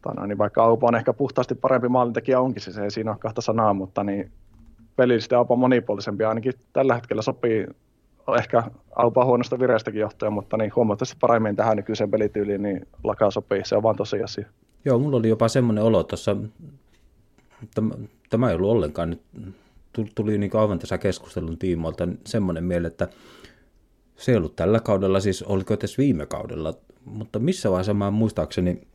[0.03, 3.41] Tana, niin vaikka Aupa on ehkä puhtaasti parempi maalintekijä onkin, se ei siinä ole kahta
[3.41, 4.31] sanaa, mutta niin
[4.97, 6.25] pelillisesti Aupa monipuolisempi.
[6.25, 7.67] Ainakin tällä hetkellä sopii
[8.39, 8.63] ehkä
[8.97, 13.61] Aupa huonosta vireestäkin johtaja, mutta niin huomattavasti paremmin tähän nykyiseen pelityyliin, niin Laka sopii.
[13.65, 14.47] Se on vaan tosiasia.
[14.85, 16.37] Joo, mulla oli jopa semmoinen olo tuossa,
[17.75, 17.95] tämä,
[18.31, 19.23] tämä ei ollut ollenkaan nyt,
[20.15, 23.09] tuli niin aivan tässä keskustelun tiimoilta semmoinen miele, että
[24.17, 26.75] se ei ollut tällä kaudella, siis oliko edes viime kaudella,
[27.05, 28.87] mutta missä vaiheessa mä muistaakseni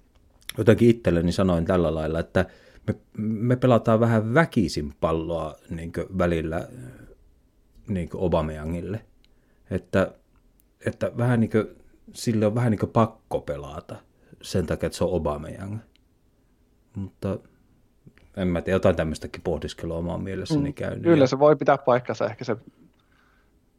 [0.57, 2.45] jotenkin itselleni sanoin tällä lailla, että
[2.87, 6.67] me, me pelataan vähän väkisin palloa niin välillä
[7.87, 9.05] niin Obameyangille.
[9.71, 10.13] Että,
[10.85, 11.67] että vähän niin kuin,
[12.13, 13.95] sille on vähän niin pakko pelata
[14.41, 15.77] sen takia, että se on Obameyang.
[16.95, 17.39] Mutta
[18.37, 20.73] en mä tiedä, jotain tämmöistäkin pohdiskelua omaan mielessäni mm.
[20.73, 21.03] käynyt.
[21.03, 22.55] Kyllä se voi pitää paikkansa, ehkä se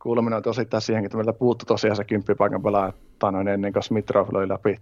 [0.03, 2.93] kuuluminen on osittain siihen, että meiltä puuttu tosiaan se kymppipaikan pelaaja
[3.33, 4.81] noin ennen kuin Smitrov löi läpi.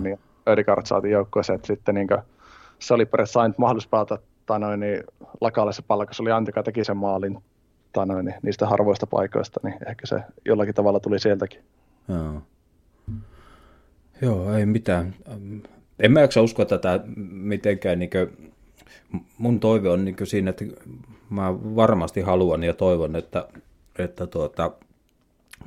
[0.00, 0.18] Niin
[0.48, 2.20] Ödegard saatiin joukkueeseen, että sitten niin kuin,
[2.78, 4.18] se oli periaatteessa ainut mahdollisuus pelata
[4.58, 5.02] noin, niin
[5.70, 7.38] se pallo, kun se oli Antika teki sen maalin
[8.06, 11.64] noin, niin niistä harvoista paikoista, niin ehkä se jollakin tavalla tuli sieltäkin.
[12.08, 12.42] Joo.
[14.22, 15.14] Joo, ei mitään.
[16.00, 17.98] En mä jaksa uskoa tätä mitenkään.
[17.98, 18.52] Niin kuin,
[19.38, 20.64] mun toive on niin siinä, että
[21.30, 23.48] mä varmasti haluan ja toivon, että,
[23.98, 24.72] että tuota,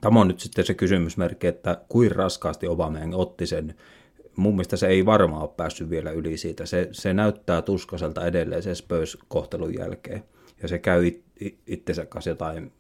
[0.01, 3.75] tämä on nyt sitten se kysymysmerkki, että kuin raskaasti Obameyang otti sen.
[4.35, 6.65] Mun mielestä se ei varmaan ole päässyt vielä yli siitä.
[6.65, 10.23] Se, se näyttää tuskaselta edelleen se Spurs-kohtelun jälkeen.
[10.61, 11.23] Ja se käy it,
[11.67, 12.71] itsensä kanssa jotain,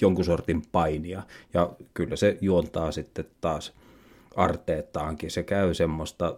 [0.00, 1.22] jonkun sortin painia.
[1.54, 3.74] Ja kyllä se juontaa sitten taas
[4.36, 5.30] arteettaankin.
[5.30, 6.34] Se käy semmoista,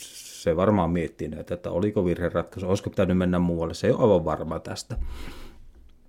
[0.00, 3.74] se varmaan miettii näitä, että oliko virheratkaisu, olisiko pitänyt mennä muualle.
[3.74, 4.96] Se ei ole aivan varma tästä.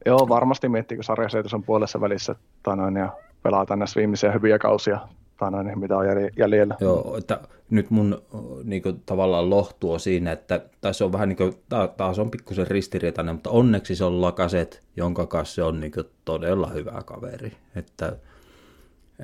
[0.05, 3.13] Joo, varmasti miettii, kun sarjaseitos on puolessa välissä tanoin, ja
[3.43, 4.99] pelaa tänne viimeisiä hyviä kausia,
[5.39, 6.05] tanoin, mitä on
[6.37, 6.75] jäljellä.
[6.79, 8.21] Joo, että nyt mun
[8.63, 11.53] niin kuin, tavallaan lohtuu siinä, että tässä on vähän niin kuin,
[11.97, 16.05] taas on pikkusen ristiriitainen, mutta onneksi se on Lakaset, jonka kanssa se on niin kuin,
[16.25, 17.51] todella hyvä kaveri.
[17.75, 18.15] Että,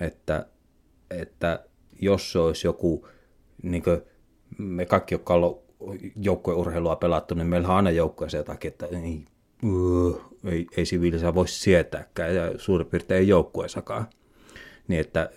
[0.02, 0.46] että,
[1.14, 1.66] että
[2.02, 3.08] jos se olisi joku,
[3.64, 4.02] niin kuin,
[4.58, 5.60] me kaikki, jotka on
[6.16, 9.26] joukkueurheilua pelattu, niin meillä on aina joukkueessa jotakin, että ei,
[9.64, 14.08] uh, ei, ei siviilissä voi sietääkään ja suurin piirtein ei joukkueessakaan.
[14.88, 15.30] Niin että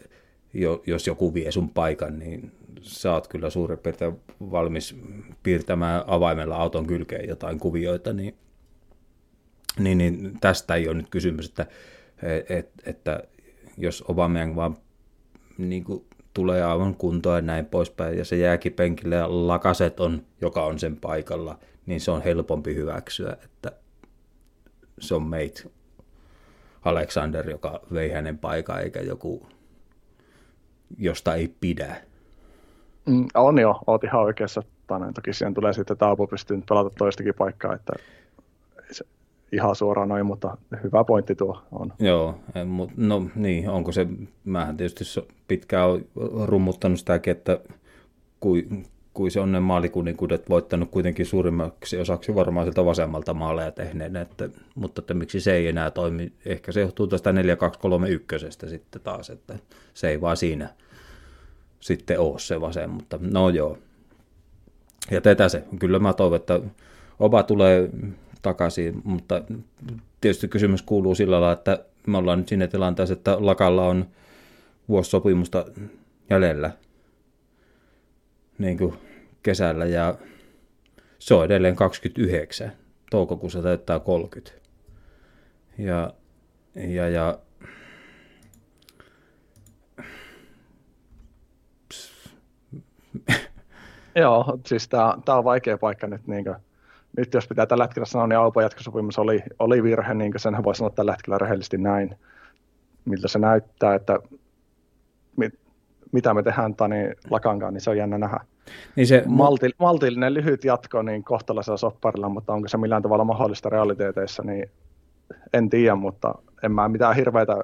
[0.86, 4.96] jos joku vie sun paikan, niin sä oot kyllä suurin piirtein valmis
[5.42, 8.34] piirtämään avaimella auton kylkeen jotain kuvioita, niin,
[9.78, 11.66] niin, niin tästä ei ole nyt kysymys, että,
[12.48, 13.22] et, että
[13.76, 14.76] jos Obama vaan
[15.58, 16.04] niin kuin,
[16.34, 20.78] tulee aivan kuntoon ja näin poispäin, ja se jääkin penkille ja lakaset on, joka on
[20.78, 23.72] sen paikalla, niin se on helpompi hyväksyä, että
[25.00, 25.70] se on mate
[26.84, 29.46] Alexander, joka vei hänen paikan, eikä joku,
[30.98, 31.96] josta ei pidä.
[33.06, 34.62] Mm, on jo, oot ihan oikeassa.
[35.14, 37.92] Toki siihen tulee sitten Taapo pystyy pelata toistakin paikkaa, että
[38.90, 39.04] se
[39.52, 41.92] ihan suoraan noin, mutta hyvä pointti tuo on.
[41.98, 42.34] Joo,
[42.66, 44.06] mutta no niin, onko se,
[44.44, 45.04] mähän tietysti
[45.48, 45.90] pitkään
[46.44, 47.60] rummuttanut sitäkin, että
[48.40, 48.86] kuin
[49.16, 55.00] kuin se onnen maalikuninkuudet voittanut kuitenkin suurimmaksi osaksi varmaan sieltä vasemmalta maaleja tehneen, että, mutta
[55.00, 57.34] että miksi se ei enää toimi, ehkä se johtuu tästä 4-2-3-1
[58.68, 59.58] sitten taas, että
[59.94, 60.68] se ei vaan siinä
[61.80, 63.78] sitten ole se vasen, mutta no joo.
[65.10, 66.60] Ja tätä se, kyllä mä toivon, että
[67.18, 67.90] Oba tulee
[68.42, 69.42] takaisin, mutta
[70.20, 74.06] tietysti kysymys kuuluu sillä lailla, että me ollaan nyt siinä tilanteessa, että Lakalla on
[74.88, 75.64] vuosi sopimusta
[76.30, 76.70] jäljellä,
[78.58, 78.94] niin kuin
[79.42, 80.14] kesällä ja
[81.18, 82.72] se on edelleen 29.
[83.10, 84.52] Toukokuussa täyttää 30.
[85.78, 86.14] Ja,
[86.74, 87.38] ja, ja
[94.16, 96.26] Joo, siis tämä on vaikea paikka nyt.
[96.26, 96.56] Niin kuin,
[97.16, 100.64] nyt jos pitää tällä hetkellä sanoa, niin Aupan jatkosopimus oli, oli virhe, niin kuin senhän
[100.64, 102.16] voi sanoa tällä hetkellä rehellisesti näin,
[103.04, 104.18] miltä se näyttää, että
[105.36, 105.54] mit,
[106.12, 108.40] mitä me tehdään Tani Lakankaan, niin se on jännä nähdä.
[108.96, 113.68] Niin se, Malti, maltillinen lyhyt jatko niin kohtalaisella sopparilla, mutta onko se millään tavalla mahdollista
[113.68, 114.70] realiteeteissa, niin
[115.52, 117.56] en tiedä, mutta en mä mitään hirveitä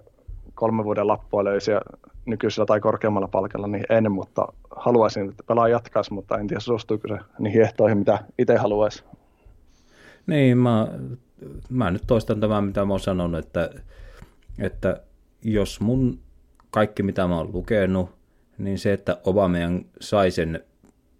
[0.54, 1.80] kolmen vuoden lappua löysiä
[2.26, 7.08] nykyisellä tai korkeammalla palkalla, niin en, mutta haluaisin, että pelaa jatkaisi, mutta en tiedä suostuuko
[7.08, 9.04] se niihin ehtoihin, mitä itse haluaisi.
[10.26, 10.88] Niin, mä,
[11.70, 13.70] mä nyt toistan tämän, mitä mä oon sanonut, että,
[14.58, 15.02] että
[15.42, 16.20] jos mun
[16.70, 18.10] kaikki, mitä mä oon lukenut,
[18.58, 20.64] niin se, että Obameyan sai sen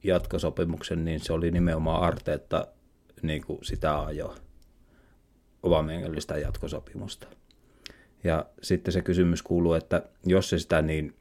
[0.05, 2.67] jatkosopimuksen, niin se oli nimenomaan Arteetta
[3.23, 4.35] niin kuin sitä ajo
[5.63, 7.27] Obameyangille jatkosopimusta.
[8.25, 11.15] Ja sitten se kysymys kuuluu, että jos se sitä niin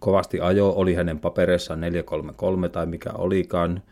[0.00, 3.82] kovasti ajo, oli hänen papereissaan 433 tai mikä olikaan,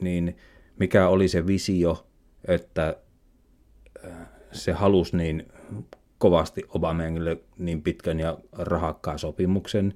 [0.00, 0.36] niin
[0.78, 2.06] mikä oli se visio,
[2.48, 2.96] että
[4.06, 5.52] äh, se halusi niin
[6.18, 9.94] kovasti Obameyangille niin pitkän ja rahakkaan sopimuksen,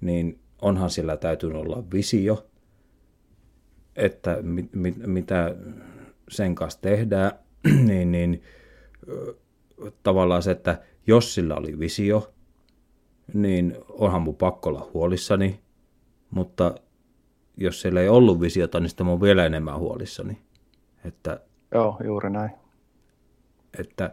[0.00, 2.46] niin onhan sillä täytynyt olla visio,
[3.96, 5.56] että mit, mit, mitä
[6.28, 7.32] sen kanssa tehdään,
[7.88, 8.42] niin, niin
[10.02, 12.32] tavallaan se, että jos sillä oli visio,
[13.34, 15.60] niin onhan mun pakko olla huolissani,
[16.30, 16.74] mutta
[17.60, 20.38] jos siellä ei ollut visiota, niin sitten mä oon vielä enemmän huolissani.
[21.04, 21.40] Että,
[21.74, 22.50] Joo, juuri näin.
[23.78, 24.12] Että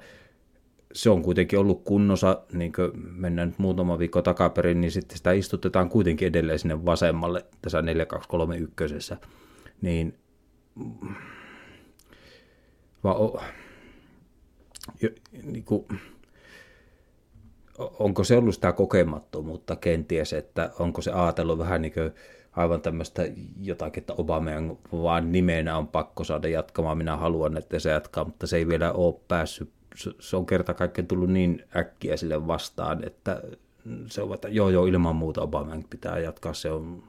[0.94, 5.32] se on kuitenkin ollut kunnossa, niin kuin mennään nyt muutama viikko takaperin, niin sitten sitä
[5.32, 9.14] istutetaan kuitenkin edelleen sinne vasemmalle tässä 4231.
[9.82, 10.18] Niin
[13.04, 13.42] va, o,
[15.02, 15.10] jo,
[15.44, 15.86] niin kuin,
[17.78, 22.12] onko se ollut sitä kokemattomuutta kenties, että onko se ajatellut vähän niin kuin
[22.58, 23.24] aivan tämmöistä
[23.62, 24.52] jotakin, että Obama
[24.92, 28.92] vaan nimenä on pakko saada jatkamaan, minä haluan, että se jatkaa, mutta se ei vielä
[28.92, 29.70] ole päässyt
[30.20, 33.42] se on kerta kaikkiaan tullut niin äkkiä sille vastaan, että
[34.06, 37.04] se on, että joo joo ilman muuta Obama pitää jatkaa, se on...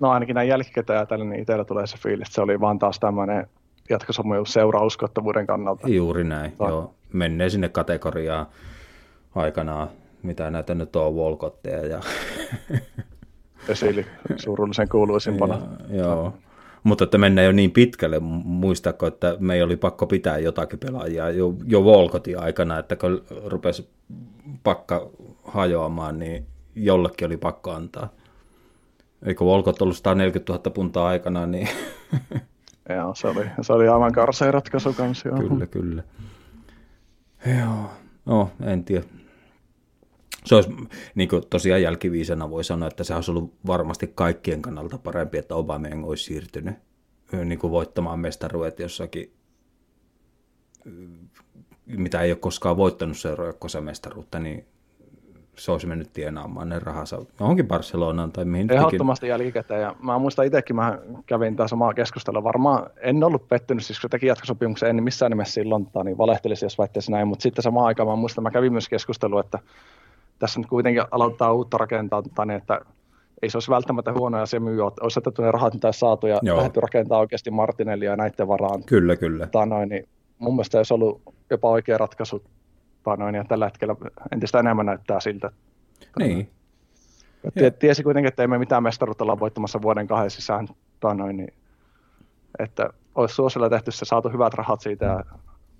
[0.00, 3.00] No ainakin näin jälkikäteen ajatellen, niin itsellä tulee se fiilis, että se oli vaan taas
[3.00, 3.46] tämmöinen
[3.90, 5.88] jatkosopimus seuraa uskottavuuden kannalta.
[5.88, 6.94] Juuri näin, to- joo.
[7.12, 8.46] menee sinne kategoriaan
[9.34, 9.88] aikanaan,
[10.22, 12.00] mitä näitä nyt on, Volkotteja ja...
[13.68, 14.06] Esili
[14.36, 15.58] surullisen kuuluisimpana.
[15.90, 16.34] joo,
[16.82, 21.54] mutta että mennään jo niin pitkälle, muistako, että me oli pakko pitää jotakin pelaajia jo,
[21.64, 23.88] jo Volkotin aikana, että kun rupesi
[24.62, 25.10] pakka
[25.44, 28.08] hajoamaan, niin jollekin oli pakko antaa.
[29.26, 31.68] Eikö Volkot ollut 140 000 puntaa aikana, niin...
[32.96, 35.28] Joo, se oli, se oli aivan karseen ratkaisu kanssa.
[35.28, 35.38] Joo.
[35.38, 36.02] Kyllä, kyllä.
[37.58, 37.90] Joo,
[38.26, 39.04] no en tiedä.
[40.46, 40.70] Se olisi,
[41.14, 45.54] niin kuin tosiaan jälkiviisena voi sanoa, että se olisi ollut varmasti kaikkien kannalta parempi, että
[45.54, 46.74] Aubameyang olisi siirtynyt
[47.44, 49.32] niin kuin voittamaan mestaruudet jossakin,
[51.86, 54.66] mitä ei ole koskaan voittanut seuraa mestaruutta, niin
[55.56, 59.80] se olisi mennyt tienaamaan ne rahansa johonkin Barcelonaan tai mihin Ehdottomasti jälkikäteen.
[59.80, 62.44] Ja mä muistan itsekin, mä kävin tämä samaa keskustelua.
[62.44, 66.78] Varmaan en ollut pettynyt, siis kun teki jatkosopimuksen, en missään nimessä silloin niin valehtelisi, jos
[66.78, 67.28] väittäisi näin.
[67.28, 69.58] Mutta sitten samaan aikaan mä muistan, mä kävin myös keskustelua, että
[70.38, 72.80] tässä nyt kuitenkin aloittaa uutta rakentaa, niin että
[73.42, 76.56] ei se olisi välttämättä huono asia myyä, olisi otettu ne rahat, mitä saatu ja Joo.
[76.56, 78.84] lähdetty rakentaa oikeasti Martinellia ja näiden varaan.
[78.84, 79.48] Kyllä, kyllä.
[79.66, 80.08] noin, niin
[80.38, 82.44] mun mielestä olisi ollut jopa oikea ratkaisu
[83.18, 83.96] noin, ja tällä hetkellä
[84.32, 85.50] entistä enemmän näyttää siltä.
[86.18, 86.50] Niin.
[87.54, 90.68] Ja tiesi kuitenkin, että ei me mitään mestaruutta olla voittamassa vuoden kahden sisään,
[91.14, 91.52] noin, niin,
[92.58, 95.24] että olisi suosilla tehty se, saatu hyvät rahat siitä ja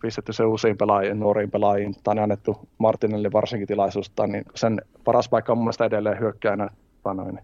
[0.01, 5.53] pistetty se uusiin pelaajiin, nuoriin pelaajiin, tai annettu Martinelle varsinkin tilaisuutta, niin sen paras paikka
[5.53, 6.69] on mun mielestä edelleen hyökkäänä.
[7.15, 7.39] Noin.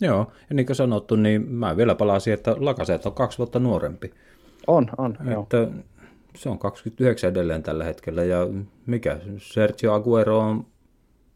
[0.00, 4.14] Joo, ja niin kuin sanottu, niin mä vielä palasin, että Lakaset on kaksi vuotta nuorempi.
[4.66, 5.70] On, on, että joo.
[6.36, 8.38] Se on 29 edelleen tällä hetkellä, ja
[8.86, 10.66] mikä, Sergio Aguero on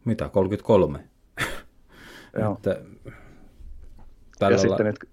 [0.04, 1.00] mitä, 33?
[2.40, 2.52] Joo.
[2.52, 2.80] että,
[4.38, 5.08] tällä ja sitten nyt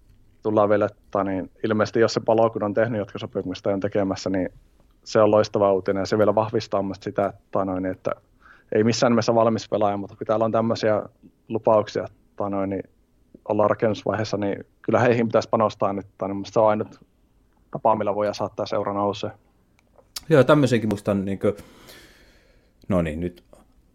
[0.46, 4.30] tullaan vielä, että niin, ilmeisesti jos se palo, kun on tehnyt jotka sopimuksia on tekemässä,
[4.30, 4.50] niin
[5.04, 8.12] se on loistava uutinen ja se vielä vahvistaa sitä, että, noin, että
[8.72, 11.04] ei missään nimessä valmis pelaaja, mutta kun täällä on tämmöisiä
[11.48, 12.84] lupauksia, että noin, niin
[13.50, 16.08] ollaan rakennusvaiheessa, niin kyllä heihin pitäisi panostaa nyt.
[16.28, 17.00] Niin se on ainut
[17.72, 19.32] tapa, millä voi saattaa seura nousee.
[20.30, 21.54] Joo, tämmöisenkin muistan, niin kuin,
[22.88, 23.44] no niin, nyt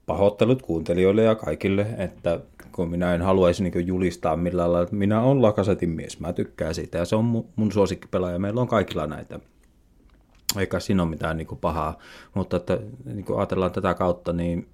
[0.06, 2.40] pahoittelut kuuntelijoille ja kaikille, että
[2.80, 6.74] kun minä en haluaisi niin julistaa millään lailla, että minä olen Lakasetin mies, mä tykkään
[6.74, 9.40] siitä ja se on mun suosikkipelaaja, meillä on kaikilla näitä.
[10.58, 11.98] Eikä siinä ole mitään niin kuin pahaa,
[12.34, 14.68] mutta että niin kuin ajatellaan tätä kautta, niin,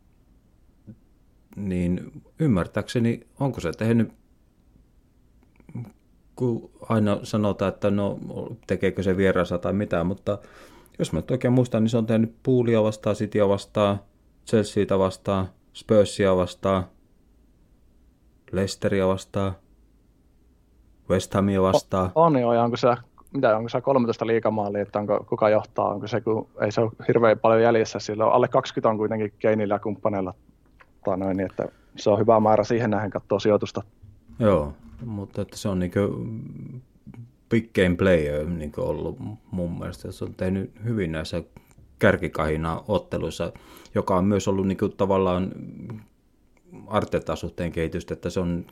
[1.57, 4.13] niin ymmärtääkseni, onko se tehnyt
[6.37, 8.19] kun aina sanotaan, että no
[8.67, 10.39] tekeekö se vieraansa tai mitä, mutta
[10.99, 14.01] jos mä nyt oikein muistan, niin se on tehnyt Poolia vastaan, Cityä vastaan,
[14.47, 16.85] Chelseaitä vastaan, Spursia vastaan,
[18.57, 19.53] Leicesteria vastaan,
[21.11, 22.11] West Hamia vastaan.
[22.15, 22.89] On, on joo, ja onko se,
[23.33, 26.93] mitä, onko se 13 liikamaalia, että onko, kuka johtaa, onko se, kun ei se ole
[27.09, 30.35] hirveän paljon jäljessä, sillä on alle 20 on kuitenkin Keinillä ja kumppaneilla,
[31.17, 33.83] noin, niin että se on hyvä määrä siihen nähden katsoa sijoitusta.
[34.39, 34.73] Joo,
[35.05, 35.93] mutta että se on niin
[37.49, 39.19] big game player niin ollut
[39.51, 40.13] mun mielestä.
[40.13, 41.43] Se on tehnyt hyvin näissä
[41.99, 43.53] kärkikahina otteluissa,
[43.95, 45.53] joka on myös ollut niin tavallaan
[46.87, 48.67] Artetan suhteen kehitystä, että se on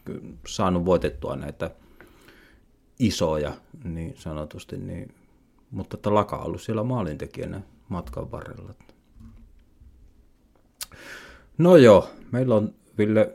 [0.47, 1.71] saanut voitettua näitä
[2.99, 3.53] isoja
[3.85, 5.15] niin sanotusti, niin,
[5.71, 8.75] mutta että Laka on ollut siellä maalintekijänä matkan varrella.
[11.59, 13.35] No joo, meillä on Ville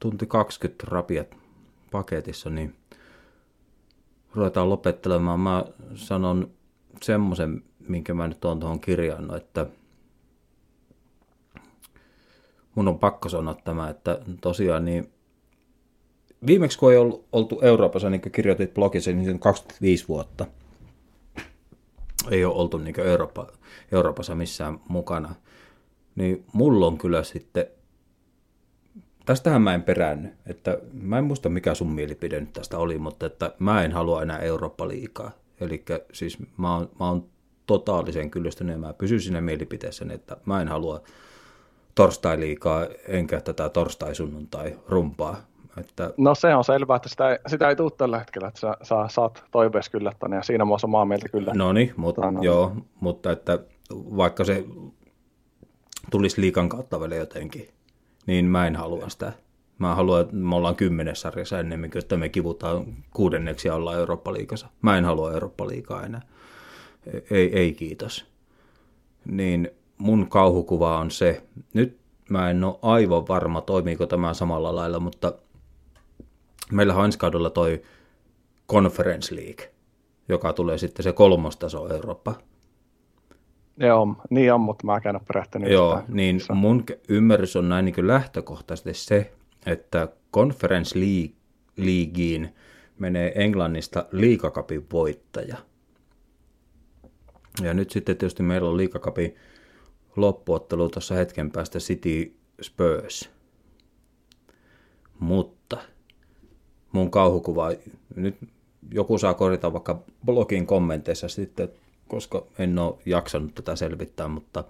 [0.00, 1.36] tunti 20 rapiat
[1.90, 2.76] paketissa, niin
[4.34, 5.40] ruvetaan lopettelemaan.
[5.40, 5.64] Mä
[5.94, 6.50] sanon
[7.02, 9.66] semmoisen, minkä mä nyt oon tuohon kirjannut, että
[12.74, 15.12] mun on pakko sanoa tämä, että tosiaan niin
[16.46, 20.46] viimeksi kun ei ollut, oltu Euroopassa, niin kuin kirjoitit blogissa, niin se on 25 vuotta.
[22.30, 23.46] Ei ole oltu niin Eurooppa,
[23.92, 25.34] Euroopassa missään mukana.
[26.14, 27.66] Niin mulla on kyllä sitten
[29.24, 33.26] tästähän mä en peränny, että mä en muista mikä sun mielipide nyt tästä oli, mutta
[33.26, 35.30] että mä en halua enää Eurooppa-liikaa.
[35.60, 37.26] Eli siis mä oon, mä oon
[37.66, 41.02] totaalisen kyllästynyt ja mä pysyn siinä mielipiteessä, että mä en halua
[41.94, 45.36] torstai-liikaa enkä tätä torstai-sunnuntai rumpaa.
[45.78, 46.14] Että...
[46.16, 48.96] No se on selvää, että sitä ei, sitä ei tule tällä hetkellä, että sä, sä
[49.08, 51.52] saat toivees kyllä tänne ja siinä mä oon mieltä kyllä.
[51.54, 53.58] No niin, mutta, joo, mutta että
[53.90, 54.64] vaikka se
[56.10, 57.68] tulisi liikan kautta vielä jotenkin,
[58.26, 59.32] niin mä en halua sitä.
[59.78, 64.66] Mä haluan, että me ollaan kymmenes sarjassa ennemmin, että me kivutaan kuudenneksi ja ollaan Eurooppa-liigassa.
[64.82, 66.22] Mä en halua Eurooppa-liigaa enää.
[67.30, 68.26] Ei, ei kiitos.
[69.24, 69.70] Niin
[70.02, 71.42] mun kauhukuva on se,
[71.74, 71.98] nyt
[72.30, 75.32] mä en ole aivan varma, toimiiko tämä samalla lailla, mutta
[76.72, 77.82] meillä on ensi kaudella toi
[78.68, 79.72] Conference League,
[80.28, 82.34] joka tulee sitten se kolmostaso Eurooppa.
[83.76, 85.72] Joo, niin on, mutta mä en ole perehtynyt.
[85.72, 86.12] Joo, sitä.
[86.12, 89.32] niin mun ymmärrys on näin niin lähtökohtaisesti se,
[89.66, 91.00] että Conference
[91.76, 92.54] Leagueen
[92.98, 95.56] menee Englannista liikakapin voittaja.
[97.62, 99.36] Ja nyt sitten tietysti meillä on liikakapin
[100.16, 103.30] loppuottelu tuossa hetken päästä City Spurs.
[105.18, 105.78] Mutta
[106.92, 107.70] mun kauhukuva,
[108.16, 108.36] nyt
[108.90, 111.68] joku saa korjata vaikka blogin kommenteissa sitten,
[112.08, 114.64] koska en ole jaksanut tätä selvittää, mutta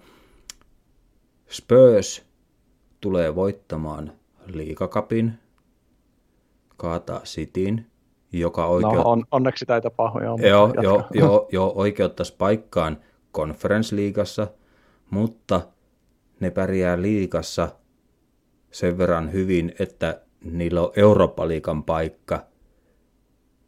[1.49, 2.25] Spurs
[3.01, 4.13] tulee voittamaan
[4.45, 5.33] liikakapin,
[6.77, 7.85] kaataa Cityn,
[8.31, 8.95] joka oikeut...
[8.95, 10.19] No on, onneksi ei tapahdu.
[10.19, 12.97] Joo, joo, joo, joo, oikeuttaisi paikkaan
[13.37, 14.47] Conference-liigassa,
[15.09, 15.61] mutta
[16.39, 17.69] ne pärjää liigassa
[18.71, 22.45] sen verran hyvin, että niillä on Eurooppa-liikan paikka,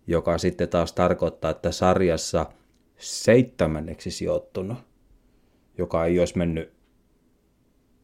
[0.08, 2.46] joka sitten taas tarkoittaa, että sarjassa
[2.98, 4.78] seitsemänneksi sijoittunut,
[5.78, 6.74] joka ei olisi mennyt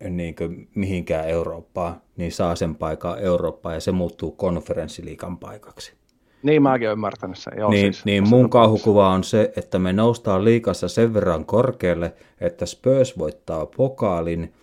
[0.10, 0.36] niin
[0.76, 6.01] mihinkään Eurooppaan, niin saa sen paikan Eurooppaan ja se muuttuu konferenssiliikan paikaksi.
[6.44, 7.54] Niin mäkin olen ymmärtänyt sen.
[7.58, 12.14] Joo, niin, siis, niin mun kauhukuva on se, että me noustaan liikassa sen verran korkealle,
[12.42, 14.54] että Spurs voittaa pokaalin,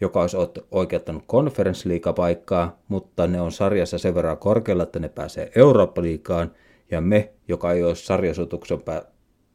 [0.00, 0.36] joka olisi
[0.70, 6.52] oikeuttanut konferenssliikapaikkaa, mutta ne on sarjassa sen verran korkealla, että ne pääsee Eurooppa-liikaan,
[6.90, 8.78] ja me, joka ei ole sarjasutuksen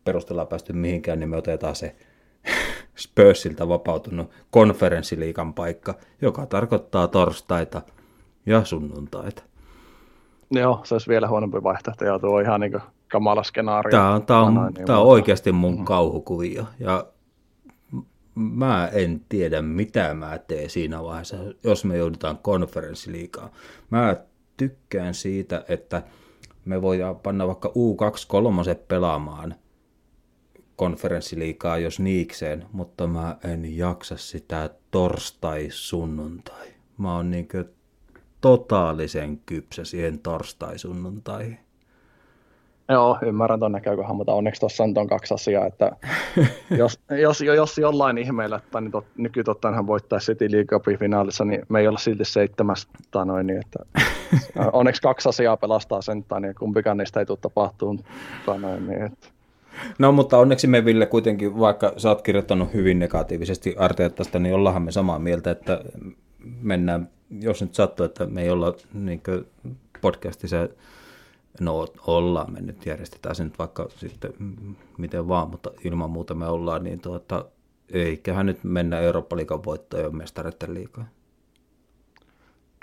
[0.03, 1.95] perusteella päästy mihinkään, niin me otetaan se
[3.03, 7.81] Spursilta vapautunut konferenssiliikan paikka, joka tarkoittaa torstaita
[8.45, 9.43] ja sunnuntaita.
[10.51, 12.79] Joo, se olisi vielä huonompi vaihtoehto, ja tuo on ihan niin
[13.11, 13.91] kamala skenaario.
[13.91, 15.85] Tämä on, tämä on, niin tämä on oikeasti mun mm.
[15.85, 17.05] kauhukuvio, ja
[18.35, 23.49] mä en tiedä, mitä mä teen siinä vaiheessa, jos me joudutaan konferenssiliikaan.
[23.89, 24.15] Mä
[24.57, 26.03] tykkään siitä, että
[26.65, 29.55] me voidaan panna vaikka U23 pelaamaan
[30.75, 36.67] konferenssiliikaa, jos niikseen, mutta mä en jaksa sitä torstai-sunnuntai.
[36.97, 37.65] Mä oon niinkö
[38.41, 41.57] totaalisen kypsä siihen torstai-sunnuntaihin.
[42.89, 45.91] Joo, ymmärrän tuon näkökohan, mutta onneksi tuossa on kaksi asiaa, että
[46.77, 51.65] jos, jos, jos jollain ihmeellä, että niin tot, nykytottahan hän voittaisi City League finaalissa, niin
[51.69, 53.79] me ei olla silti seitsemästä noin, niin että
[54.73, 57.99] onneksi kaksi asiaa pelastaa sen, niin kumpikaan niistä ei tule tapahtumaan.
[58.47, 59.27] Noin, niin että.
[59.99, 64.83] No mutta onneksi me Ville kuitenkin, vaikka sä oot kirjoittanut hyvin negatiivisesti Arteettasta, niin ollaanhan
[64.83, 65.81] me samaa mieltä, että
[66.61, 67.09] mennään,
[67.39, 69.21] jos nyt sattuu, että me ei olla niin
[70.01, 70.69] podcastissa,
[71.59, 74.33] no ollaan, me nyt järjestetään se nyt vaikka sitten
[74.97, 77.45] miten vaan, mutta ilman muuta me ollaan, niin tuota,
[77.89, 81.07] eiköhän nyt mennä Eurooppa-liikan voittoon ja mestareiden liikaa.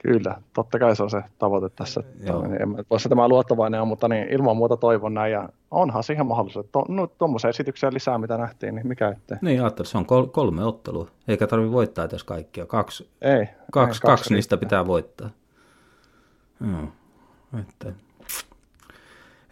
[0.03, 2.03] Kyllä, totta kai se on se tavoite tässä.
[2.27, 2.45] Joo.
[2.45, 5.33] En voisi tämä luottavainen on, mutta niin, ilman muuta toivon näin.
[5.33, 6.67] Ja onhan siihen mahdollisuus.
[6.73, 9.39] To, no, tuommoisia esityksiä lisää, mitä nähtiin, niin mikä ettei.
[9.43, 11.09] Niin, ajattelin, se on kol- kolme ottelua.
[11.29, 12.67] Eikä tarvitse voittaa edes kaikkia.
[12.67, 15.31] Kaksi, ei, kaksi, ei, kaksi, kaksi niistä pitää voittaa.
[16.61, 16.89] Joo,
[17.61, 17.93] että,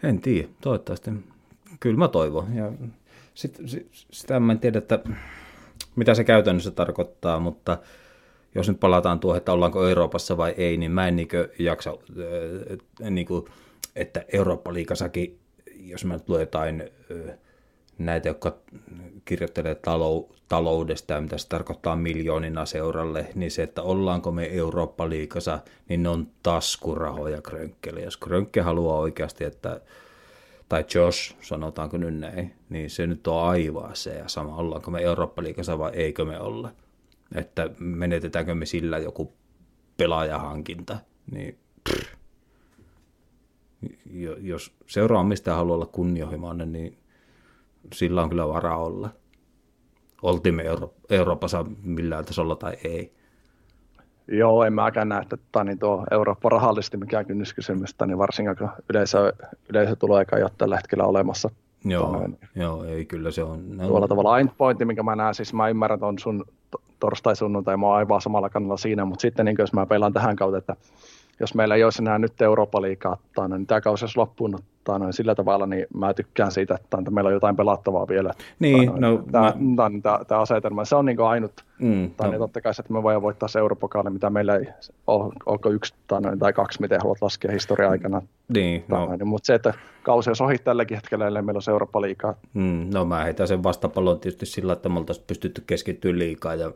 [0.03, 1.11] en tiedä, toivottavasti.
[1.79, 2.55] Kyllä mä toivon.
[2.55, 2.71] Ja
[3.33, 4.99] sit, sit, sitä mä en tiedä, että
[5.95, 7.77] mitä se käytännössä tarkoittaa, mutta
[8.57, 11.27] jos nyt palataan tuohon, että ollaanko Euroopassa vai ei, niin mä en niin
[11.59, 11.97] jaksa,
[13.03, 13.45] äh, niin kuin,
[13.95, 15.39] että Eurooppa-liikasakin,
[15.79, 17.37] jos mä nyt luen jotain äh,
[17.97, 18.57] näitä, jotka
[19.25, 25.59] kirjoittelee talou- taloudesta ja mitä se tarkoittaa miljoonina seuralle, niin se, että ollaanko me Eurooppa-liikassa,
[25.89, 28.01] niin ne on taskurahoja Krönkkelle.
[28.01, 29.81] Jos Krönkke haluaa oikeasti, että
[30.69, 35.01] tai Josh, sanotaanko nyt näin, niin se nyt on aivan se ja sama, ollaanko me
[35.01, 36.71] Eurooppa-liikassa vai eikö me olla
[37.35, 39.33] että menetetäänkö me sillä joku
[39.97, 40.97] pelaajahankinta,
[41.31, 41.57] niin
[41.89, 42.17] pff,
[44.41, 46.97] jos seuraamista haluaa olla kunnianhimoinen, niin
[47.93, 49.09] sillä on kyllä varaa olla.
[50.21, 53.13] Oltiin me Euro- Euroopassa millään tasolla tai ei.
[54.27, 59.33] Joo, en mäkään näe, että niin tuo Eurooppa rahallisesti mikään kynnyskysymystä, niin varsinkaan kun yleisö,
[59.69, 61.49] yleisötulo eikä ole tällä hetkellä olemassa.
[61.85, 63.77] Joo, joo, ei kyllä se on.
[63.87, 66.45] Tuolla tavalla endpointti, minkä mä näen, siis mä ymmärrän on sun
[66.99, 70.57] torstai-sunnuntai, mä oon aivan samalla kannalla siinä, mutta sitten niin jos mä pelaan tähän kautta,
[70.57, 70.75] että
[71.39, 74.61] jos meillä ei olisi enää nyt Eurooppa-liikaa, niin tämä kausi olisi loppunut
[74.99, 78.33] niin sillä tavalla, niin mä tykkään siitä, että, että meillä on jotain pelattavaa vielä.
[78.59, 79.75] Niin, no, tämä, mä...
[80.01, 81.51] tämä, tämä, asetelma, se on niin ainut.
[81.79, 82.31] Mm, tai no.
[82.31, 84.67] niin totta kai se, että me voidaan voittaa se Eurooppa mitä meillä ei
[85.07, 88.21] ole, onko yksi tai, tai kaksi, miten haluat laskea historia aikana.
[88.53, 89.05] Niin, no.
[89.05, 89.73] niin, mutta se, että
[90.03, 92.33] kausi olisi ohi tälläkin hetkellä, ellei meillä on Eurooppa-liikaa.
[92.53, 96.71] Mm, no mä heitän sen vastapallon tietysti sillä, että me oltaisiin pystytty keskittyä liikaa ja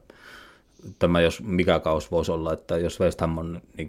[0.99, 3.88] tämä jos mikä kaus voisi olla, että jos West Ham on niin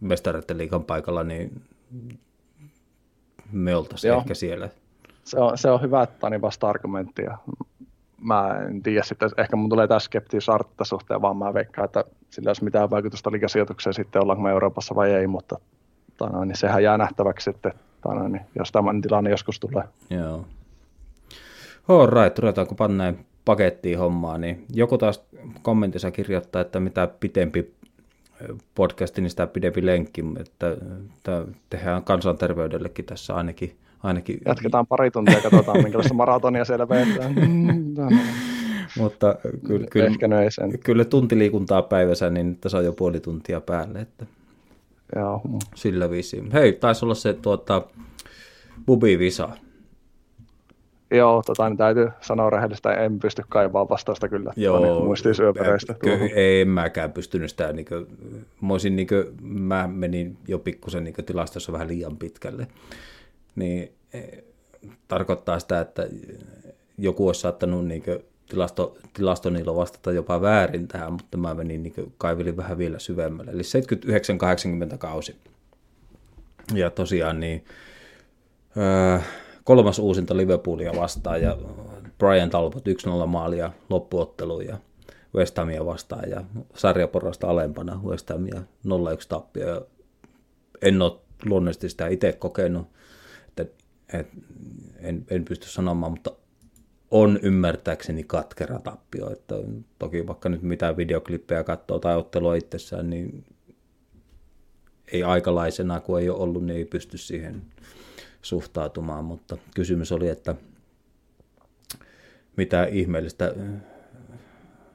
[0.00, 1.62] mestareiden liikan paikalla, niin
[3.52, 4.18] me oltaisiin Joo.
[4.18, 4.68] ehkä siellä.
[5.24, 7.38] Se on, se on hyvä, että niin vasta argumenttia.
[8.20, 12.04] mä en tiedä sitten, ehkä mun tulee tässä skeptisyys Artta suhteen, vaan mä veikkaan, että
[12.30, 15.58] sillä olisi mitään vaikutusta liikasijoitukseen sitten, ollaanko me Euroopassa vai ei, mutta
[16.16, 19.84] tano, niin sehän jää nähtäväksi sitten, tano, niin jos tämän tilanne joskus tulee.
[20.10, 20.44] Joo.
[21.88, 25.22] All right, ruvetaanko panneen pakettiin hommaa, niin joku taas
[25.62, 27.74] kommentissa kirjoittaa, että mitä pitempi
[28.74, 30.76] podcasti, niin sitä pidempi lenkki, että,
[31.16, 33.76] että tehdään kansanterveydellekin tässä ainakin.
[34.02, 34.40] ainakin.
[34.46, 37.30] Jatketaan pari tuntia, katsotaan minkälaista maratonia siellä vetää.
[38.98, 39.34] Mutta
[39.66, 40.10] kyllä, kyllä,
[40.84, 43.98] kyllä tunti liikuntaa päivässä, niin tässä on jo puoli tuntia päälle.
[44.00, 44.26] Että
[45.16, 45.40] Joo.
[45.74, 46.50] Sillä viisiin.
[46.52, 47.82] Hei, taisi olla se tuota,
[48.86, 49.48] Bubi Visa.
[51.10, 55.94] Joo, tota, niin täytyy sanoa rehellistä, en pysty kaivaa vastausta kyllä Joo, muistisyöpäreistä.
[55.94, 58.06] Ky- en mäkään pystynyt sitä, niin kuin,
[58.60, 62.66] mä, olisin, niin kuin, mä menin jo pikkusen niin tilastossa vähän liian pitkälle.
[63.56, 64.20] Niin e,
[65.08, 66.08] tarkoittaa sitä, että
[66.98, 68.18] joku olisi saattanut niin kuin,
[68.48, 73.50] tilasto, tilastoniilo vastata jopa väärin tähän, mutta mä menin niin kuin, kaivelin vähän vielä syvemmälle.
[73.50, 73.62] Eli
[74.94, 75.36] 79-80 kausi.
[76.74, 77.64] Ja tosiaan niin,
[78.76, 79.18] öö,
[79.66, 81.58] kolmas uusinta Liverpoolia vastaan ja
[82.18, 82.84] Brian Talbot
[83.22, 84.78] 1-0 maalia loppuotteluun ja
[85.34, 86.44] West Hamia vastaan ja
[86.74, 88.60] sarjaporrasta alempana West Hamia 0-1
[89.28, 89.86] tappio.
[90.82, 91.12] En ole
[91.44, 92.86] luonnollisesti sitä itse kokenut,
[93.48, 93.62] että,
[94.12, 94.36] että
[94.98, 96.32] en, en pysty sanomaan, mutta
[97.10, 99.32] on ymmärtääkseni katkera tappio.
[99.32, 99.54] Että
[99.98, 103.44] toki vaikka nyt mitään videoklippejä katsoo tai ottelua itsessään, niin
[105.12, 107.62] ei aikalaisena, kun ei ole ollut, niin ei pysty siihen
[108.48, 110.54] suhtautumaan, mutta kysymys oli, että
[112.56, 113.54] mitä ihmeellistä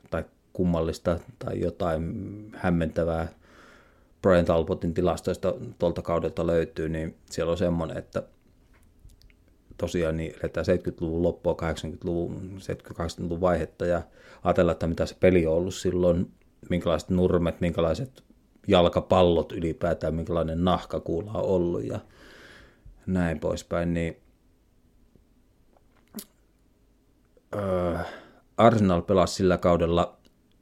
[0.10, 0.24] tai
[0.54, 2.04] kummallista tai jotain
[2.56, 3.28] hämmentävää
[4.22, 8.24] Brian Talbotin tilastoista tuolta kaudelta löytyy, niin siellä on semmoinen, että
[9.78, 14.02] tosiaan niin eletään 70-luvun loppua, 80-luvun, 70-80-luvun vaihetta ja
[14.44, 16.32] ajatella, että mitä se peli on ollut silloin,
[16.70, 18.24] minkälaiset nurmet, minkälaiset
[18.68, 22.00] jalkapallot ylipäätään, minkälainen nahkakuula on ollut ja
[23.06, 24.18] näin poispäin, niin
[27.56, 27.98] öö,
[28.58, 30.18] Arsenal pelasi sillä kaudella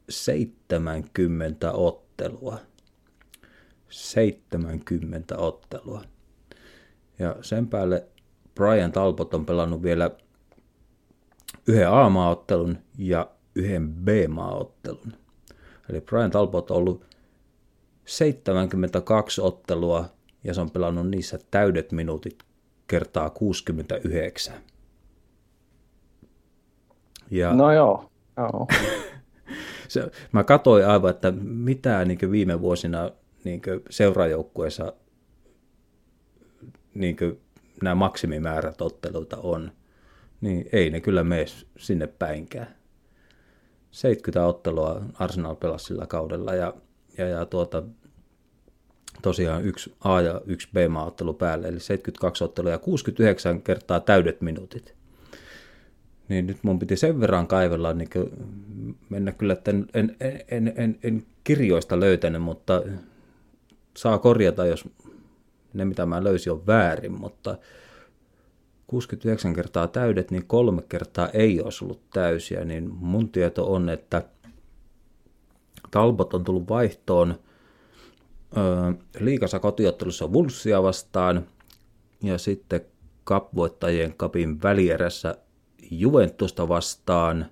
[0.10, 2.60] 70 ottelua.
[3.90, 6.04] 70 ottelua.
[7.20, 8.08] Ja sen päälle
[8.56, 10.12] Brian Talbot on pelannut vielä
[11.68, 15.14] yhden A-maaottelun ja yhden B-maaottelun.
[15.90, 17.06] Eli Brian Talbot on ollut
[18.06, 20.06] 72 ottelua
[20.44, 22.44] ja se on pelannut niissä täydet minuutit
[22.88, 24.54] kertaa 69.
[27.32, 28.68] Ja no joo, joo.
[29.88, 33.12] se, mä katsoin aivan, että mitä niin viime vuosina
[33.44, 34.94] niin seurajoukkueessa
[36.94, 37.18] niin
[37.84, 39.72] nämä maksimimäärät otteluita on,
[40.42, 41.46] niin ei ne kyllä mene
[41.78, 42.76] sinne päinkään.
[43.92, 46.74] 70 ottelua Arsenal pelasi sillä kaudella ja,
[47.18, 47.84] ja, ja tuota,
[49.22, 54.96] tosiaan yksi A- ja yksi B-maaottelu päälle, eli 72 ottelua ja 69 kertaa täydet minuutit.
[56.30, 58.10] Niin nyt mun piti sen verran kaivella, niin
[59.10, 60.16] mennä kyllä, että en, en,
[60.52, 62.82] en, en, en kirjoista löytänyt, mutta
[63.98, 64.86] saa korjata, jos
[65.74, 67.58] ne mitä mä löysin on väärin, mutta
[68.88, 74.24] 69 kertaa täydet, niin kolme kertaa ei olisi ollut täysiä, niin mun tieto on, että
[75.92, 77.40] Talbot on tullut vaihtoon
[79.20, 81.48] liikassa kotiottelussa Wolvesia vastaan
[82.24, 82.82] ja sitten
[83.24, 85.36] kapvoittajien kapin välierässä
[85.92, 87.46] Juventusta vastaan.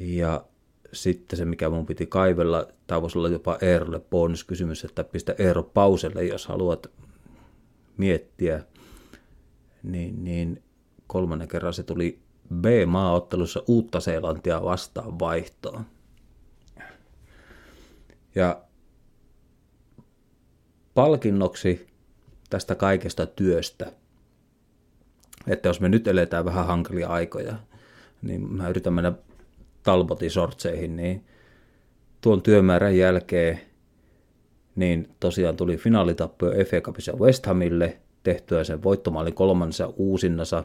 [0.00, 0.44] Ja
[0.92, 5.62] sitten se, mikä mun piti kaivella, tämä voisi olla jopa Eerolle bonuskysymys, että pistä Eero
[5.62, 6.86] pauselle, jos haluat
[7.96, 8.64] miettiä.
[9.82, 10.62] Niin, niin
[11.06, 12.18] kolmannen kerran se tuli
[12.54, 15.84] B-maaottelussa Uutta-Seelantia vastaan vaihtoon.
[18.34, 18.63] Ja
[20.94, 21.86] palkinnoksi
[22.50, 23.92] tästä kaikesta työstä,
[25.46, 27.54] että jos me nyt eletään vähän hankalia aikoja,
[28.22, 29.12] niin mä yritän mennä
[29.82, 30.30] Talbotin
[30.88, 31.24] niin
[32.20, 33.60] tuon työmäärän jälkeen
[34.76, 40.64] niin tosiaan tuli finaalitappio FA Cupissa West Hamille, tehtyä sen voittomaali kolmannessa uusinnassa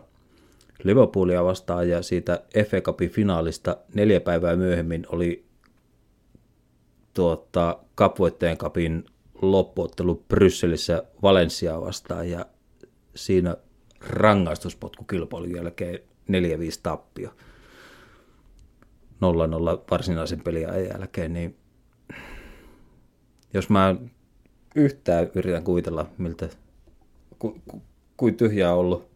[0.83, 5.45] Liverpoolia vastaan ja siitä FA Cupin finaalista neljä päivää myöhemmin oli
[7.13, 8.17] tuota, cup
[8.57, 9.05] Cupin
[9.41, 12.45] loppuottelu Brysselissä Valencia vastaan ja
[13.15, 13.57] siinä
[13.99, 16.01] rangaistuspotkukilpailun jälkeen 4-5
[16.83, 17.29] tappio.
[17.29, 17.31] 0-0
[19.91, 21.57] varsinaisen pelin jälkeen, niin
[23.53, 23.95] jos mä
[24.75, 26.49] yhtään yritän kuvitella, miltä
[27.39, 27.81] ku, ku,
[28.17, 29.09] kuin tyhjää ollut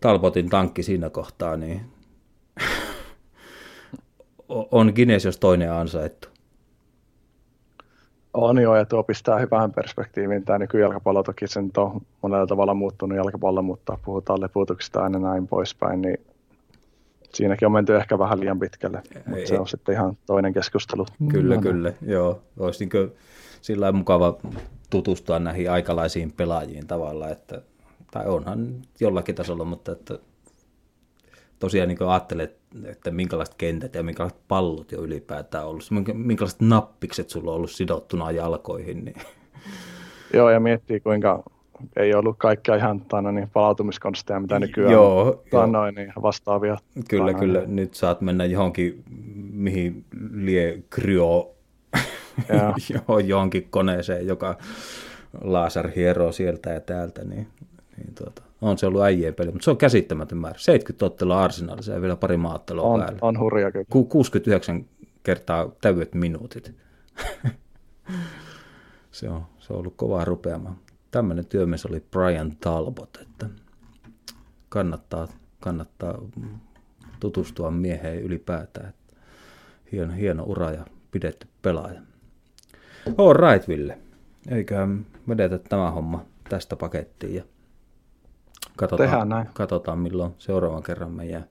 [0.00, 1.80] Talbotin tankki siinä kohtaa, niin
[4.48, 6.28] on Guinness jos toinen ansaittu.
[8.40, 10.44] On joo, ja tuo pistää hyvään perspektiiviin.
[10.44, 16.02] Tämä nykyjalkapallo toki sen on monella tavalla muuttunut jalkapallo, mutta puhutaan leputuksista aina näin poispäin,
[16.02, 16.20] niin
[17.34, 21.06] siinäkin on menty ehkä vähän liian pitkälle, mutta se on sitten ihan toinen keskustelu.
[21.30, 22.40] Kyllä, no, kyllä, joo.
[22.58, 23.12] Olisi niin
[23.60, 24.36] sillä mukava
[24.90, 27.62] tutustua näihin aikalaisiin pelaajiin tavalla, että,
[28.10, 30.18] tai onhan jollakin tasolla, mutta että
[31.58, 35.84] tosiaan niin ajattelet, että minkälaiset kentät ja minkälaiset pallot jo ylipäätään ollut,
[36.14, 39.04] minkälaiset nappikset sulla on ollut sidottuna jalkoihin.
[39.04, 39.16] Niin.
[40.34, 41.42] Joo, ja miettii kuinka
[41.96, 45.90] ei ollut kaikkia ihan tano, niin palautumiskonsteja, mitä nykyään joo, tano, jo.
[45.90, 46.76] niin vastaavia.
[47.08, 47.60] Kyllä, tano, kyllä.
[47.60, 47.76] Niin.
[47.76, 49.04] Nyt saat mennä johonkin,
[49.52, 51.54] mihin lie kryo
[53.26, 54.58] johonkin koneeseen, joka
[55.40, 57.46] laser hieroo sieltä ja täältä, niin,
[57.96, 60.58] niin tuota, on se ollut äijien peli, mutta se on käsittämätön määrä.
[60.58, 63.18] 70 ottelua arsenaalissa ja vielä pari maattelua on, päällä.
[63.22, 63.84] On hurja kyllä.
[63.88, 64.84] 69
[65.22, 66.74] kertaa täydet minuutit.
[69.10, 70.76] se, on, se on ollut kovaa rupeama.
[71.10, 73.46] Tämmöinen työmies oli Brian Talbot, että
[74.68, 75.28] kannattaa,
[75.60, 76.18] kannattaa
[77.20, 78.94] tutustua mieheen ylipäätään.
[79.92, 82.00] Hieno, hieno ura ja pidetty pelaaja.
[83.18, 83.98] All right, Ville.
[84.50, 87.44] Eiköhän vedetä tämä homma tästä pakettiin ja
[88.76, 89.48] katsotaan, näin.
[89.54, 91.44] katsotaan milloin seuraavan kerran meidän.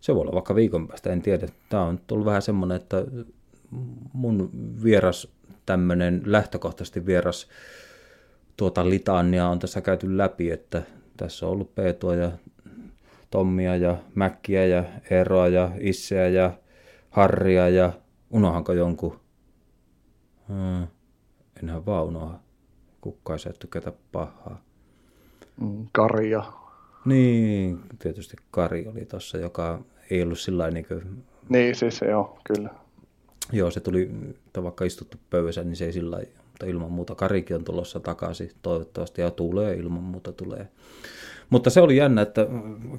[0.00, 1.48] Se voi olla vaikka viikon päästä, en tiedä.
[1.68, 3.04] Tämä on tullut vähän semmoinen, että
[4.12, 4.50] mun
[4.82, 5.28] vieras
[5.66, 7.48] tämmöinen lähtökohtaisesti vieras
[8.56, 10.82] tuota litania on tässä käyty läpi, että
[11.16, 12.32] tässä on ollut Peetoa ja
[13.30, 16.52] Tommia ja Mäkkiä ja Eeroa ja Isseä ja
[17.10, 17.92] Harria ja
[18.30, 19.20] unohanko jonkun?
[20.48, 20.86] Hmm.
[21.62, 22.40] Enhän vaan unoha.
[23.00, 24.62] Kukka ei ketä pahaa.
[25.60, 26.52] Mm, Karja.
[27.04, 31.24] Niin, tietysti Kari oli tuossa, joka ei ollut sillä niin kuin...
[31.48, 32.70] Niin, siis joo, kyllä.
[33.52, 34.10] Joo, se tuli,
[34.62, 36.20] vaikka istuttu pöydässä, niin se ei sillä
[36.54, 40.68] mutta ilman muuta Karikin on tulossa takaisin toivottavasti ja tulee ilman muuta tulee.
[41.50, 42.46] Mutta se oli jännä, että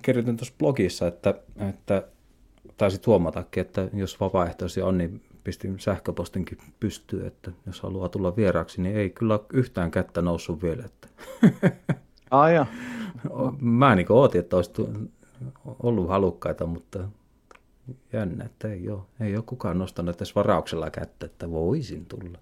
[0.01, 1.33] kirjoitin tuossa blogissa, että,
[1.69, 2.03] että
[2.77, 8.81] taisit huomatakin, että jos vapaaehtoisia on, niin pistin sähköpostinkin pystyyn, että jos haluaa tulla vieraaksi,
[8.81, 10.83] niin ei kyllä yhtään kättä noussut vielä.
[10.85, 11.07] Että.
[12.41, 12.65] Ah, ja.
[13.61, 14.71] Mä niin ootin, että olisi
[15.83, 17.09] ollut halukkaita, mutta
[18.13, 22.39] jännä, että ei ole, ei ole kukaan nostanut edes varauksella kättä, että voisin tulla.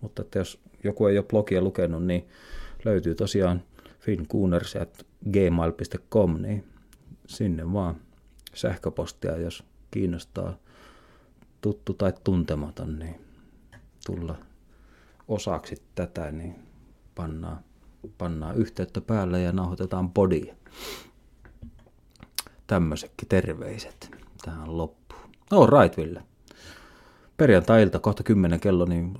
[0.00, 2.28] Mutta että jos joku ei ole blogia lukenut, niin
[2.84, 3.62] löytyy tosiaan
[4.00, 6.64] finkuuners.gmail.com, niin
[7.26, 7.96] sinne vaan
[8.54, 10.56] sähköpostia, jos kiinnostaa
[11.60, 13.20] tuttu tai tuntematon, niin
[14.06, 14.36] tulla
[15.28, 16.54] osaksi tätä, niin
[17.14, 17.58] pannaan,
[18.18, 20.54] pannaan yhteyttä päälle ja nauhoitetaan bodia.
[22.66, 24.10] Tämmöisetkin terveiset
[24.44, 25.30] tähän loppuun.
[25.50, 26.22] No right, Ville.
[27.36, 29.14] Perjantai-ilta kohta 10 kello, niin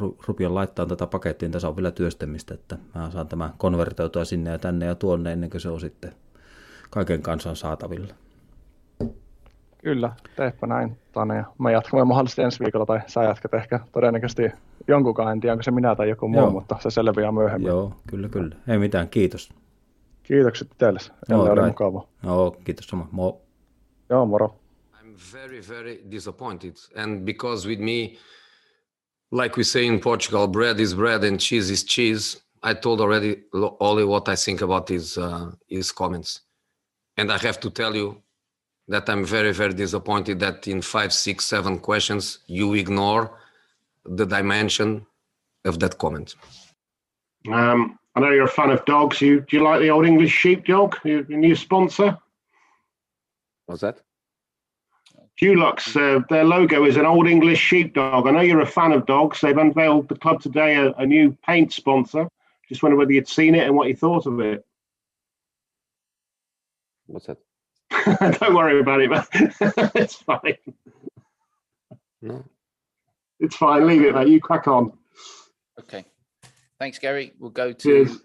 [0.00, 1.52] ru- rupian laittaa tätä pakettiin.
[1.52, 5.50] Tässä on vielä työstämistä, että mä saan tämän konvertoitua sinne ja tänne ja tuonne ennen
[5.50, 6.12] kuin se on sitten
[6.90, 8.14] kaiken kansan saatavilla.
[9.82, 11.44] Kyllä, teepä näin, Tane.
[11.58, 14.42] Mä jatkan mahdollisesti ensi viikolla, tai sä jatkat ehkä todennäköisesti
[14.88, 16.50] jonkunkaan, en tiedä onko se minä tai joku muu, Joo.
[16.50, 17.68] mutta se selviää myöhemmin.
[17.68, 18.56] Joo, kyllä, kyllä.
[18.68, 19.52] Ei mitään, kiitos.
[20.22, 21.66] Kiitokset teille, no, oli right.
[21.66, 22.08] mukava.
[22.22, 23.08] No, kiitos sama.
[23.10, 23.40] Mo.
[24.10, 24.58] Joo, moro.
[25.00, 26.74] I'm very, very disappointed.
[26.96, 28.16] And because with me,
[29.32, 32.42] like we say in Portugal, bread is bread and cheese is cheese.
[32.62, 33.44] I told already
[33.80, 36.40] only what I think about his, uh, his comments.
[37.16, 38.22] And I have to tell you,
[38.88, 43.30] that I'm very, very disappointed that in five, six, seven questions you ignore
[44.08, 45.06] the dimension
[45.64, 46.34] of that comment.
[47.52, 49.20] Um, I know you're a fan of dogs.
[49.20, 52.16] You do you like the old English sheepdog, your, your new sponsor?
[53.66, 54.00] What's that?
[55.40, 58.26] Dulux, uh, their logo is an old English sheepdog.
[58.26, 59.40] I know you're a fan of dogs.
[59.40, 62.28] They've unveiled the club today a, a new paint sponsor.
[62.68, 64.64] Just wonder whether you'd seen it and what you thought of it.
[67.06, 67.38] What's that?
[68.40, 69.24] Don't worry about it, man.
[69.94, 70.56] it's fine.
[72.22, 72.44] No.
[73.40, 73.86] It's fine.
[73.86, 74.28] Leave it, mate.
[74.28, 74.92] You crack on.
[75.80, 76.04] Okay.
[76.78, 77.32] Thanks, Gary.
[77.38, 78.18] We'll go to Cheers.